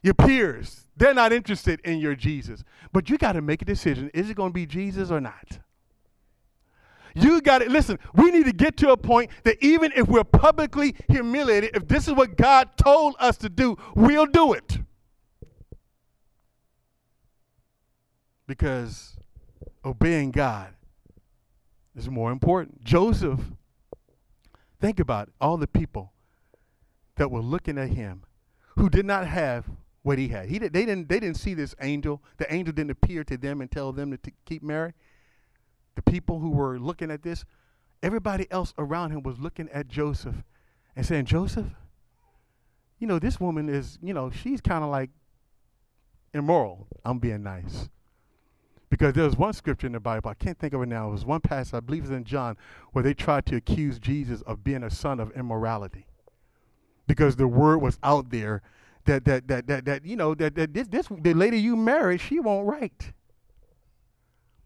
Your 0.02 0.14
peers, 0.14 0.84
they're 0.98 1.14
not 1.14 1.32
interested 1.32 1.80
in 1.80 1.98
your 1.98 2.14
Jesus. 2.14 2.62
But 2.92 3.08
you 3.08 3.16
got 3.16 3.32
to 3.32 3.40
make 3.40 3.62
a 3.62 3.64
decision. 3.64 4.10
Is 4.12 4.28
it 4.28 4.36
going 4.36 4.50
to 4.50 4.54
be 4.54 4.66
Jesus 4.66 5.10
or 5.10 5.20
not? 5.20 5.60
You 7.14 7.40
got 7.40 7.58
to 7.58 7.68
listen. 7.68 7.98
We 8.14 8.30
need 8.30 8.46
to 8.46 8.52
get 8.52 8.76
to 8.78 8.90
a 8.90 8.96
point 8.96 9.30
that 9.44 9.56
even 9.60 9.92
if 9.94 10.08
we're 10.08 10.24
publicly 10.24 10.94
humiliated, 11.08 11.76
if 11.76 11.88
this 11.88 12.08
is 12.08 12.14
what 12.14 12.36
God 12.36 12.76
told 12.76 13.14
us 13.18 13.36
to 13.38 13.48
do, 13.48 13.76
we'll 13.94 14.26
do 14.26 14.52
it. 14.52 14.78
Because 18.46 19.16
obeying 19.84 20.30
God 20.30 20.74
is 21.94 22.08
more 22.08 22.32
important. 22.32 22.82
Joseph, 22.84 23.40
think 24.80 25.00
about 25.00 25.28
it, 25.28 25.34
all 25.40 25.56
the 25.56 25.66
people 25.66 26.12
that 27.16 27.30
were 27.30 27.40
looking 27.40 27.76
at 27.76 27.90
him 27.90 28.22
who 28.76 28.88
did 28.88 29.04
not 29.04 29.26
have 29.26 29.66
what 30.02 30.18
he 30.18 30.28
had. 30.28 30.48
He 30.48 30.58
they, 30.58 30.68
didn't, 30.68 31.08
they 31.08 31.20
didn't 31.20 31.36
see 31.36 31.54
this 31.54 31.74
angel. 31.80 32.22
The 32.38 32.52
angel 32.52 32.72
didn't 32.72 32.92
appear 32.92 33.24
to 33.24 33.36
them 33.36 33.60
and 33.60 33.70
tell 33.70 33.92
them 33.92 34.12
to 34.12 34.16
t- 34.16 34.32
keep 34.46 34.62
Mary. 34.62 34.94
The 35.98 36.12
people 36.12 36.38
who 36.38 36.50
were 36.50 36.78
looking 36.78 37.10
at 37.10 37.24
this, 37.24 37.44
everybody 38.04 38.46
else 38.52 38.72
around 38.78 39.10
him 39.10 39.24
was 39.24 39.40
looking 39.40 39.68
at 39.70 39.88
Joseph 39.88 40.44
and 40.94 41.04
saying, 41.04 41.24
Joseph, 41.24 41.66
you 43.00 43.08
know, 43.08 43.18
this 43.18 43.40
woman 43.40 43.68
is, 43.68 43.98
you 44.00 44.14
know, 44.14 44.30
she's 44.30 44.60
kind 44.60 44.84
of 44.84 44.90
like 44.90 45.10
immoral. 46.32 46.86
I'm 47.04 47.18
being 47.18 47.42
nice. 47.42 47.88
Because 48.88 49.14
there's 49.14 49.36
one 49.36 49.52
scripture 49.52 49.88
in 49.88 49.92
the 49.92 49.98
Bible, 49.98 50.30
I 50.30 50.34
can't 50.34 50.56
think 50.56 50.72
of 50.72 50.82
it 50.82 50.86
now. 50.86 51.08
It 51.08 51.14
was 51.14 51.24
one 51.24 51.40
passage, 51.40 51.74
I 51.74 51.80
believe 51.80 52.04
it's 52.04 52.12
in 52.12 52.22
John, 52.22 52.56
where 52.92 53.02
they 53.02 53.12
tried 53.12 53.44
to 53.46 53.56
accuse 53.56 53.98
Jesus 53.98 54.40
of 54.42 54.62
being 54.62 54.84
a 54.84 54.90
son 54.90 55.18
of 55.18 55.32
immorality 55.32 56.06
because 57.08 57.34
the 57.34 57.48
word 57.48 57.78
was 57.78 57.98
out 58.04 58.30
there 58.30 58.62
that 59.04 59.24
that 59.24 59.48
that 59.48 59.66
that, 59.66 59.84
that 59.86 60.06
you 60.06 60.14
know 60.14 60.36
that, 60.36 60.54
that 60.54 60.72
this 60.72 60.86
this 60.86 61.08
the 61.08 61.34
lady 61.34 61.58
you 61.58 61.74
married 61.74 62.20
she 62.20 62.38
won't 62.38 62.68
write. 62.68 63.14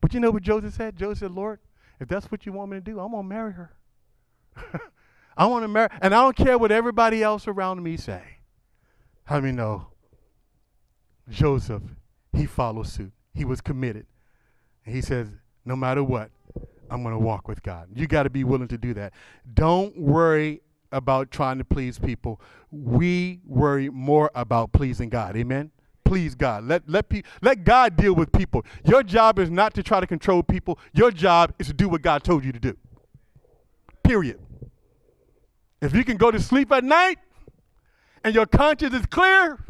But 0.03 0.13
you 0.13 0.21
know 0.21 0.31
what 0.31 0.43
Joseph 0.43 0.75
said? 0.75 0.97
Joseph 0.97 1.19
said, 1.21 1.31
Lord, 1.31 1.61
if 1.99 2.09
that's 2.09 2.31
what 2.31 2.45
you 2.45 2.53
want 2.53 2.71
me 2.71 2.77
to 2.77 2.81
do, 2.83 3.01
I'm 3.01 3.13
gonna 3.13 3.23
marry 3.23 3.53
her. 3.53 3.73
I 5.37 5.47
want 5.47 5.65
to 5.65 5.69
marry, 5.69 5.89
and 6.03 6.15
I 6.15 6.21
don't 6.21 6.37
care 6.37 6.59
what 6.59 6.71
everybody 6.71 7.23
else 7.23 7.49
around 7.49 7.83
me 7.83 7.97
say. 7.97 8.23
How 9.25 9.41
many 9.41 9.57
know? 9.57 9.87
Joseph, 11.31 11.83
he 12.35 12.45
followed 12.45 12.87
suit. 12.87 13.13
He 13.33 13.47
was 13.47 13.63
committed. 13.63 14.07
And 14.85 14.95
he 14.95 15.01
says, 15.01 15.29
no 15.65 15.77
matter 15.77 16.03
what, 16.03 16.31
I'm 16.91 17.03
going 17.03 17.15
to 17.15 17.19
walk 17.19 17.49
with 17.49 17.63
God. 17.63 17.89
You 17.95 18.07
got 18.07 18.25
to 18.25 18.31
be 18.31 18.45
willing 18.45 18.69
to 18.69 18.77
do 18.77 18.93
that. 18.95 19.15
Don't 19.55 19.97
worry 19.97 20.61
about 20.91 21.31
trying 21.31 21.57
to 21.59 21.65
please 21.65 21.99
people. 21.99 22.41
We 22.71 23.41
worry 23.47 23.89
more 23.89 24.31
about 24.35 24.73
pleasing 24.73 25.09
God. 25.09 25.37
Amen. 25.37 25.71
Please 26.13 26.35
God. 26.35 26.65
Let 26.65 26.87
let 26.87 27.09
pe- 27.09 27.23
let 27.41 27.65
God 27.65 27.97
deal 27.97 28.15
with 28.15 28.33
people. 28.33 28.67
Your 28.85 29.03
job 29.03 29.39
is 29.39 29.49
not 29.49 29.73
to 29.73 29.83
try 29.83 29.99
to 29.99 30.07
control 30.07 30.43
people. 30.43 30.79
Your 30.93 31.11
job 31.11 31.55
is 31.59 31.69
to 31.69 31.73
do 31.73 31.89
what 31.89 32.03
God 32.03 32.23
told 32.23 32.45
you 32.45 32.53
to 32.53 32.61
do. 32.61 32.77
Period. 34.05 34.39
If 35.81 35.95
you 35.95 36.05
can 36.05 36.19
go 36.19 36.31
to 36.31 36.39
sleep 36.39 36.71
at 36.71 36.85
night 36.85 37.19
and 38.23 38.35
your 38.35 38.45
conscience 38.45 38.95
is 38.95 39.07
clear, 39.07 39.65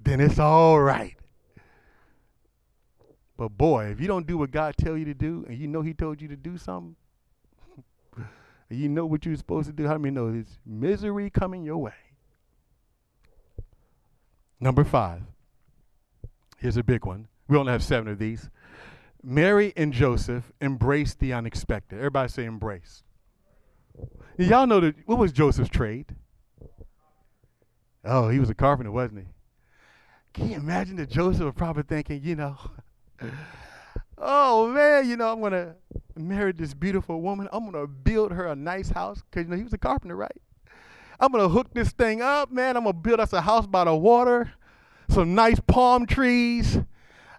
then 0.00 0.18
it's 0.18 0.38
all 0.38 0.80
right. 0.80 1.14
But 3.36 3.50
boy, 3.50 3.88
if 3.88 4.00
you 4.00 4.06
don't 4.06 4.26
do 4.26 4.38
what 4.38 4.50
God 4.50 4.78
tell 4.78 4.96
you 4.96 5.04
to 5.04 5.14
do 5.14 5.44
and 5.46 5.58
you 5.58 5.68
know 5.68 5.82
he 5.82 5.92
told 5.92 6.22
you 6.22 6.28
to 6.28 6.36
do 6.36 6.56
something, 6.56 6.96
you 8.70 8.88
know 8.88 9.04
what 9.04 9.26
you're 9.26 9.36
supposed 9.36 9.66
to 9.66 9.74
do. 9.74 9.86
How 9.86 9.98
many 9.98 10.14
know 10.14 10.32
there's 10.32 10.58
misery 10.64 11.28
coming 11.28 11.64
your 11.64 11.76
way? 11.76 11.92
Number 14.58 14.84
five. 14.84 15.20
Here's 16.64 16.78
a 16.78 16.82
big 16.82 17.04
one. 17.04 17.28
We 17.46 17.58
only 17.58 17.72
have 17.72 17.82
seven 17.82 18.10
of 18.10 18.18
these. 18.18 18.48
Mary 19.22 19.74
and 19.76 19.92
Joseph 19.92 20.50
embraced 20.62 21.18
the 21.18 21.34
unexpected. 21.34 21.98
Everybody 21.98 22.30
say 22.30 22.46
embrace. 22.46 23.02
Y'all 24.38 24.66
know 24.66 24.80
that 24.80 24.94
what 25.04 25.18
was 25.18 25.30
Joseph's 25.30 25.68
trade? 25.68 26.06
Oh, 28.02 28.30
he 28.30 28.38
was 28.38 28.48
a 28.48 28.54
carpenter, 28.54 28.90
wasn't 28.90 29.18
he? 29.18 29.26
Can 30.32 30.48
you 30.48 30.56
imagine 30.56 30.96
that 30.96 31.10
Joseph 31.10 31.44
was 31.44 31.54
probably 31.54 31.82
thinking, 31.82 32.22
you 32.22 32.34
know, 32.34 32.56
oh 34.16 34.68
man, 34.68 35.06
you 35.06 35.18
know, 35.18 35.30
I'm 35.30 35.42
gonna 35.42 35.74
marry 36.16 36.52
this 36.52 36.72
beautiful 36.72 37.20
woman. 37.20 37.46
I'm 37.52 37.70
gonna 37.70 37.86
build 37.86 38.32
her 38.32 38.46
a 38.46 38.56
nice 38.56 38.88
house 38.88 39.22
because 39.30 39.44
you 39.44 39.50
know 39.50 39.58
he 39.58 39.64
was 39.64 39.74
a 39.74 39.78
carpenter, 39.78 40.16
right? 40.16 40.40
I'm 41.20 41.30
gonna 41.30 41.46
hook 41.50 41.74
this 41.74 41.92
thing 41.92 42.22
up, 42.22 42.50
man. 42.50 42.78
I'm 42.78 42.84
gonna 42.84 42.94
build 42.94 43.20
us 43.20 43.34
a 43.34 43.42
house 43.42 43.66
by 43.66 43.84
the 43.84 43.94
water, 43.94 44.50
some 45.08 45.34
nice 45.34 45.60
palm 45.66 46.06
trees. 46.06 46.76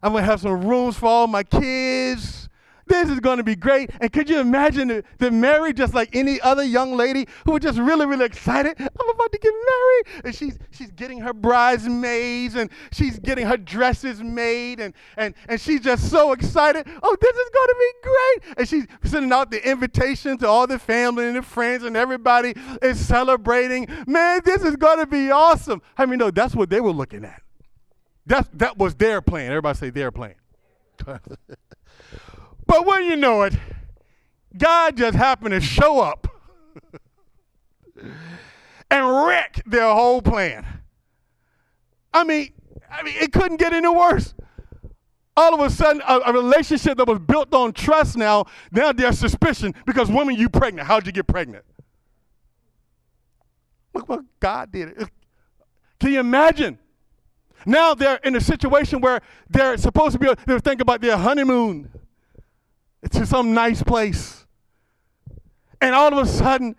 I'm 0.04 0.14
gonna 0.14 0.24
have 0.24 0.42
some 0.42 0.66
rooms 0.66 0.98
for 0.98 1.08
all 1.08 1.28
my 1.28 1.44
kids. 1.44 2.46
This 2.88 3.10
is 3.10 3.20
going 3.20 3.38
to 3.38 3.44
be 3.44 3.56
great. 3.56 3.90
And 4.00 4.12
could 4.14 4.30
you 4.30 4.40
imagine 4.40 5.04
that 5.18 5.34
Mary, 5.34 5.74
just 5.74 5.94
like 5.94 6.16
any 6.16 6.40
other 6.42 6.64
young 6.64 6.96
lady 6.96 7.28
who 7.46 7.54
was 7.54 7.62
just 7.62 7.80
really, 7.80 8.06
really 8.06 8.26
excited, 8.26 8.76
I'm 8.80 9.10
about 9.10 9.32
to 9.32 9.40
get 9.40 9.54
married. 9.54 10.26
And 10.26 10.36
she's, 10.36 10.60
she's 10.72 10.92
getting 10.92 11.20
her 11.22 11.34
bridesmaids 11.34 12.56
and 12.56 12.70
she's 12.92 13.18
getting 13.20 13.48
her 13.48 13.58
dresses 13.58 14.22
made 14.22 14.80
and, 14.80 14.94
and, 15.18 15.34
and 15.50 15.60
she's 15.60 15.82
just 15.82 16.12
so 16.12 16.32
excited. 16.32 16.88
Oh, 17.02 17.18
this 17.20 17.36
is 17.36 17.50
going 17.54 17.68
to 17.68 17.76
be 17.80 18.10
great. 18.10 18.58
And 18.60 18.70
she's 18.70 19.10
sending 19.10 19.32
out 19.32 19.50
the 19.50 19.68
invitation 19.68 20.38
to 20.40 20.48
all 20.48 20.68
the 20.68 20.78
family 20.78 21.26
and 21.26 21.36
the 21.36 21.42
friends 21.42 21.84
and 21.84 21.98
everybody 21.98 22.54
is 22.84 23.04
celebrating. 23.04 23.88
Man, 24.06 24.42
this 24.46 24.64
is 24.64 24.76
going 24.76 25.00
to 25.00 25.08
be 25.08 25.32
awesome. 25.32 25.82
I 25.98 26.06
mean, 26.06 26.20
no, 26.20 26.30
that's 26.30 26.56
what 26.56 26.70
they 26.70 26.82
were 26.82 26.92
looking 26.92 27.26
at. 27.26 27.42
That's, 28.26 28.50
that 28.54 28.78
was 28.78 28.96
their 28.96 29.22
plan. 29.22 29.52
Everybody 29.52 29.78
say 29.78 29.90
their 29.90 30.12
plan. 30.12 30.36
But 32.68 32.86
when 32.86 33.06
you 33.06 33.16
know 33.16 33.44
it, 33.44 33.54
God 34.58 34.98
just 34.98 35.16
happened 35.16 35.52
to 35.52 35.62
show 35.62 36.00
up 36.00 36.28
and 38.92 39.26
wreck 39.26 39.62
their 39.66 39.94
whole 39.94 40.22
plan. 40.22 40.66
I 42.14 42.24
mean, 42.24 42.54
I 42.90 43.04
mean, 43.04 43.16
it 43.18 43.32
couldn't 43.34 43.58
get 43.58 43.74
any 43.74 43.90
worse. 43.90 44.34
All 45.38 45.54
of 45.54 45.60
a 45.60 45.70
sudden, 45.70 46.02
a, 46.08 46.20
a, 46.28 46.34
relationship 46.34 46.98
that 46.98 47.08
was 47.08 47.20
built 47.20 47.54
on 47.54 47.74
trust 47.74 48.16
now, 48.16 48.46
now 48.72 48.94
there's 48.94 49.20
suspicion 49.20 49.74
because 49.86 50.10
woman, 50.10 50.36
you 50.36 50.48
pregnant. 50.48 50.88
How'd 50.88 51.06
you 51.06 51.12
get 51.12 51.28
pregnant? 51.28 51.66
Look 53.94 54.08
what 54.08 54.22
God 54.40 54.72
did. 54.72 55.10
Can 56.00 56.14
you 56.14 56.22
imagine? 56.22 56.80
Now 57.66 57.94
they're 57.94 58.20
in 58.24 58.36
a 58.36 58.42
situation 58.42 59.02
where 59.02 59.22
they're 59.50 59.78
supposed 59.78 60.14
to 60.14 60.20
be, 60.20 60.34
they're 60.46 60.60
thinking 60.60 60.82
about 60.82 61.02
their 61.02 61.18
honeymoon 61.18 61.90
to 63.12 63.26
some 63.26 63.54
nice 63.54 63.84
place. 63.84 64.46
And 65.82 65.94
all 65.94 66.18
of 66.18 66.26
a 66.26 66.30
sudden, 66.30 66.76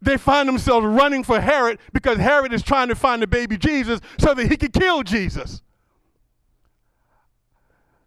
they 0.00 0.16
find 0.16 0.48
themselves 0.48 0.86
running 0.86 1.24
for 1.24 1.40
Herod 1.40 1.78
because 1.92 2.18
Herod 2.18 2.52
is 2.52 2.62
trying 2.62 2.88
to 2.88 2.94
find 2.94 3.20
the 3.20 3.26
baby 3.26 3.56
Jesus 3.56 4.00
so 4.18 4.34
that 4.34 4.48
he 4.48 4.56
could 4.56 4.72
kill 4.72 5.02
Jesus. 5.02 5.62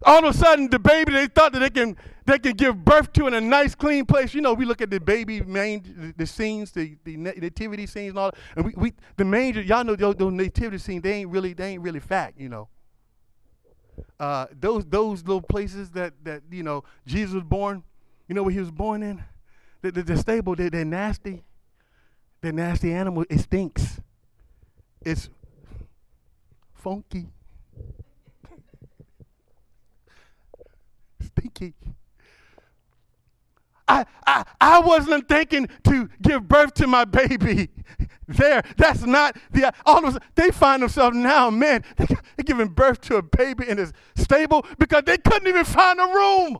All 0.03 0.25
of 0.25 0.35
a 0.35 0.37
sudden, 0.37 0.69
the 0.69 0.79
baby 0.79 1.13
they 1.13 1.27
thought 1.27 1.53
that 1.53 1.59
they 1.59 1.69
can 1.69 1.95
they 2.25 2.39
can 2.39 2.53
give 2.53 2.83
birth 2.83 3.11
to 3.13 3.27
in 3.27 3.33
a 3.33 3.41
nice, 3.41 3.75
clean 3.75 4.05
place. 4.05 4.33
You 4.33 4.41
know, 4.41 4.53
we 4.53 4.65
look 4.65 4.81
at 4.81 4.89
the 4.89 4.99
baby 4.99 5.41
main 5.41 6.13
the, 6.17 6.25
scenes, 6.25 6.71
the, 6.71 6.97
the 7.03 7.17
nativity 7.17 7.85
scenes, 7.85 8.11
and 8.11 8.19
all. 8.19 8.31
And 8.55 8.65
we, 8.65 8.73
we 8.75 8.93
the 9.17 9.25
manger, 9.25 9.61
y'all 9.61 9.83
know 9.83 9.95
those, 9.95 10.15
those 10.15 10.33
nativity 10.33 10.77
scenes. 10.77 11.03
They 11.03 11.13
ain't 11.13 11.29
really 11.29 11.53
they 11.53 11.73
ain't 11.73 11.81
really 11.81 11.99
fat. 11.99 12.33
You 12.37 12.49
know. 12.49 12.67
Uh, 14.19 14.47
those 14.59 14.85
those 14.85 15.23
little 15.23 15.41
places 15.41 15.91
that 15.91 16.13
that 16.23 16.43
you 16.51 16.63
know 16.63 16.83
Jesus 17.05 17.35
was 17.35 17.43
born. 17.43 17.83
You 18.27 18.35
know 18.35 18.43
where 18.43 18.53
he 18.53 18.59
was 18.59 18.71
born 18.71 19.03
in? 19.03 19.23
The, 19.81 19.91
the, 19.91 20.03
the 20.03 20.17
stable. 20.17 20.55
They, 20.55 20.69
they're 20.69 20.85
nasty. 20.85 21.43
The 22.41 22.51
nasty 22.51 22.91
animal, 22.93 23.25
it 23.29 23.39
stinks. 23.39 23.99
It's 25.01 25.29
funky. 26.73 27.27
Stinky. 31.41 31.73
I, 33.87 34.05
I, 34.25 34.45
I 34.61 34.79
wasn't 34.79 35.27
thinking 35.27 35.67
to 35.85 36.07
give 36.21 36.47
birth 36.47 36.75
to 36.75 36.87
my 36.87 37.03
baby 37.03 37.69
there. 38.27 38.63
That's 38.77 39.05
not 39.05 39.35
the 39.51 39.73
all 39.85 40.05
of 40.05 40.17
they 40.35 40.51
find 40.51 40.83
themselves 40.83 41.17
now, 41.17 41.49
man, 41.49 41.83
they, 41.97 42.05
are 42.05 42.43
giving 42.43 42.69
birth 42.69 43.01
to 43.01 43.17
a 43.17 43.21
baby 43.21 43.67
in 43.67 43.77
this 43.77 43.91
stable 44.15 44.65
because 44.77 45.03
they 45.05 45.17
couldn't 45.17 45.47
even 45.47 45.65
find 45.65 45.99
a 45.99 46.05
room. 46.05 46.59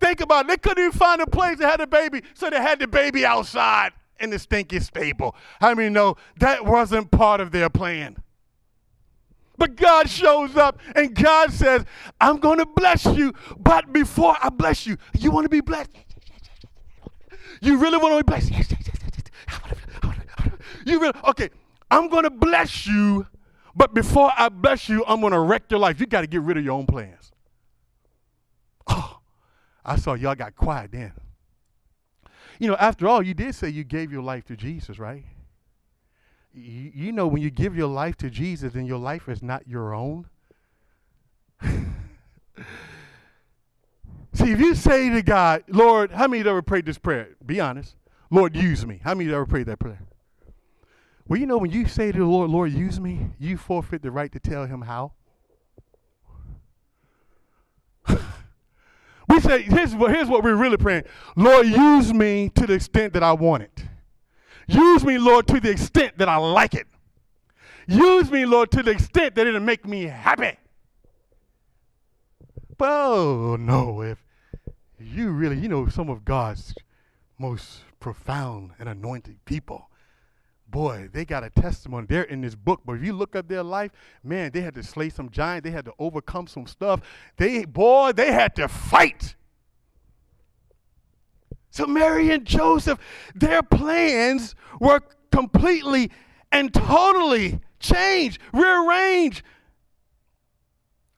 Think 0.00 0.22
about 0.22 0.46
it. 0.46 0.48
They 0.48 0.56
couldn't 0.56 0.82
even 0.82 0.98
find 0.98 1.20
a 1.20 1.26
place 1.26 1.58
to 1.58 1.68
have 1.68 1.80
a 1.80 1.86
baby, 1.86 2.22
so 2.34 2.48
they 2.48 2.56
had 2.56 2.80
the 2.80 2.88
baby 2.88 3.24
outside 3.26 3.92
in 4.18 4.30
the 4.30 4.38
stinky 4.38 4.80
stable. 4.80 5.36
How 5.60 5.74
many 5.74 5.90
know 5.90 6.16
that 6.38 6.64
wasn't 6.64 7.10
part 7.10 7.40
of 7.40 7.52
their 7.52 7.68
plan? 7.68 8.16
But 9.60 9.76
God 9.76 10.08
shows 10.08 10.56
up 10.56 10.80
and 10.96 11.14
God 11.14 11.52
says, 11.52 11.84
I'm 12.18 12.38
going 12.38 12.58
to 12.60 12.66
bless 12.66 13.04
you. 13.04 13.34
But 13.58 13.92
before 13.92 14.34
I 14.42 14.48
bless 14.48 14.86
you, 14.86 14.96
you 15.18 15.30
want 15.30 15.44
to 15.44 15.50
be 15.50 15.60
blessed? 15.60 15.90
You 17.60 17.76
really 17.76 17.98
want 17.98 18.16
to 18.16 18.24
be 18.24 18.26
blessed? 18.26 18.50
Yes, 18.52 18.70
yes, 18.70 18.80
yes, 18.86 18.96
yes. 20.02 20.52
You 20.86 20.98
really, 20.98 21.12
okay, 21.28 21.50
I'm 21.90 22.08
going 22.08 22.24
to 22.24 22.30
bless 22.30 22.86
you. 22.86 23.26
But 23.76 23.92
before 23.92 24.32
I 24.34 24.48
bless 24.48 24.88
you, 24.88 25.04
I'm 25.06 25.20
going 25.20 25.34
to 25.34 25.40
wreck 25.40 25.64
your 25.68 25.78
life. 25.78 26.00
You 26.00 26.06
got 26.06 26.22
to 26.22 26.26
get 26.26 26.40
rid 26.40 26.56
of 26.56 26.64
your 26.64 26.72
own 26.72 26.86
plans. 26.86 27.30
Oh, 28.86 29.18
I 29.84 29.96
saw 29.96 30.14
y'all 30.14 30.34
got 30.34 30.56
quiet 30.56 30.90
then. 30.92 31.12
You 32.58 32.68
know, 32.68 32.76
after 32.76 33.06
all, 33.06 33.22
you 33.22 33.34
did 33.34 33.54
say 33.54 33.68
you 33.68 33.84
gave 33.84 34.10
your 34.10 34.22
life 34.22 34.46
to 34.46 34.56
Jesus, 34.56 34.98
right? 34.98 35.24
You, 36.52 37.12
know, 37.12 37.28
when 37.28 37.42
you 37.42 37.50
give 37.50 37.76
your 37.76 37.88
life 37.88 38.16
to 38.18 38.30
Jesus 38.30 38.74
and 38.74 38.86
your 38.86 38.98
life 38.98 39.28
is 39.28 39.42
not 39.42 39.68
your 39.68 39.94
own. 39.94 40.26
See, 41.62 41.72
if 44.52 44.60
you 44.60 44.74
say 44.74 45.10
to 45.10 45.22
God, 45.22 45.64
Lord, 45.68 46.10
how 46.10 46.26
many 46.26 46.48
ever 46.48 46.62
prayed 46.62 46.86
this 46.86 46.98
prayer? 46.98 47.36
Be 47.44 47.60
honest. 47.60 47.96
Lord, 48.30 48.56
use 48.56 48.86
me. 48.86 49.00
How 49.02 49.14
many 49.14 49.32
ever 49.32 49.46
prayed 49.46 49.66
that 49.66 49.78
prayer? 49.78 50.02
Well, 51.28 51.38
you 51.38 51.46
know, 51.46 51.58
when 51.58 51.70
you 51.70 51.86
say 51.86 52.10
to 52.10 52.18
the 52.18 52.24
Lord, 52.24 52.50
Lord, 52.50 52.72
use 52.72 52.98
me, 52.98 53.30
you 53.38 53.56
forfeit 53.56 54.02
the 54.02 54.10
right 54.10 54.32
to 54.32 54.40
tell 54.40 54.66
him 54.66 54.82
how. 54.82 55.12
We 59.28 59.38
say, 59.38 59.62
here's 59.62 59.92
here's 59.92 60.26
what 60.26 60.42
we're 60.42 60.56
really 60.56 60.76
praying 60.76 61.04
Lord, 61.36 61.64
use 61.64 62.12
me 62.12 62.48
to 62.56 62.66
the 62.66 62.72
extent 62.72 63.12
that 63.12 63.22
I 63.22 63.32
want 63.32 63.62
it. 63.62 63.84
Use 64.72 65.04
me, 65.04 65.18
Lord, 65.18 65.46
to 65.48 65.60
the 65.60 65.70
extent 65.70 66.18
that 66.18 66.28
I 66.28 66.36
like 66.36 66.74
it. 66.74 66.86
Use 67.86 68.30
me, 68.30 68.46
Lord, 68.46 68.70
to 68.72 68.82
the 68.82 68.90
extent 68.92 69.34
that 69.34 69.46
it'll 69.46 69.60
make 69.60 69.86
me 69.86 70.04
happy. 70.04 70.56
But 72.78 72.88
oh 72.90 73.56
no, 73.58 74.00
if 74.00 74.18
you 74.98 75.30
really, 75.30 75.58
you 75.58 75.68
know, 75.68 75.88
some 75.88 76.08
of 76.08 76.24
God's 76.24 76.74
most 77.38 77.80
profound 77.98 78.72
and 78.78 78.88
anointed 78.88 79.44
people 79.44 79.90
boy, 80.70 81.08
they 81.12 81.24
got 81.24 81.44
a 81.44 81.50
testimony. 81.50 82.06
They're 82.08 82.22
in 82.22 82.40
this 82.40 82.54
book, 82.54 82.80
but 82.84 82.94
if 82.94 83.04
you 83.04 83.12
look 83.12 83.34
at 83.34 83.48
their 83.48 83.62
life, 83.62 83.90
man, 84.22 84.50
they 84.52 84.60
had 84.60 84.74
to 84.74 84.82
slay 84.82 85.08
some 85.08 85.30
giants. 85.30 85.64
They 85.64 85.70
had 85.70 85.84
to 85.86 85.92
overcome 85.98 86.46
some 86.46 86.66
stuff. 86.66 87.00
They, 87.36 87.64
boy, 87.64 88.12
they 88.12 88.32
had 88.32 88.54
to 88.56 88.68
fight. 88.68 89.34
So 91.70 91.86
Mary 91.86 92.30
and 92.30 92.44
Joseph, 92.44 92.98
their 93.34 93.62
plans 93.62 94.54
were 94.80 95.00
completely 95.30 96.10
and 96.50 96.74
totally 96.74 97.60
changed, 97.78 98.40
rearranged. 98.52 99.42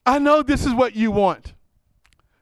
I 0.05 0.19
know 0.19 0.43
this 0.43 0.67
is 0.67 0.75
what 0.75 0.95
you 0.95 1.11
want. 1.11 1.55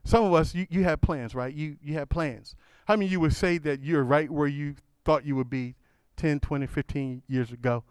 Some 0.04 0.24
of 0.24 0.34
us, 0.34 0.54
you, 0.54 0.66
you 0.70 0.82
have 0.84 1.00
plans, 1.00 1.34
right? 1.34 1.54
You, 1.54 1.76
you 1.82 1.94
have 1.94 2.08
plans. 2.08 2.56
How 2.86 2.94
many 2.96 3.06
of 3.06 3.12
you 3.12 3.20
would 3.20 3.36
say 3.36 3.58
that 3.58 3.82
you're 3.82 4.02
right 4.02 4.30
where 4.30 4.48
you 4.48 4.74
thought 5.04 5.24
you 5.24 5.36
would 5.36 5.50
be 5.50 5.76
10, 6.16 6.40
20, 6.40 6.66
15 6.66 7.22
years 7.28 7.52
ago? 7.52 7.84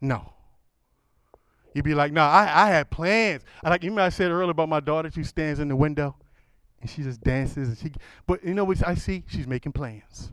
No. 0.00 0.34
You'd 1.74 1.84
be 1.84 1.94
like, 1.94 2.12
no, 2.12 2.22
I, 2.22 2.66
I 2.66 2.68
had 2.68 2.90
plans. 2.90 3.42
I 3.64 3.70
like 3.70 3.82
you 3.84 3.90
know 3.90 4.02
I 4.02 4.10
said 4.10 4.30
earlier 4.30 4.50
about 4.50 4.68
my 4.68 4.80
daughter, 4.80 5.10
she 5.10 5.24
stands 5.24 5.60
in 5.60 5.68
the 5.68 5.76
window 5.76 6.16
and 6.82 6.90
she 6.90 7.02
just 7.02 7.22
dances 7.22 7.68
and 7.68 7.78
she 7.78 7.92
but 8.26 8.44
you 8.44 8.52
know 8.52 8.64
what 8.64 8.86
I 8.86 8.94
see? 8.94 9.24
She's 9.26 9.46
making 9.46 9.72
plans. 9.72 10.32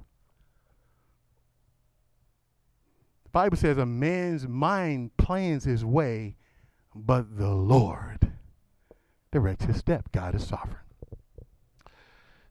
The 3.23 3.29
Bible 3.31 3.57
says 3.57 3.77
a 3.77 3.85
man's 3.85 4.47
mind 4.47 5.15
plans 5.17 5.63
his 5.63 5.85
way, 5.85 6.35
but 6.93 7.37
the 7.37 7.51
Lord 7.51 8.31
directs 9.31 9.65
his 9.65 9.77
step. 9.77 10.11
God 10.11 10.35
is 10.35 10.45
sovereign. 10.45 10.77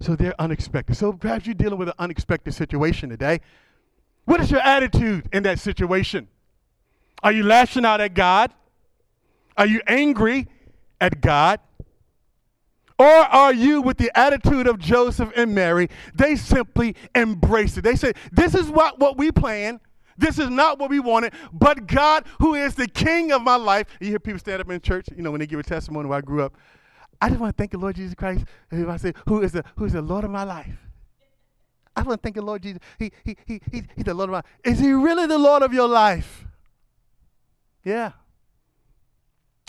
So 0.00 0.14
they're 0.14 0.40
unexpected. 0.40 0.96
So 0.96 1.12
perhaps 1.12 1.46
you're 1.46 1.54
dealing 1.54 1.78
with 1.78 1.88
an 1.88 1.94
unexpected 1.98 2.54
situation 2.54 3.10
today. 3.10 3.40
What 4.24 4.40
is 4.40 4.50
your 4.50 4.60
attitude 4.60 5.28
in 5.32 5.42
that 5.42 5.58
situation? 5.58 6.28
Are 7.24 7.32
you 7.32 7.42
lashing 7.42 7.84
out 7.84 8.00
at 8.00 8.14
God? 8.14 8.52
Are 9.56 9.66
you 9.66 9.80
angry 9.88 10.46
at 11.00 11.20
God? 11.20 11.58
Or 12.98 13.06
are 13.06 13.54
you 13.54 13.80
with 13.80 13.98
the 13.98 14.10
attitude 14.18 14.66
of 14.66 14.78
Joseph 14.78 15.30
and 15.36 15.54
Mary? 15.54 15.88
They 16.14 16.34
simply 16.34 16.96
embrace 17.14 17.76
it. 17.76 17.82
They 17.82 17.94
say, 17.94 18.12
This 18.32 18.54
is 18.54 18.68
what, 18.68 18.98
what 18.98 19.16
we 19.16 19.30
planned. 19.30 19.80
This 20.16 20.40
is 20.40 20.50
not 20.50 20.80
what 20.80 20.90
we 20.90 20.98
wanted, 20.98 21.32
but 21.52 21.86
God, 21.86 22.26
who 22.40 22.54
is 22.54 22.74
the 22.74 22.88
king 22.88 23.30
of 23.30 23.42
my 23.42 23.54
life. 23.54 23.86
You 24.00 24.08
hear 24.08 24.18
people 24.18 24.40
stand 24.40 24.60
up 24.60 24.68
in 24.68 24.80
church, 24.80 25.06
you 25.16 25.22
know, 25.22 25.30
when 25.30 25.38
they 25.38 25.46
give 25.46 25.60
a 25.60 25.62
testimony 25.62 26.08
where 26.08 26.18
I 26.18 26.22
grew 26.22 26.42
up. 26.42 26.56
I 27.20 27.28
just 27.28 27.40
want 27.40 27.56
to 27.56 27.60
thank 27.60 27.70
the 27.70 27.78
Lord 27.78 27.94
Jesus 27.94 28.14
Christ. 28.14 28.44
I 28.72 28.96
say, 28.96 29.12
who 29.28 29.42
is 29.42 29.52
the 29.52 29.64
who 29.76 29.84
is 29.84 29.92
the 29.92 30.02
Lord 30.02 30.24
of 30.24 30.30
my 30.30 30.42
life? 30.42 30.76
I 31.94 32.02
wasn't 32.02 32.22
thinking, 32.22 32.44
Lord 32.44 32.62
Jesus, 32.62 32.80
he, 32.98 33.10
he, 33.24 33.36
he, 33.44 33.60
he, 33.72 33.82
he's 33.94 34.04
the 34.04 34.14
Lord 34.14 34.30
of 34.30 34.32
my 34.32 34.42
Is 34.64 34.78
he 34.78 34.92
really 34.92 35.26
the 35.26 35.38
Lord 35.38 35.62
of 35.62 35.72
your 35.72 35.88
life? 35.88 36.46
Yeah. 37.84 38.12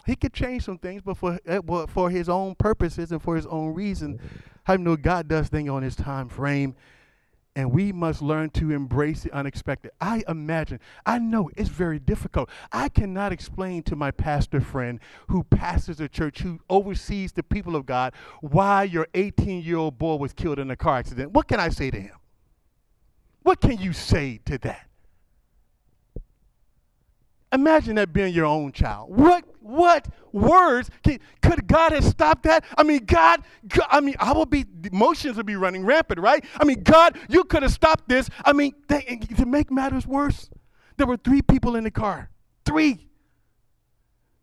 He 0.06 0.16
could 0.16 0.34
change 0.34 0.64
some 0.64 0.78
things, 0.78 1.02
but 1.04 1.18
for, 1.18 1.40
eh, 1.46 1.60
for 1.88 2.10
his 2.10 2.30
own 2.30 2.56
purposes 2.56 3.12
and 3.12 3.22
for 3.22 3.36
his 3.36 3.46
own 3.46 3.74
reason. 3.74 4.20
I 4.68 4.78
know 4.78 4.96
God 4.96 5.28
does 5.28 5.50
things 5.50 5.70
on 5.70 5.84
his 5.84 5.96
time 5.96 6.30
frame, 6.30 6.76
and 7.56 7.72
we 7.72 7.92
must 7.92 8.22
learn 8.22 8.50
to 8.52 8.72
embrace 8.72 9.24
the 9.24 9.34
unexpected. 9.34 9.92
I 10.00 10.24
imagine, 10.28 10.80
I 11.06 11.20
know 11.20 11.50
it's 11.58 11.70
very 11.70 12.00
difficult. 12.00 12.50
I 12.72 12.90
cannot 12.90 13.32
explain 13.32 13.84
to 13.84 13.96
my 13.96 14.12
pastor 14.12 14.62
friend 14.62 15.00
who 15.28 15.44
pastors 15.44 16.00
a 16.00 16.08
church, 16.08 16.40
who 16.40 16.60
oversees 16.70 17.32
the 17.32 17.44
people 17.44 17.76
of 17.76 17.86
God, 17.86 18.14
why 18.42 18.84
your 18.84 19.08
18 19.14 19.64
year 19.64 19.78
old 19.78 19.98
boy 19.98 20.16
was 20.16 20.34
killed 20.34 20.60
in 20.60 20.72
a 20.72 20.76
car 20.76 20.98
accident. 20.98 21.32
What 21.32 21.48
can 21.48 21.60
I 21.60 21.70
say 21.70 21.92
to 21.92 22.00
him? 22.00 22.16
What 23.42 23.62
can 23.62 23.78
you 23.78 23.94
say 23.94 24.40
to 24.46 24.58
that? 24.60 24.89
Imagine 27.52 27.96
that 27.96 28.14
being 28.14 28.34
your 28.34 28.46
own 28.46 28.72
child. 28.72 29.16
What 29.16 29.44
what 29.62 30.08
words 30.32 30.90
can, 31.04 31.20
could 31.42 31.68
God 31.68 31.92
have 31.92 32.04
stopped 32.04 32.44
that? 32.44 32.64
I 32.78 32.84
mean, 32.84 33.06
God, 33.06 33.44
God, 33.68 33.88
I 33.90 34.02
mean, 34.02 34.16
I 34.20 34.34
would 34.34 34.50
be 34.50 34.66
emotions 34.92 35.38
would 35.38 35.46
be 35.46 35.56
running 35.56 35.86
rampant, 35.86 36.20
right? 36.20 36.44
I 36.60 36.66
mean, 36.66 36.84
God, 36.84 37.18
you 37.28 37.44
could 37.44 37.64
have 37.64 37.72
stopped 37.72 38.08
this. 38.08 38.30
I 38.46 38.54
mean, 38.54 38.74
they, 38.88 39.20
to 39.38 39.46
make 39.46 39.72
matters 39.72 40.06
worse, 40.06 40.50
there 40.98 41.08
were 41.08 41.18
three 41.18 41.42
people 41.42 41.76
in 41.76 41.84
the 41.84 41.92
car. 41.92 42.30
Three. 42.66 43.08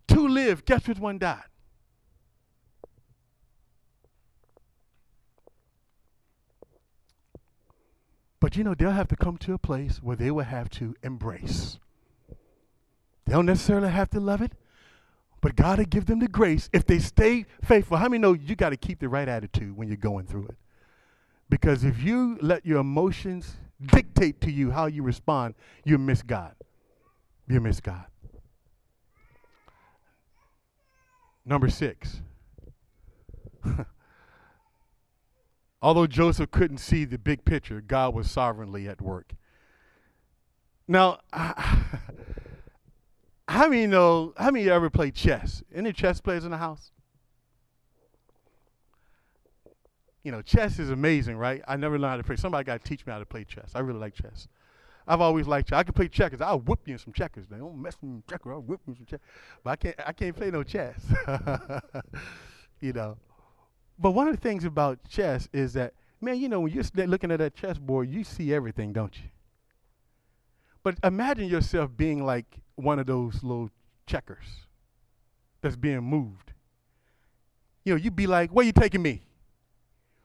Two 0.08 0.26
lived. 0.28 0.66
Guess 0.66 0.88
which 0.88 0.98
one 0.98 1.18
died? 1.18 1.42
But 8.40 8.56
you 8.56 8.64
know, 8.64 8.74
they'll 8.74 8.90
have 8.90 9.08
to 9.08 9.16
come 9.16 9.38
to 9.38 9.54
a 9.54 9.58
place 9.58 9.98
where 10.02 10.16
they 10.16 10.30
will 10.30 10.44
have 10.44 10.70
to 10.70 10.94
embrace. 11.02 11.78
They 13.26 13.32
don't 13.32 13.46
necessarily 13.46 13.90
have 13.90 14.08
to 14.10 14.20
love 14.20 14.40
it, 14.40 14.52
but 15.40 15.56
God 15.56 15.78
will 15.78 15.84
give 15.84 16.06
them 16.06 16.20
the 16.20 16.28
grace 16.28 16.70
if 16.72 16.86
they 16.86 16.98
stay 16.98 17.44
faithful. 17.62 17.96
How 17.96 18.08
many 18.08 18.18
know 18.18 18.32
you 18.32 18.54
got 18.56 18.70
to 18.70 18.76
keep 18.76 19.00
the 19.00 19.08
right 19.08 19.28
attitude 19.28 19.76
when 19.76 19.88
you're 19.88 19.96
going 19.96 20.26
through 20.26 20.46
it? 20.46 20.56
Because 21.48 21.84
if 21.84 22.02
you 22.02 22.38
let 22.40 22.64
your 22.64 22.80
emotions 22.80 23.56
dictate 23.84 24.40
to 24.40 24.50
you 24.50 24.70
how 24.70 24.86
you 24.86 25.02
respond, 25.02 25.54
you 25.84 25.98
miss 25.98 26.22
God. 26.22 26.54
You 27.48 27.60
miss 27.60 27.80
God. 27.80 28.06
Number 31.44 31.68
six. 31.68 32.22
Although 35.82 36.06
Joseph 36.06 36.50
couldn't 36.50 36.78
see 36.78 37.04
the 37.04 37.18
big 37.18 37.44
picture, 37.44 37.80
God 37.80 38.14
was 38.14 38.30
sovereignly 38.30 38.88
at 38.88 39.00
work. 39.00 39.34
Now, 40.88 41.20
how 43.48 43.68
many 43.68 43.86
know, 43.86 44.34
how 44.36 44.50
many 44.50 44.68
ever 44.68 44.90
play 44.90 45.10
chess? 45.10 45.62
Any 45.74 45.92
chess 45.92 46.20
players 46.20 46.44
in 46.44 46.50
the 46.50 46.56
house? 46.56 46.90
You 50.24 50.32
know, 50.32 50.42
chess 50.42 50.80
is 50.80 50.90
amazing, 50.90 51.36
right? 51.36 51.62
I 51.68 51.76
never 51.76 51.98
learned 51.98 52.10
how 52.10 52.16
to 52.16 52.24
play. 52.24 52.36
Somebody 52.36 52.64
got 52.64 52.82
to 52.82 52.88
teach 52.88 53.06
me 53.06 53.12
how 53.12 53.20
to 53.20 53.26
play 53.26 53.44
chess. 53.44 53.70
I 53.74 53.78
really 53.78 54.00
like 54.00 54.14
chess. 54.14 54.48
I've 55.06 55.20
always 55.20 55.46
liked 55.46 55.68
chess. 55.68 55.78
I 55.78 55.84
can 55.84 55.94
play 55.94 56.08
checkers. 56.08 56.40
I'll 56.40 56.58
whip 56.58 56.80
you 56.86 56.94
in 56.94 56.98
some 56.98 57.12
checkers. 57.12 57.46
They 57.48 57.58
don't 57.58 57.80
mess 57.80 57.96
with 58.00 58.10
me 58.10 58.22
checkers. 58.28 58.50
I'll 58.50 58.60
whip 58.60 58.80
you 58.86 58.92
in 58.92 58.96
some 58.96 59.06
checkers. 59.06 59.26
But 59.62 59.70
I 59.70 59.76
can't, 59.76 59.96
I 60.04 60.12
can't 60.12 60.36
play 60.36 60.50
no 60.50 60.64
chess. 60.64 61.00
you 62.80 62.92
know. 62.92 63.16
But 63.98 64.10
one 64.10 64.26
of 64.26 64.34
the 64.34 64.40
things 64.40 64.64
about 64.64 64.98
chess 65.08 65.48
is 65.52 65.74
that, 65.74 65.94
man, 66.20 66.40
you 66.40 66.48
know, 66.48 66.60
when 66.60 66.72
you're 66.72 67.06
looking 67.06 67.30
at 67.30 67.38
that 67.38 67.54
chessboard, 67.54 68.10
you 68.10 68.24
see 68.24 68.52
everything, 68.52 68.92
don't 68.92 69.16
you? 69.16 69.28
But 70.82 70.98
imagine 71.04 71.48
yourself 71.48 71.96
being 71.96 72.24
like 72.24 72.60
one 72.76 72.98
of 72.98 73.06
those 73.06 73.42
little 73.42 73.70
checkers 74.06 74.44
that's 75.60 75.76
being 75.76 76.00
moved. 76.00 76.52
You 77.84 77.94
know, 77.94 77.96
you'd 77.96 78.16
be 78.16 78.26
like, 78.26 78.50
where 78.50 78.64
you 78.64 78.72
taking 78.72 79.02
me? 79.02 79.22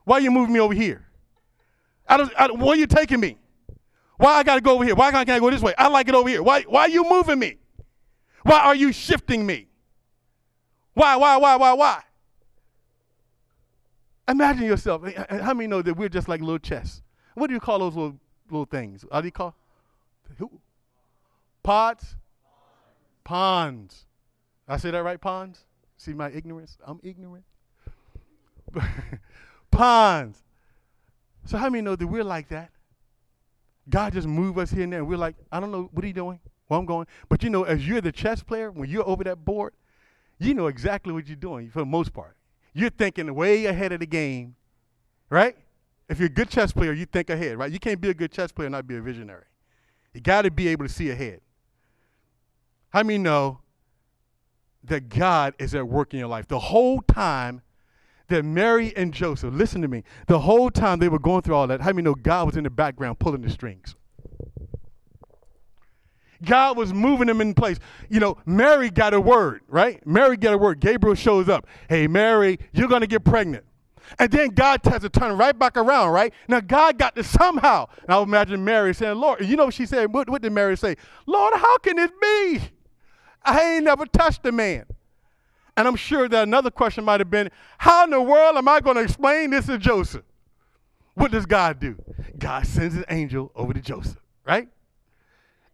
Why 0.04 0.20
you 0.20 0.32
moving 0.32 0.54
me 0.54 0.60
over 0.60 0.74
here? 0.74 1.06
I 2.08 2.18
don't, 2.18 2.32
I, 2.38 2.52
where 2.52 2.76
you 2.76 2.88
taking 2.88 3.20
me? 3.20 3.38
Why 4.18 4.36
I 4.36 4.44
got 4.44 4.56
to 4.56 4.62
go 4.62 4.76
over 4.76 4.84
here? 4.84 4.96
Why 4.96 5.12
can't 5.12 5.28
I 5.30 5.40
go 5.40 5.50
this 5.50 5.62
way? 5.62 5.74
I 5.78 5.88
like 5.88 6.08
it 6.08 6.16
over 6.16 6.30
here. 6.30 6.44
Why, 6.44 6.62
why 6.64 6.82
are 6.82 6.90
you 6.90 7.10
moving 7.10 7.40
me? 7.40 7.58
Why 8.44 8.60
are 8.60 8.76
you 8.76 8.92
shifting 8.92 9.46
me? 9.46 9.68
Why, 10.94 11.16
why, 11.16 11.38
why, 11.38 11.56
why, 11.56 11.74
why? 11.74 12.04
Imagine 14.28 14.66
yourself. 14.66 15.04
How 15.30 15.54
many 15.54 15.68
know 15.68 15.82
that 15.82 15.96
we're 15.96 16.10
just 16.10 16.28
like 16.28 16.42
little 16.42 16.60
chess? 16.60 17.02
What 17.34 17.48
do 17.48 17.54
you 17.54 17.60
call 17.60 17.80
those 17.80 17.96
little, 17.96 18.20
little 18.50 18.66
things? 18.66 19.06
How 19.12 19.22
do 19.22 19.28
you 19.28 19.32
call? 19.32 19.56
Ponds. 23.24 24.06
I 24.68 24.78
say 24.78 24.92
that 24.92 25.04
right, 25.04 25.20
ponds? 25.20 25.66
See 25.98 26.14
my 26.14 26.32
ignorance? 26.32 26.78
I'm 26.86 27.00
ignorant. 27.04 27.44
ponds. 29.72 30.42
So 31.46 31.58
how 31.58 31.70
many 31.70 31.82
know 31.82 31.96
that 31.96 32.08
we're 32.08 32.24
like 32.24 32.50
that? 32.50 32.72
God 33.90 34.14
just 34.14 34.28
move 34.28 34.58
us 34.58 34.72
here 34.72 34.84
and 34.84 34.94
there. 34.94 35.04
We're 35.04 35.18
like, 35.18 35.36
I 35.52 35.60
don't 35.60 35.72
know, 35.72 35.90
what 35.92 36.04
are 36.04 36.08
you 36.08 36.14
doing? 36.14 36.40
Where 36.68 36.80
I'm 36.80 36.86
going. 36.86 37.08
But 37.30 37.44
you 37.44 37.50
know, 37.50 37.64
as 37.64 37.88
you're 37.88 38.02
the 38.02 38.12
chess 38.12 38.44
player, 38.44 38.72
when 38.72 38.90
you're 38.90 39.08
over 39.08 39.24
that 39.26 39.44
board, 39.44 39.74
you 40.40 40.54
know 40.54 40.68
exactly 40.68 41.14
what 41.14 41.28
you're 41.28 41.36
doing 41.36 41.70
for 41.70 41.80
the 41.80 41.86
most 41.86 42.14
part. 42.14 42.36
You're 42.74 42.90
thinking 42.90 43.34
way 43.36 43.66
ahead 43.66 43.92
of 43.92 44.00
the 44.00 44.06
game, 44.06 44.56
right? 45.30 45.58
If 46.10 46.20
you're 46.20 46.28
a 46.28 46.30
good 46.30 46.50
chess 46.50 46.72
player, 46.72 46.94
you 46.94 47.06
think 47.06 47.30
ahead, 47.30 47.58
right? 47.58 47.72
You 47.72 47.80
can't 47.80 48.00
be 48.00 48.10
a 48.10 48.14
good 48.14 48.32
chess 48.32 48.52
player 48.52 48.68
and 48.68 48.74
not 48.74 48.88
be 48.88 48.96
a 48.96 49.02
visionary. 49.02 49.46
You 50.14 50.22
got 50.22 50.44
to 50.44 50.52
be 50.52 50.68
able 50.68 50.86
to 50.86 50.92
see 50.92 51.10
ahead. 51.10 51.42
How 52.92 53.04
many 53.04 53.18
know 53.18 53.60
that 54.84 55.10
God 55.10 55.54
is 55.60 55.76
at 55.76 55.88
work 55.88 56.14
in 56.14 56.20
your 56.20 56.28
life? 56.28 56.48
The 56.48 56.60
whole 56.60 57.02
time 57.02 57.62
that 58.28 58.44
Mary 58.44 58.96
and 58.96 59.14
Joseph, 59.14 59.54
listen 59.54 59.82
to 59.82 59.88
me, 59.88 60.04
the 60.28 60.40
whole 60.40 60.70
time 60.70 61.00
they 61.00 61.10
were 61.10 61.20
going 61.20 61.42
through 61.42 61.56
all 61.56 61.68
that, 61.68 61.82
how 61.82 61.92
many 61.92 62.04
know 62.04 62.16
God 62.16 62.48
was 62.48 62.58
in 62.58 62.64
the 62.64 62.70
background 62.70 63.20
pulling 63.20 63.42
the 63.42 63.50
strings? 63.50 63.96
God 66.44 66.76
was 66.76 66.94
moving 66.94 67.28
them 67.28 67.40
in 67.40 67.54
place. 67.54 67.78
You 68.10 68.20
know, 68.20 68.38
Mary 68.46 68.90
got 68.90 69.14
a 69.14 69.22
word, 69.22 69.62
right? 69.68 70.06
Mary 70.08 70.38
got 70.38 70.54
a 70.54 70.58
word. 70.58 70.80
Gabriel 70.80 71.16
shows 71.16 71.48
up. 71.48 71.68
Hey, 71.88 72.08
Mary, 72.08 72.58
you're 72.74 72.88
going 72.88 73.02
to 73.02 73.08
get 73.08 73.24
pregnant. 73.24 73.64
And 74.20 74.32
then 74.32 74.50
God 74.50 74.82
has 74.86 75.02
to 75.04 75.10
turn 75.10 75.38
right 75.38 75.58
back 75.58 75.78
around, 75.78 76.12
right? 76.12 76.34
Now, 76.48 76.60
God 76.60 76.98
got 76.98 77.16
to 77.16 77.24
somehow. 77.24 77.88
And 78.04 78.12
I 78.12 78.22
imagine 78.22 78.64
Mary 78.66 78.94
saying, 78.94 79.18
Lord, 79.18 79.46
you 79.46 79.56
know 79.56 79.66
what 79.66 79.74
she 79.74 79.86
said? 79.86 80.12
What, 80.12 80.30
what 80.30 80.42
did 80.42 80.52
Mary 80.52 80.76
say? 80.76 80.98
Lord, 81.28 81.54
how 81.54 81.78
can 81.78 81.98
it 82.00 82.12
be? 82.20 82.60
I 83.44 83.76
ain't 83.76 83.86
never 83.86 84.06
touched 84.06 84.46
a 84.46 84.52
man. 84.52 84.86
And 85.78 85.88
I'm 85.88 85.96
sure 85.96 86.28
that 86.28 86.44
another 86.44 86.70
question 86.70 87.04
might 87.04 87.22
have 87.22 87.30
been, 87.30 87.50
how 87.78 88.04
in 88.04 88.10
the 88.10 88.22
world 88.22 88.58
am 88.58 88.68
I 88.68 88.82
going 88.82 88.98
to 88.98 89.04
explain 89.04 89.52
this 89.52 89.68
to 89.68 89.78
Joseph? 89.78 90.24
What 91.14 91.32
does 91.32 91.46
God 91.46 91.80
do? 91.80 91.96
God 92.38 92.66
sends 92.66 92.96
an 92.96 93.06
angel 93.10 93.52
over 93.56 93.74
to 93.74 93.82
Joseph, 93.82 94.20
right? 94.46 94.68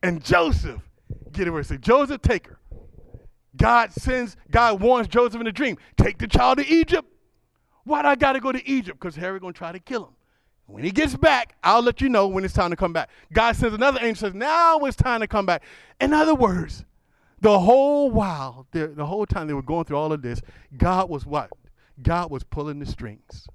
And 0.01 0.24
Joseph, 0.24 0.82
get 1.32 1.47
it 1.47 1.51
where 1.51 1.61
it 1.61 1.65
says, 1.65 1.80
Joseph, 1.82 2.22
take 2.22 2.47
her. 2.47 2.59
God 3.55 3.91
sends, 3.91 4.38
God 4.51 4.82
warns 4.82 5.07
Joseph 5.07 5.41
in 5.41 5.47
a 5.47 5.51
dream, 5.51 5.78
take 5.97 6.20
the 6.20 6.28
child 6.28 6.59
to 6.59 6.68
Egypt. 6.68 7.07
Why 7.84 8.01
do 8.03 8.09
I 8.09 8.15
got 8.15 8.34
to 8.34 8.39
go 8.39 8.51
to 8.51 8.68
Egypt? 8.70 8.99
Because 8.99 9.15
Herod 9.15 9.41
going 9.41 9.53
to 9.53 9.57
try 9.57 9.72
to 9.72 9.80
kill 9.80 10.05
him. 10.05 10.13
When 10.68 10.84
he 10.84 10.91
gets 10.91 11.15
back, 11.15 11.55
I'll 11.63 11.82
let 11.82 12.01
you 12.01 12.09
know 12.09 12.28
when 12.28 12.43
it's 12.43 12.53
time 12.53 12.70
to 12.72 12.76
come 12.76 12.93
back. 12.93 13.09
God 13.32 13.55
sends 13.55 13.74
another 13.74 13.99
angel, 13.99 14.28
says, 14.28 14.34
now 14.34 14.78
it's 14.80 14.97
time 14.97 15.22
to 15.22 15.28
come 15.28 15.45
back. 15.45 15.63
In 16.01 16.13
other 16.13 16.36
words, 16.36 16.84
the 17.42 17.60
whole 17.60 18.10
while, 18.10 18.68
the, 18.72 19.06
whole 19.06 19.26
time 19.26 19.48
they 19.48 19.54
were 19.54 19.62
going 19.62 19.86
through 19.86 19.98
all 19.98 20.12
of 20.12 20.22
this, 20.22 20.42
God 20.78 21.10
was 21.10 21.26
what? 21.26 21.52
God 22.02 22.32
was 22.32 22.44
pulling 22.44 22.80
the 22.80 22.86
strings. 22.86 23.48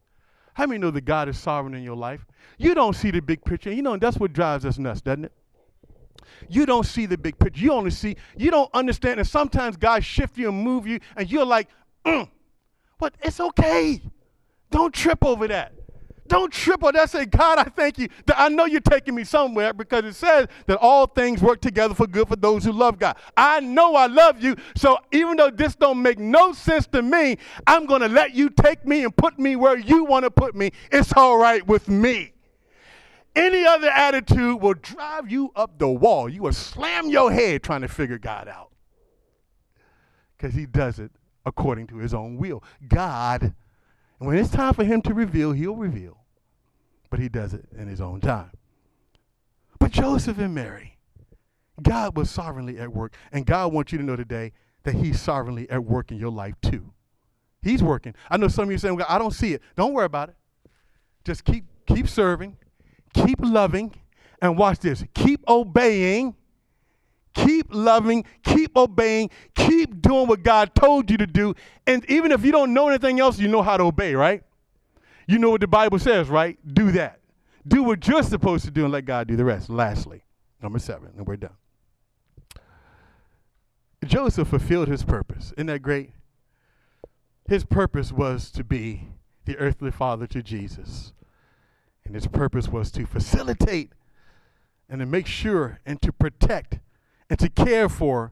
How 0.55 0.67
many 0.67 0.79
know 0.79 0.91
that 0.91 1.05
God 1.05 1.29
is 1.29 1.39
sovereign 1.39 1.75
in 1.75 1.83
your 1.83 1.97
life? 1.97 2.25
You 2.59 2.75
don't 2.75 2.95
see 2.95 3.11
the 3.11 3.21
big 3.21 3.45
picture. 3.45 3.73
You 3.73 3.83
know, 3.83 3.97
that's 3.97 4.19
what 4.19 4.33
drives 4.33 4.65
us 4.65 4.79
nuts, 4.79 5.01
doesn't 5.01 5.25
it? 5.25 5.33
You 6.49 6.67
don't 6.67 6.87
see 6.87 7.07
the 7.07 7.17
big 7.17 7.39
picture. 7.39 7.61
You 7.61 7.73
only 7.73 7.91
see, 7.91 8.17
you 8.37 8.51
don't 8.51 8.71
understand. 8.75 9.19
And 9.19 9.29
sometimes 9.29 9.77
God 9.77 10.05
shift 10.05 10.37
you 10.37 10.49
and 10.49 10.63
move 10.63 10.87
you, 10.87 11.01
and 11.17 11.31
you're 11.31 11.47
like, 11.47 11.69
mm, 12.05 12.29
but 12.99 13.15
it's 13.23 13.41
okay. 13.41 14.03
Don't 14.71 14.93
trip 14.93 15.25
over 15.25 15.49
that. 15.49 15.73
Don't 16.29 16.53
trip 16.53 16.85
on 16.85 16.95
that. 16.95 17.11
Say, 17.11 17.27
God, 17.27 17.59
I 17.59 17.65
thank 17.65 17.99
you 17.99 18.09
I 18.37 18.49
know 18.49 18.65
you're 18.65 18.81
taking 18.81 19.15
me 19.15 19.25
somewhere 19.25 19.73
because 19.73 20.05
it 20.05 20.15
says 20.15 20.49
that 20.67 20.79
all 20.79 21.07
things 21.07 21.43
work 21.43 21.61
together 21.61 21.95
for 21.95 22.07
good 22.07 22.29
for 22.29 22.37
those 22.37 22.65
who 22.65 22.73
love 22.73 22.99
God. 22.99 23.17
I 23.37 23.61
know 23.61 23.95
I 23.97 24.07
love 24.07 24.43
you. 24.43 24.57
So 24.77 24.99
even 25.13 25.37
though 25.37 25.51
this 25.51 25.75
don't 25.75 26.01
make 26.01 26.19
no 26.19 26.53
sense 26.53 26.87
to 26.89 27.03
me, 27.03 27.39
I'm 27.67 27.87
going 27.87 28.01
to 28.01 28.09
let 28.09 28.35
you 28.35 28.51
take 28.51 28.87
me 28.87 29.05
and 29.05 29.17
put 29.17 29.39
me 29.39 29.57
where 29.57 29.79
you 29.79 30.05
want 30.05 30.25
to 30.25 30.31
put 30.31 30.55
me. 30.55 30.71
It's 30.91 31.13
all 31.15 31.39
right 31.39 31.67
with 31.67 31.89
me. 31.89 32.33
Any 33.35 33.65
other 33.65 33.89
attitude 33.89 34.61
will 34.61 34.75
drive 34.75 35.31
you 35.31 35.53
up 35.57 35.79
the 35.79 35.89
wall. 35.89 36.29
You 36.29 36.43
will 36.43 36.53
slam 36.53 37.09
your 37.09 37.33
head 37.33 37.63
trying 37.63 37.81
to 37.81 37.89
figure 37.89 38.19
God 38.19 38.47
out 38.47 38.71
because 40.37 40.55
he 40.55 40.67
does 40.67 40.99
it 40.99 41.11
according 41.47 41.87
to 41.89 41.97
his 41.97 42.13
own 42.13 42.37
will. 42.37 42.63
God, 42.89 43.55
when 44.27 44.37
it's 44.37 44.51
time 44.51 44.75
for 44.75 44.85
him 44.85 45.03
to 45.03 45.15
reveal, 45.15 45.53
he'll 45.53 45.77
reveal 45.77 46.23
but 47.13 47.21
he 47.21 47.29
does 47.29 47.53
it 47.53 47.67
in 47.77 47.89
his 47.89 48.01
own 48.01 48.23
time. 48.23 48.51
But 49.79 49.91
Joseph 49.91 50.39
and 50.39 50.55
Mary, 50.55 50.97
God 51.83 52.17
was 52.17 52.31
sovereignly 52.31 52.79
at 52.79 52.91
work. 52.91 53.15
And 53.31 53.45
God 53.45 53.71
wants 53.71 53.93
you 53.93 53.99
to 53.99 54.05
know 54.05 54.17
today 54.17 54.53
that 54.85 54.95
he's 54.95 55.21
sovereignly 55.21 55.69
at 55.69 55.85
work 55.85 56.11
in 56.11 56.17
your 56.17 56.31
life 56.31 56.55
too. 56.63 56.95
He's 57.61 57.83
working. 57.83 58.15
I 58.31 58.39
know 58.39 58.49
some 58.49 58.65
of 58.65 58.71
you 58.71 58.79
saying, 58.79 58.97
well, 58.97 59.05
I 59.11 59.19
don't 59.19 59.35
see 59.35 59.53
it. 59.53 59.61
Don't 59.77 59.93
worry 59.93 60.07
about 60.07 60.31
it. 60.31 60.37
Just 61.27 61.45
keep 61.45 61.67
keep 61.85 62.09
serving, 62.09 62.57
keep 63.13 63.39
loving, 63.43 63.95
and 64.41 64.57
watch 64.57 64.79
this. 64.79 65.05
Keep 65.13 65.47
obeying. 65.49 66.35
Keep 67.35 67.69
loving, 67.71 68.25
keep 68.43 68.77
obeying, 68.77 69.31
keep 69.55 70.03
doing 70.03 70.27
what 70.27 70.43
God 70.43 70.75
told 70.75 71.11
you 71.11 71.17
to 71.17 71.27
do. 71.27 71.55
And 71.87 72.05
even 72.11 72.33
if 72.33 72.45
you 72.45 72.53
don't 72.53 72.75
know 72.75 72.89
anything 72.89 73.21
else, 73.21 73.39
you 73.39 73.49
know 73.49 73.63
how 73.63 73.77
to 73.77 73.85
obey, 73.85 74.15
right? 74.15 74.43
You 75.27 75.39
know 75.39 75.51
what 75.51 75.61
the 75.61 75.67
Bible 75.67 75.99
says, 75.99 76.29
right? 76.29 76.59
Do 76.75 76.93
that. 76.93 77.21
Do 77.67 77.83
what 77.83 78.07
you're 78.07 78.23
supposed 78.23 78.65
to 78.65 78.71
do 78.71 78.85
and 78.85 78.93
let 78.93 79.05
God 79.05 79.29
do 79.29 79.37
the 79.37 79.45
rest. 79.45 79.71
Lastly, 79.71 80.23
number 80.63 80.79
seven, 80.79 81.11
and 81.17 81.27
we're 81.27 81.37
done. 81.37 81.57
Joseph 84.05 84.49
fulfilled 84.49 84.89
his 84.89 85.05
purpose. 85.05 85.53
Isn't 85.57 85.69
that 85.69 85.81
great? 85.81 86.11
His 87.49 87.65
purpose 87.65 88.13
was 88.13 88.51
to 88.51 88.65
be 88.65 89.09
the 89.45 89.57
earthly 89.59 89.91
father 89.91 90.27
to 90.29 90.43
Jesus. 90.43 91.13
And 92.05 92.15
his 92.15 92.27
purpose 92.27 92.69
was 92.69 92.91
to 92.93 93.07
facilitate 93.07 93.93
and 94.89 95.01
to 95.01 95.07
make 95.07 95.27
sure 95.27 95.79
and 95.87 96.03
to 96.03 96.13
protect 96.13 96.81
and 97.33 97.39
to 97.39 97.49
care 97.49 97.89
for 97.89 98.31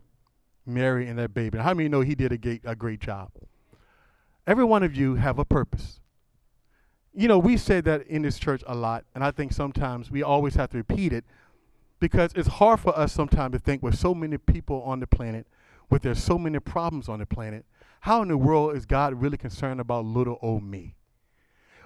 Mary 0.67 1.09
and 1.09 1.19
that 1.19 1.33
baby. 1.33 1.57
How 1.57 1.73
many 1.73 1.89
know 1.89 2.03
he 2.03 2.15
did 2.15 2.33
a 2.33 2.37
great, 2.37 2.61
a 2.67 2.77
great 2.77 3.01
job? 3.01 3.31
Every 4.47 4.63
one 4.63 4.83
of 4.83 4.95
you 4.95 5.15
have 5.15 5.39
a 5.39 5.45
purpose. 5.47 6.01
You 7.15 7.27
know, 7.27 7.39
we 7.39 7.57
say 7.57 7.81
that 7.81 8.07
in 8.09 8.21
this 8.21 8.39
church 8.39 8.63
a 8.67 8.75
lot, 8.75 9.07
and 9.15 9.25
I 9.25 9.31
think 9.31 9.55
sometimes 9.55 10.11
we 10.11 10.23
always 10.23 10.55
have 10.57 10.69
to 10.73 10.77
repeat 10.77 11.15
it 11.15 11.25
because 11.99 12.33
it's 12.35 12.49
hard 12.49 12.81
for 12.81 12.95
us 12.95 13.11
sometimes 13.15 13.55
to 13.55 13.59
think 13.59 13.83
with 13.83 13.95
so 13.95 14.15
many 14.15 14.37
people 14.37 14.83
on 14.83 15.01
the 15.01 15.07
planet, 15.07 15.47
with 15.89 16.03
there's 16.03 16.23
so 16.23 16.37
many 16.37 16.61
problems 16.61 17.09
on 17.09 17.21
the 17.21 17.27
planet, 17.27 17.65
how 18.01 18.21
in 18.21 18.29
the 18.29 18.37
world 18.37 18.77
is 18.77 18.85
God 18.85 19.15
really 19.15 19.39
concerned 19.39 19.81
about 19.81 20.05
little 20.05 20.39
old 20.43 20.63
me? 20.63 20.95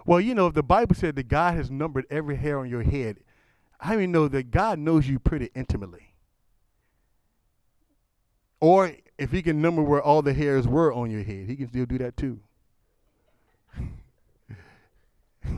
Well, 0.05 0.21
you 0.21 0.35
know, 0.35 0.49
if 0.49 0.55
the 0.55 0.65
Bible 0.65 0.97
said 0.97 1.15
that 1.15 1.29
God 1.29 1.55
has 1.55 1.71
numbered 1.71 2.07
every 2.11 2.35
hair 2.35 2.59
on 2.59 2.69
your 2.69 2.83
head, 2.83 3.19
how 3.79 3.95
many 3.95 4.09
know 4.09 4.27
that 4.27 4.51
God 4.51 4.81
knows 4.81 5.07
you 5.07 5.21
pretty 5.21 5.51
intimately? 5.55 6.14
Or 8.61 8.92
if 9.18 9.30
he 9.30 9.42
can 9.42 9.61
number 9.61 9.82
where 9.82 10.02
all 10.02 10.22
the 10.22 10.32
hairs 10.32 10.66
were 10.66 10.92
on 10.92 11.11
your 11.11 11.22
head, 11.22 11.46
he 11.46 11.57
can 11.57 11.68
still 11.68 11.86
do 11.86 11.98
that 11.98 12.16
too. 12.16 12.40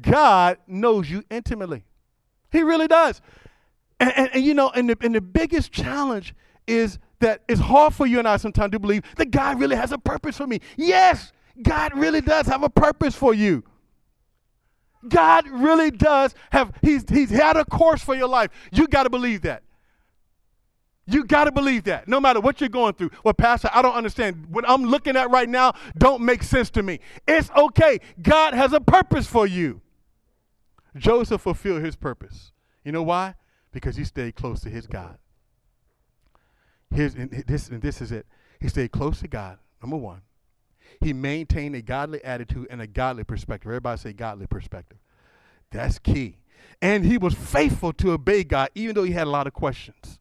God 0.00 0.58
knows 0.66 1.10
you 1.10 1.22
intimately. 1.30 1.84
He 2.50 2.62
really 2.62 2.88
does. 2.88 3.20
And, 4.00 4.12
and, 4.16 4.30
and, 4.34 4.44
you 4.44 4.54
know, 4.54 4.70
and 4.70 4.90
the, 4.90 4.96
and 5.00 5.14
the 5.14 5.20
biggest 5.20 5.72
challenge 5.72 6.34
is 6.66 6.98
that 7.20 7.42
it's 7.48 7.60
hard 7.60 7.94
for 7.94 8.06
you 8.06 8.18
and 8.18 8.26
I 8.26 8.36
sometimes 8.36 8.72
to 8.72 8.78
believe 8.78 9.02
that 9.16 9.30
God 9.30 9.60
really 9.60 9.76
has 9.76 9.92
a 9.92 9.98
purpose 9.98 10.36
for 10.36 10.46
me. 10.46 10.60
Yes, 10.76 11.32
God 11.62 11.96
really 11.96 12.20
does 12.20 12.46
have 12.46 12.62
a 12.62 12.70
purpose 12.70 13.14
for 13.14 13.34
you. 13.34 13.62
God 15.08 15.46
really 15.48 15.90
does 15.90 16.34
have, 16.50 16.72
he's, 16.82 17.04
he's 17.08 17.30
had 17.30 17.56
a 17.56 17.64
course 17.64 18.02
for 18.02 18.14
your 18.14 18.28
life. 18.28 18.50
You 18.72 18.88
got 18.88 19.04
to 19.04 19.10
believe 19.10 19.42
that. 19.42 19.62
You 21.06 21.24
got 21.24 21.44
to 21.44 21.52
believe 21.52 21.84
that 21.84 22.08
no 22.08 22.18
matter 22.18 22.40
what 22.40 22.60
you're 22.60 22.70
going 22.70 22.94
through. 22.94 23.10
Well, 23.22 23.34
Pastor, 23.34 23.68
I 23.72 23.82
don't 23.82 23.94
understand. 23.94 24.46
What 24.48 24.64
I'm 24.68 24.84
looking 24.84 25.16
at 25.16 25.30
right 25.30 25.48
now 25.48 25.74
don't 25.98 26.22
make 26.22 26.42
sense 26.42 26.70
to 26.70 26.82
me. 26.82 27.00
It's 27.28 27.50
okay. 27.50 28.00
God 28.22 28.54
has 28.54 28.72
a 28.72 28.80
purpose 28.80 29.26
for 29.26 29.46
you. 29.46 29.82
Joseph 30.96 31.42
fulfilled 31.42 31.82
his 31.82 31.96
purpose. 31.96 32.52
You 32.84 32.92
know 32.92 33.02
why? 33.02 33.34
Because 33.72 33.96
he 33.96 34.04
stayed 34.04 34.34
close 34.34 34.60
to 34.60 34.70
his 34.70 34.86
God. 34.86 35.18
Here's, 36.94 37.14
and 37.14 37.30
this, 37.46 37.68
and 37.68 37.82
this 37.82 38.00
is 38.00 38.12
it. 38.12 38.26
He 38.60 38.68
stayed 38.68 38.92
close 38.92 39.20
to 39.20 39.28
God, 39.28 39.58
number 39.82 39.96
one. 39.96 40.22
He 41.00 41.12
maintained 41.12 41.74
a 41.74 41.82
godly 41.82 42.22
attitude 42.24 42.68
and 42.70 42.80
a 42.80 42.86
godly 42.86 43.24
perspective. 43.24 43.68
Everybody 43.68 44.00
say 44.00 44.12
godly 44.12 44.46
perspective. 44.46 44.98
That's 45.70 45.98
key. 45.98 46.38
And 46.80 47.04
he 47.04 47.18
was 47.18 47.34
faithful 47.34 47.92
to 47.94 48.12
obey 48.12 48.44
God, 48.44 48.70
even 48.74 48.94
though 48.94 49.02
he 49.02 49.12
had 49.12 49.26
a 49.26 49.30
lot 49.30 49.46
of 49.46 49.52
questions. 49.52 50.20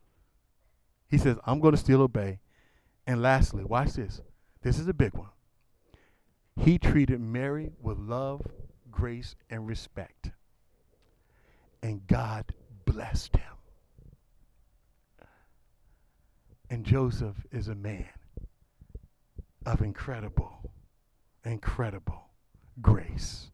He 1.14 1.20
says, 1.20 1.38
I'm 1.45 1.59
going 1.59 1.74
to 1.74 1.78
still 1.78 2.01
obey. 2.01 2.39
And 3.05 3.22
lastly, 3.22 3.64
watch 3.64 3.93
this. 3.93 4.20
This 4.64 4.80
is 4.80 4.88
a 4.88 4.95
big 4.95 5.14
one. 5.14 5.30
He 6.59 6.80
treated 6.80 7.22
Mary 7.22 7.72
with 7.80 7.99
love, 7.99 8.41
grace, 8.89 9.36
and 9.47 9.68
respect. 9.68 10.32
And 11.84 12.07
God 12.07 12.51
blessed 12.86 13.36
him. 13.36 13.53
And 16.72 16.84
Joseph 16.84 17.45
is 17.51 17.68
a 17.68 17.76
man 17.76 18.09
of 19.68 19.84
incredible, 19.84 20.72
incredible 21.45 22.32
grace. 22.82 23.51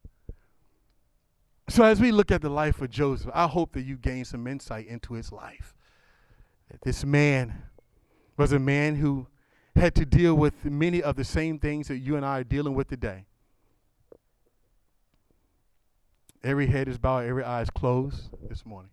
So, 1.67 1.83
as 1.83 1.99
we 1.99 2.13
look 2.13 2.31
at 2.31 2.41
the 2.41 2.49
life 2.49 2.81
of 2.81 2.89
Joseph, 2.89 3.31
I 3.33 3.47
hope 3.47 3.73
that 3.73 3.83
you 3.83 3.97
gain 3.97 4.23
some 4.23 4.47
insight 4.47 4.87
into 4.87 5.15
his 5.15 5.33
life. 5.33 5.73
That 6.69 6.81
this 6.83 7.03
man 7.03 7.63
was 8.37 8.51
a 8.51 8.59
man 8.59 8.95
who 8.95 9.27
had 9.75 9.95
to 9.95 10.05
deal 10.05 10.35
with 10.35 10.65
many 10.65 11.01
of 11.01 11.15
the 11.15 11.23
same 11.23 11.59
things 11.59 11.87
that 11.87 11.97
you 11.97 12.15
and 12.15 12.25
I 12.25 12.39
are 12.39 12.43
dealing 12.43 12.75
with 12.75 12.87
today. 12.87 13.25
Every 16.43 16.67
head 16.67 16.87
is 16.87 16.97
bowed, 16.97 17.25
every 17.25 17.43
eye 17.43 17.61
is 17.61 17.69
closed 17.69 18.29
this 18.47 18.65
morning. 18.65 18.91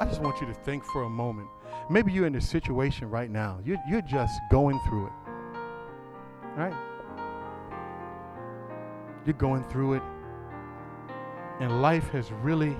I 0.00 0.06
just 0.06 0.20
want 0.20 0.40
you 0.40 0.46
to 0.46 0.54
think 0.54 0.84
for 0.84 1.02
a 1.02 1.10
moment. 1.10 1.48
Maybe 1.90 2.12
you're 2.12 2.26
in 2.26 2.34
a 2.36 2.40
situation 2.40 3.10
right 3.10 3.30
now. 3.30 3.60
You're, 3.64 3.78
you're 3.88 4.02
just 4.02 4.40
going 4.50 4.80
through 4.88 5.06
it. 5.06 5.12
Right? 6.56 6.91
You're 9.24 9.34
going 9.34 9.64
through 9.64 9.94
it. 9.94 10.02
And 11.60 11.80
life 11.80 12.08
has 12.10 12.32
really, 12.32 12.76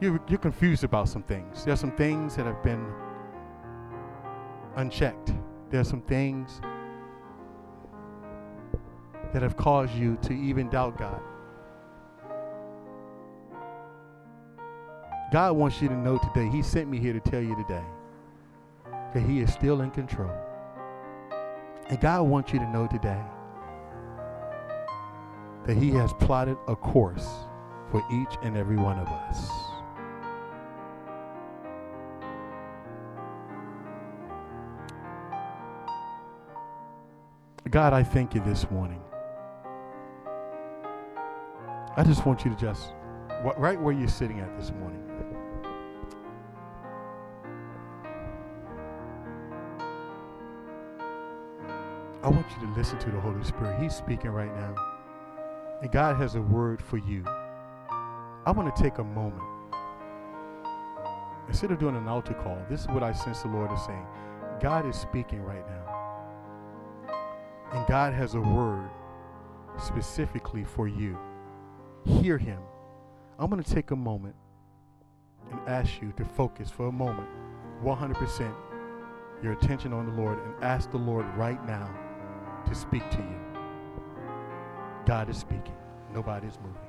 you're, 0.00 0.20
you're 0.28 0.38
confused 0.38 0.84
about 0.84 1.08
some 1.08 1.22
things. 1.22 1.64
There's 1.64 1.80
some 1.80 1.92
things 1.92 2.36
that 2.36 2.46
have 2.46 2.62
been 2.62 2.86
unchecked. 4.76 5.32
There's 5.70 5.88
some 5.88 6.02
things 6.02 6.60
that 9.32 9.42
have 9.42 9.56
caused 9.56 9.94
you 9.94 10.16
to 10.22 10.32
even 10.32 10.70
doubt 10.70 10.96
God. 10.96 11.20
God 15.32 15.56
wants 15.56 15.82
you 15.82 15.88
to 15.88 15.96
know 15.96 16.18
today, 16.18 16.48
He 16.48 16.62
sent 16.62 16.88
me 16.88 16.98
here 16.98 17.12
to 17.12 17.20
tell 17.20 17.42
you 17.42 17.56
today 17.56 17.84
that 19.12 19.20
He 19.20 19.40
is 19.40 19.52
still 19.52 19.82
in 19.82 19.90
control. 19.90 20.32
And 21.88 22.00
God 22.00 22.22
wants 22.22 22.52
you 22.52 22.58
to 22.60 22.68
know 22.70 22.86
today 22.86 23.20
that 25.66 25.76
He 25.76 25.90
has 25.90 26.12
plotted 26.14 26.56
a 26.68 26.76
course 26.76 27.28
for 27.90 28.04
each 28.10 28.36
and 28.42 28.56
every 28.56 28.76
one 28.76 28.98
of 28.98 29.08
us. 29.08 29.50
God, 37.68 37.92
I 37.92 38.04
thank 38.04 38.32
you 38.34 38.40
this 38.42 38.70
morning. 38.70 39.02
I 41.96 42.04
just 42.04 42.24
want 42.24 42.44
you 42.44 42.50
to 42.52 42.56
just, 42.56 42.92
right 43.56 43.80
where 43.80 43.92
you're 43.92 44.06
sitting 44.06 44.38
at 44.38 44.56
this 44.58 44.70
morning, 44.70 45.02
I 52.22 52.28
want 52.28 52.46
you 52.50 52.66
to 52.66 52.72
listen 52.74 52.98
to 52.98 53.10
the 53.10 53.20
Holy 53.20 53.42
Spirit. 53.44 53.80
He's 53.80 53.94
speaking 53.94 54.30
right 54.30 54.54
now. 54.56 54.95
And 55.82 55.90
God 55.92 56.16
has 56.16 56.34
a 56.34 56.40
word 56.40 56.82
for 56.82 56.96
you. 56.96 57.24
I 58.46 58.50
want 58.50 58.74
to 58.74 58.82
take 58.82 58.98
a 58.98 59.04
moment. 59.04 59.42
Instead 61.48 61.70
of 61.70 61.78
doing 61.78 61.96
an 61.96 62.08
altar 62.08 62.34
call, 62.34 62.58
this 62.70 62.80
is 62.80 62.88
what 62.88 63.02
I 63.02 63.12
sense 63.12 63.42
the 63.42 63.48
Lord 63.48 63.70
is 63.72 63.84
saying. 63.84 64.06
God 64.60 64.88
is 64.88 64.96
speaking 64.96 65.42
right 65.42 65.64
now. 65.68 65.86
And 67.72 67.86
God 67.86 68.14
has 68.14 68.34
a 68.34 68.40
word 68.40 68.88
specifically 69.78 70.64
for 70.64 70.88
you. 70.88 71.18
Hear 72.04 72.38
Him. 72.38 72.60
I'm 73.38 73.50
going 73.50 73.62
to 73.62 73.74
take 73.74 73.90
a 73.90 73.96
moment 73.96 74.34
and 75.50 75.60
ask 75.68 76.00
you 76.00 76.12
to 76.16 76.24
focus 76.24 76.70
for 76.70 76.86
a 76.86 76.92
moment, 76.92 77.28
100% 77.84 78.54
your 79.42 79.52
attention 79.52 79.92
on 79.92 80.06
the 80.06 80.12
Lord, 80.12 80.38
and 80.38 80.64
ask 80.64 80.90
the 80.90 80.96
Lord 80.96 81.26
right 81.36 81.64
now 81.66 81.90
to 82.66 82.74
speak 82.74 83.08
to 83.10 83.18
you. 83.18 83.55
God 85.06 85.30
is 85.30 85.38
speaking. 85.38 85.76
Nobody's 86.12 86.58
moving. 86.58 86.85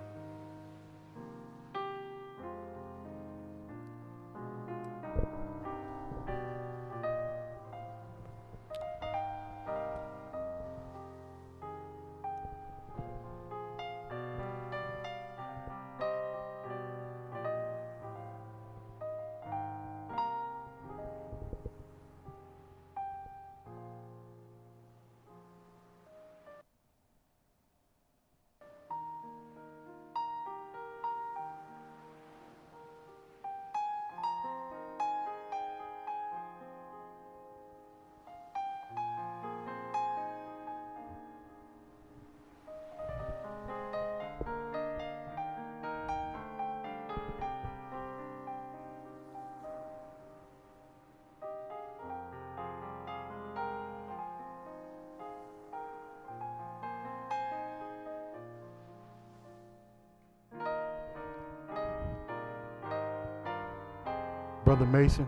Mason, 64.97 65.27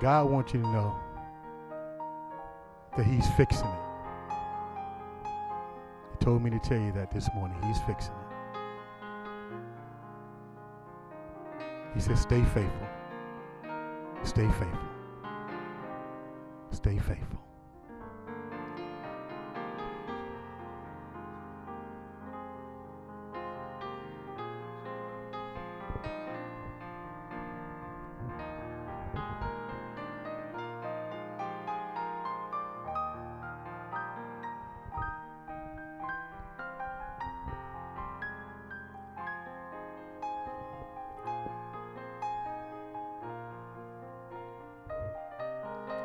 God 0.00 0.30
wants 0.30 0.54
you 0.54 0.62
to 0.62 0.68
know 0.68 0.96
that 2.96 3.04
He's 3.04 3.28
fixing 3.32 3.66
it. 3.66 3.78
He 6.12 6.24
told 6.24 6.42
me 6.42 6.48
to 6.48 6.58
tell 6.60 6.80
you 6.80 6.90
that 6.92 7.10
this 7.12 7.28
morning. 7.34 7.60
He's 7.64 7.78
fixing 7.80 8.14
it. 8.14 8.20
He 11.94 12.00
says, 12.00 12.20
stay 12.20 12.42
faithful. 12.54 12.88
Stay 14.22 14.46
faithful. 14.46 14.78
Stay 16.70 16.98
faithful. 16.98 17.43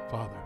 Father, 0.10 0.42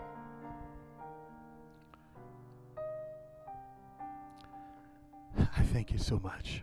I 5.38 5.62
thank 5.72 5.90
you 5.90 5.96
so 5.96 6.18
much. 6.18 6.62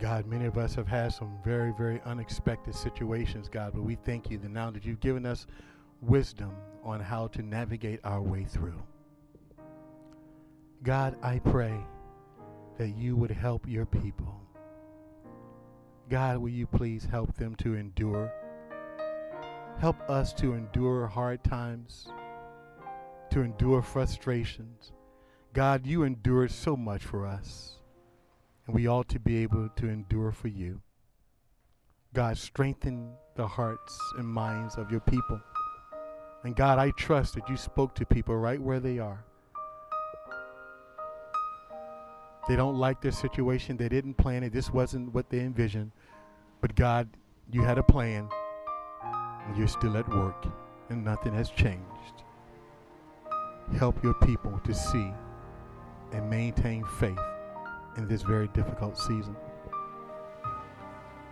God, 0.00 0.26
many 0.26 0.44
of 0.44 0.56
us 0.56 0.74
have 0.76 0.86
had 0.86 1.12
some 1.12 1.36
very, 1.44 1.72
very 1.76 2.00
unexpected 2.04 2.76
situations, 2.76 3.48
God, 3.48 3.72
but 3.74 3.82
we 3.82 3.96
thank 3.96 4.30
you 4.30 4.38
that 4.38 4.50
now 4.50 4.70
that 4.70 4.84
you've 4.84 5.00
given 5.00 5.26
us 5.26 5.48
wisdom 6.00 6.52
on 6.84 7.00
how 7.00 7.26
to 7.28 7.42
navigate 7.42 7.98
our 8.04 8.22
way 8.22 8.44
through. 8.44 8.80
God, 10.84 11.16
I 11.24 11.40
pray 11.40 11.76
that 12.78 12.90
you 12.90 13.16
would 13.16 13.32
help 13.32 13.66
your 13.66 13.86
people. 13.86 14.40
God, 16.08 16.38
will 16.38 16.50
you 16.50 16.66
please 16.68 17.04
help 17.04 17.34
them 17.34 17.56
to 17.56 17.74
endure? 17.74 18.32
Help 19.78 19.96
us 20.08 20.32
to 20.34 20.54
endure 20.54 21.06
hard 21.06 21.44
times, 21.44 22.08
to 23.30 23.40
endure 23.42 23.82
frustrations. 23.82 24.92
God, 25.52 25.86
you 25.86 26.04
endured 26.04 26.50
so 26.50 26.76
much 26.76 27.04
for 27.04 27.26
us, 27.26 27.78
and 28.66 28.74
we 28.74 28.88
ought 28.88 29.08
to 29.10 29.20
be 29.20 29.38
able 29.38 29.68
to 29.76 29.88
endure 29.88 30.32
for 30.32 30.48
you. 30.48 30.80
God, 32.14 32.38
strengthen 32.38 33.10
the 33.36 33.46
hearts 33.46 33.98
and 34.18 34.26
minds 34.26 34.76
of 34.76 34.90
your 34.90 35.00
people. 35.00 35.40
And 36.44 36.54
God, 36.54 36.78
I 36.78 36.90
trust 36.92 37.34
that 37.34 37.48
you 37.48 37.56
spoke 37.56 37.94
to 37.96 38.06
people 38.06 38.36
right 38.36 38.60
where 38.60 38.80
they 38.80 38.98
are. 38.98 39.24
They 42.46 42.56
don't 42.56 42.78
like 42.78 43.00
their 43.00 43.12
situation. 43.12 43.76
They 43.76 43.88
didn't 43.88 44.14
plan 44.14 44.44
it. 44.44 44.52
This 44.52 44.70
wasn't 44.70 45.12
what 45.14 45.30
they 45.30 45.40
envisioned. 45.40 45.92
But 46.60 46.74
God, 46.74 47.08
you 47.50 47.62
had 47.62 47.78
a 47.78 47.82
plan. 47.82 48.28
You're 49.56 49.68
still 49.68 49.96
at 49.96 50.08
work. 50.08 50.46
And 50.90 51.04
nothing 51.04 51.32
has 51.34 51.50
changed. 51.50 52.24
Help 53.78 54.02
your 54.02 54.14
people 54.14 54.60
to 54.64 54.74
see 54.74 55.10
and 56.12 56.28
maintain 56.28 56.84
faith 56.84 57.18
in 57.96 58.06
this 58.06 58.22
very 58.22 58.48
difficult 58.48 58.98
season. 58.98 59.34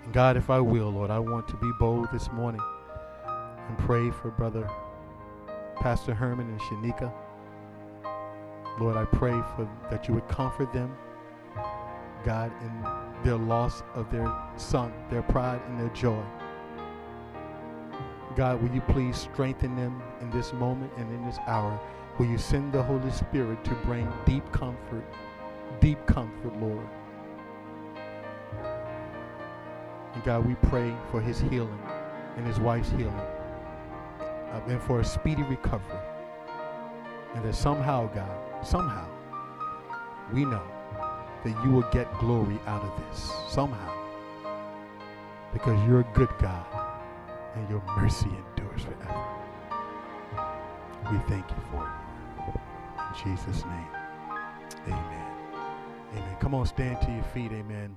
And 0.04 0.12
God, 0.12 0.36
if 0.36 0.50
I 0.50 0.58
will, 0.58 0.90
Lord, 0.90 1.10
I 1.10 1.18
want 1.18 1.46
to 1.48 1.56
be 1.56 1.70
bold 1.78 2.08
this 2.12 2.30
morning 2.32 2.62
and 3.68 3.78
pray 3.78 4.10
for 4.10 4.30
Brother 4.30 4.68
Pastor 5.76 6.14
Herman 6.14 6.48
and 6.48 6.60
Shanika. 6.60 7.12
Lord, 8.80 8.96
I 8.96 9.04
pray 9.04 9.32
for 9.54 9.68
that 9.90 10.08
you 10.08 10.14
would 10.14 10.26
comfort 10.28 10.72
them, 10.72 10.96
God, 12.24 12.50
in 12.62 13.22
their 13.22 13.36
loss 13.36 13.82
of 13.94 14.10
their 14.10 14.32
son, 14.56 14.92
their 15.10 15.22
pride 15.22 15.60
and 15.68 15.78
their 15.78 15.90
joy. 15.90 16.22
God, 18.36 18.62
will 18.62 18.70
you 18.70 18.80
please 18.80 19.16
strengthen 19.16 19.76
them 19.76 20.02
in 20.20 20.30
this 20.30 20.52
moment 20.54 20.90
and 20.96 21.10
in 21.12 21.24
this 21.26 21.38
hour? 21.46 21.78
Will 22.18 22.26
you 22.26 22.38
send 22.38 22.72
the 22.72 22.82
Holy 22.82 23.10
Spirit 23.10 23.62
to 23.64 23.74
bring 23.86 24.10
deep 24.24 24.50
comfort, 24.52 25.04
deep 25.80 26.04
comfort, 26.06 26.56
Lord? 26.58 26.86
And 30.14 30.24
God, 30.24 30.46
we 30.46 30.54
pray 30.54 30.94
for 31.10 31.20
his 31.20 31.40
healing 31.40 31.82
and 32.36 32.46
his 32.46 32.58
wife's 32.58 32.90
healing 32.90 33.14
uh, 34.20 34.60
and 34.66 34.82
for 34.82 35.00
a 35.00 35.04
speedy 35.04 35.42
recovery. 35.42 35.98
And 37.34 37.44
that 37.44 37.54
somehow, 37.54 38.06
God, 38.14 38.66
somehow, 38.66 39.08
we 40.32 40.44
know 40.44 40.62
that 41.44 41.64
you 41.64 41.70
will 41.70 41.88
get 41.90 42.12
glory 42.18 42.58
out 42.66 42.82
of 42.82 42.92
this. 43.04 43.30
Somehow. 43.48 43.98
Because 45.52 45.78
you're 45.86 46.00
a 46.00 46.08
good 46.14 46.30
God 46.38 46.81
and 47.54 47.68
your 47.68 47.82
mercy 47.96 48.28
endures 48.28 48.82
forever. 48.82 49.26
We 51.10 51.18
thank 51.28 51.48
you 51.50 51.56
for 51.70 51.86
it. 51.86 52.02
In 52.98 53.36
Jesus' 53.36 53.64
name. 53.64 53.88
Amen. 54.86 55.26
Amen. 56.12 56.36
Come 56.40 56.54
on, 56.54 56.66
stand 56.66 57.00
to 57.02 57.10
your 57.12 57.24
feet. 57.24 57.52
Amen. 57.52 57.96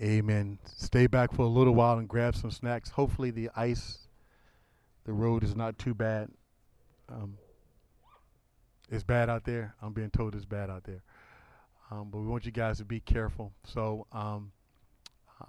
Amen. 0.00 0.58
Stay 0.64 1.06
back 1.06 1.32
for 1.32 1.42
a 1.42 1.48
little 1.48 1.74
while 1.74 1.98
and 1.98 2.08
grab 2.08 2.34
some 2.34 2.50
snacks. 2.50 2.90
Hopefully, 2.90 3.30
the 3.30 3.50
ice, 3.56 4.08
the 5.04 5.12
road 5.12 5.44
is 5.44 5.54
not 5.54 5.78
too 5.78 5.94
bad. 5.94 6.28
Um, 7.08 7.38
it's 8.90 9.04
bad 9.04 9.30
out 9.30 9.44
there. 9.44 9.74
I'm 9.82 9.92
being 9.92 10.10
told 10.10 10.34
it's 10.34 10.44
bad 10.44 10.68
out 10.70 10.84
there. 10.84 11.02
Um, 11.90 12.08
but 12.10 12.18
we 12.18 12.26
want 12.26 12.44
you 12.44 12.52
guys 12.52 12.78
to 12.78 12.84
be 12.84 13.00
careful. 13.00 13.52
So 13.64 14.06
um, 14.12 14.52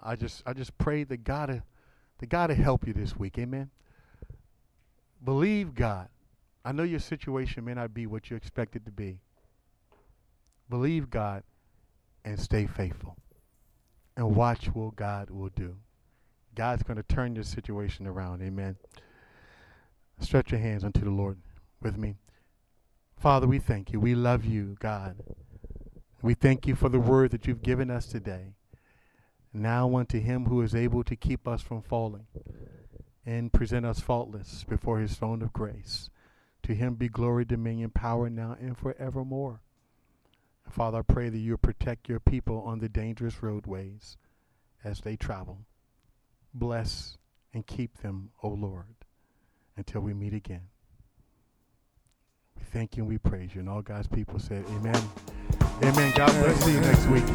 I 0.02 0.16
just 0.16 0.44
I 0.46 0.54
just 0.54 0.78
pray 0.78 1.04
that 1.04 1.24
God 1.24 1.62
that 2.20 2.30
God 2.30 2.48
to 2.48 2.56
help 2.56 2.88
you 2.88 2.94
this 2.94 3.16
week. 3.16 3.38
Amen. 3.38 3.70
Believe 5.24 5.74
God. 5.74 6.10
I 6.64 6.72
know 6.72 6.84
your 6.84 7.00
situation 7.00 7.66
may 7.66 7.74
not 7.74 7.94
be 7.94 8.08
what 8.08 8.30
you 8.30 8.36
expect 8.36 8.76
it 8.76 8.86
to 8.86 8.92
be. 8.92 9.20
Believe 10.70 11.10
God 11.10 11.44
and 12.24 12.40
stay 12.40 12.66
faithful. 12.66 13.18
And 14.18 14.36
watch 14.36 14.68
what 14.68 14.96
God 14.96 15.30
will 15.30 15.50
do. 15.50 15.76
God's 16.56 16.84
going 16.84 16.98
to 16.98 17.04
turn 17.04 17.36
your 17.36 17.44
situation 17.44 18.08
around. 18.08 18.42
Amen. 18.42 18.78
Stretch 20.20 20.52
your 20.52 20.62
hands 20.62 20.86
unto 20.86 21.02
the 21.02 21.10
Lord 21.10 21.38
with 21.82 21.98
me. 21.98 22.16
Father, 23.20 23.46
we 23.46 23.60
thank 23.60 23.92
you. 23.92 24.00
We 24.00 24.16
love 24.16 24.46
you, 24.46 24.78
God. 24.80 25.18
We 26.22 26.34
thank 26.34 26.66
you 26.66 26.76
for 26.76 26.90
the 26.90 27.00
word 27.00 27.32
that 27.32 27.46
you've 27.46 27.62
given 27.62 27.92
us 27.92 28.06
today. 28.06 28.55
Now 29.56 29.95
unto 29.95 30.20
him 30.20 30.45
who 30.45 30.62
is 30.62 30.76
able 30.76 31.06
to 31.06 31.16
keep 31.16 31.47
us 31.47 31.62
from 31.62 31.82
falling 31.82 32.28
and 33.26 33.53
present 33.53 33.86
us 33.86 34.01
faultless 34.01 34.66
before 34.68 34.99
his 34.99 35.16
throne 35.16 35.41
of 35.41 35.53
grace. 35.53 36.10
To 36.64 36.76
him 36.76 36.95
be 36.95 37.08
glory, 37.08 37.45
dominion, 37.45 37.91
power 37.91 38.30
now 38.30 38.58
and 38.60 38.78
forevermore. 38.78 39.62
Father, 40.70 40.97
I 40.97 41.01
pray 41.03 41.30
that 41.30 41.38
you 41.38 41.56
protect 41.56 42.10
your 42.10 42.20
people 42.20 42.64
on 42.64 42.80
the 42.80 42.89
dangerous 42.89 43.41
roadways 43.41 44.18
as 44.84 44.99
they 44.99 45.16
travel. 45.16 45.60
Bless 46.53 47.18
and 47.53 47.66
keep 47.66 48.01
them, 48.01 48.32
O 48.43 48.49
Lord, 48.49 49.06
until 49.78 50.01
we 50.01 50.14
meet 50.14 50.34
again. 50.34 50.68
We 52.58 52.64
thank 52.64 52.97
you 52.97 53.03
and 53.03 53.10
we 53.10 53.20
praise 53.20 53.56
you. 53.56 53.62
And 53.62 53.70
all 53.70 53.82
God's 53.82 54.08
people 54.08 54.38
said, 54.38 54.66
Amen. 54.68 55.01
Amen. 55.84 56.14
God 56.16 56.32
bless 56.32 56.68
you 56.68 56.80
next 56.82 57.06
week. 57.08 57.26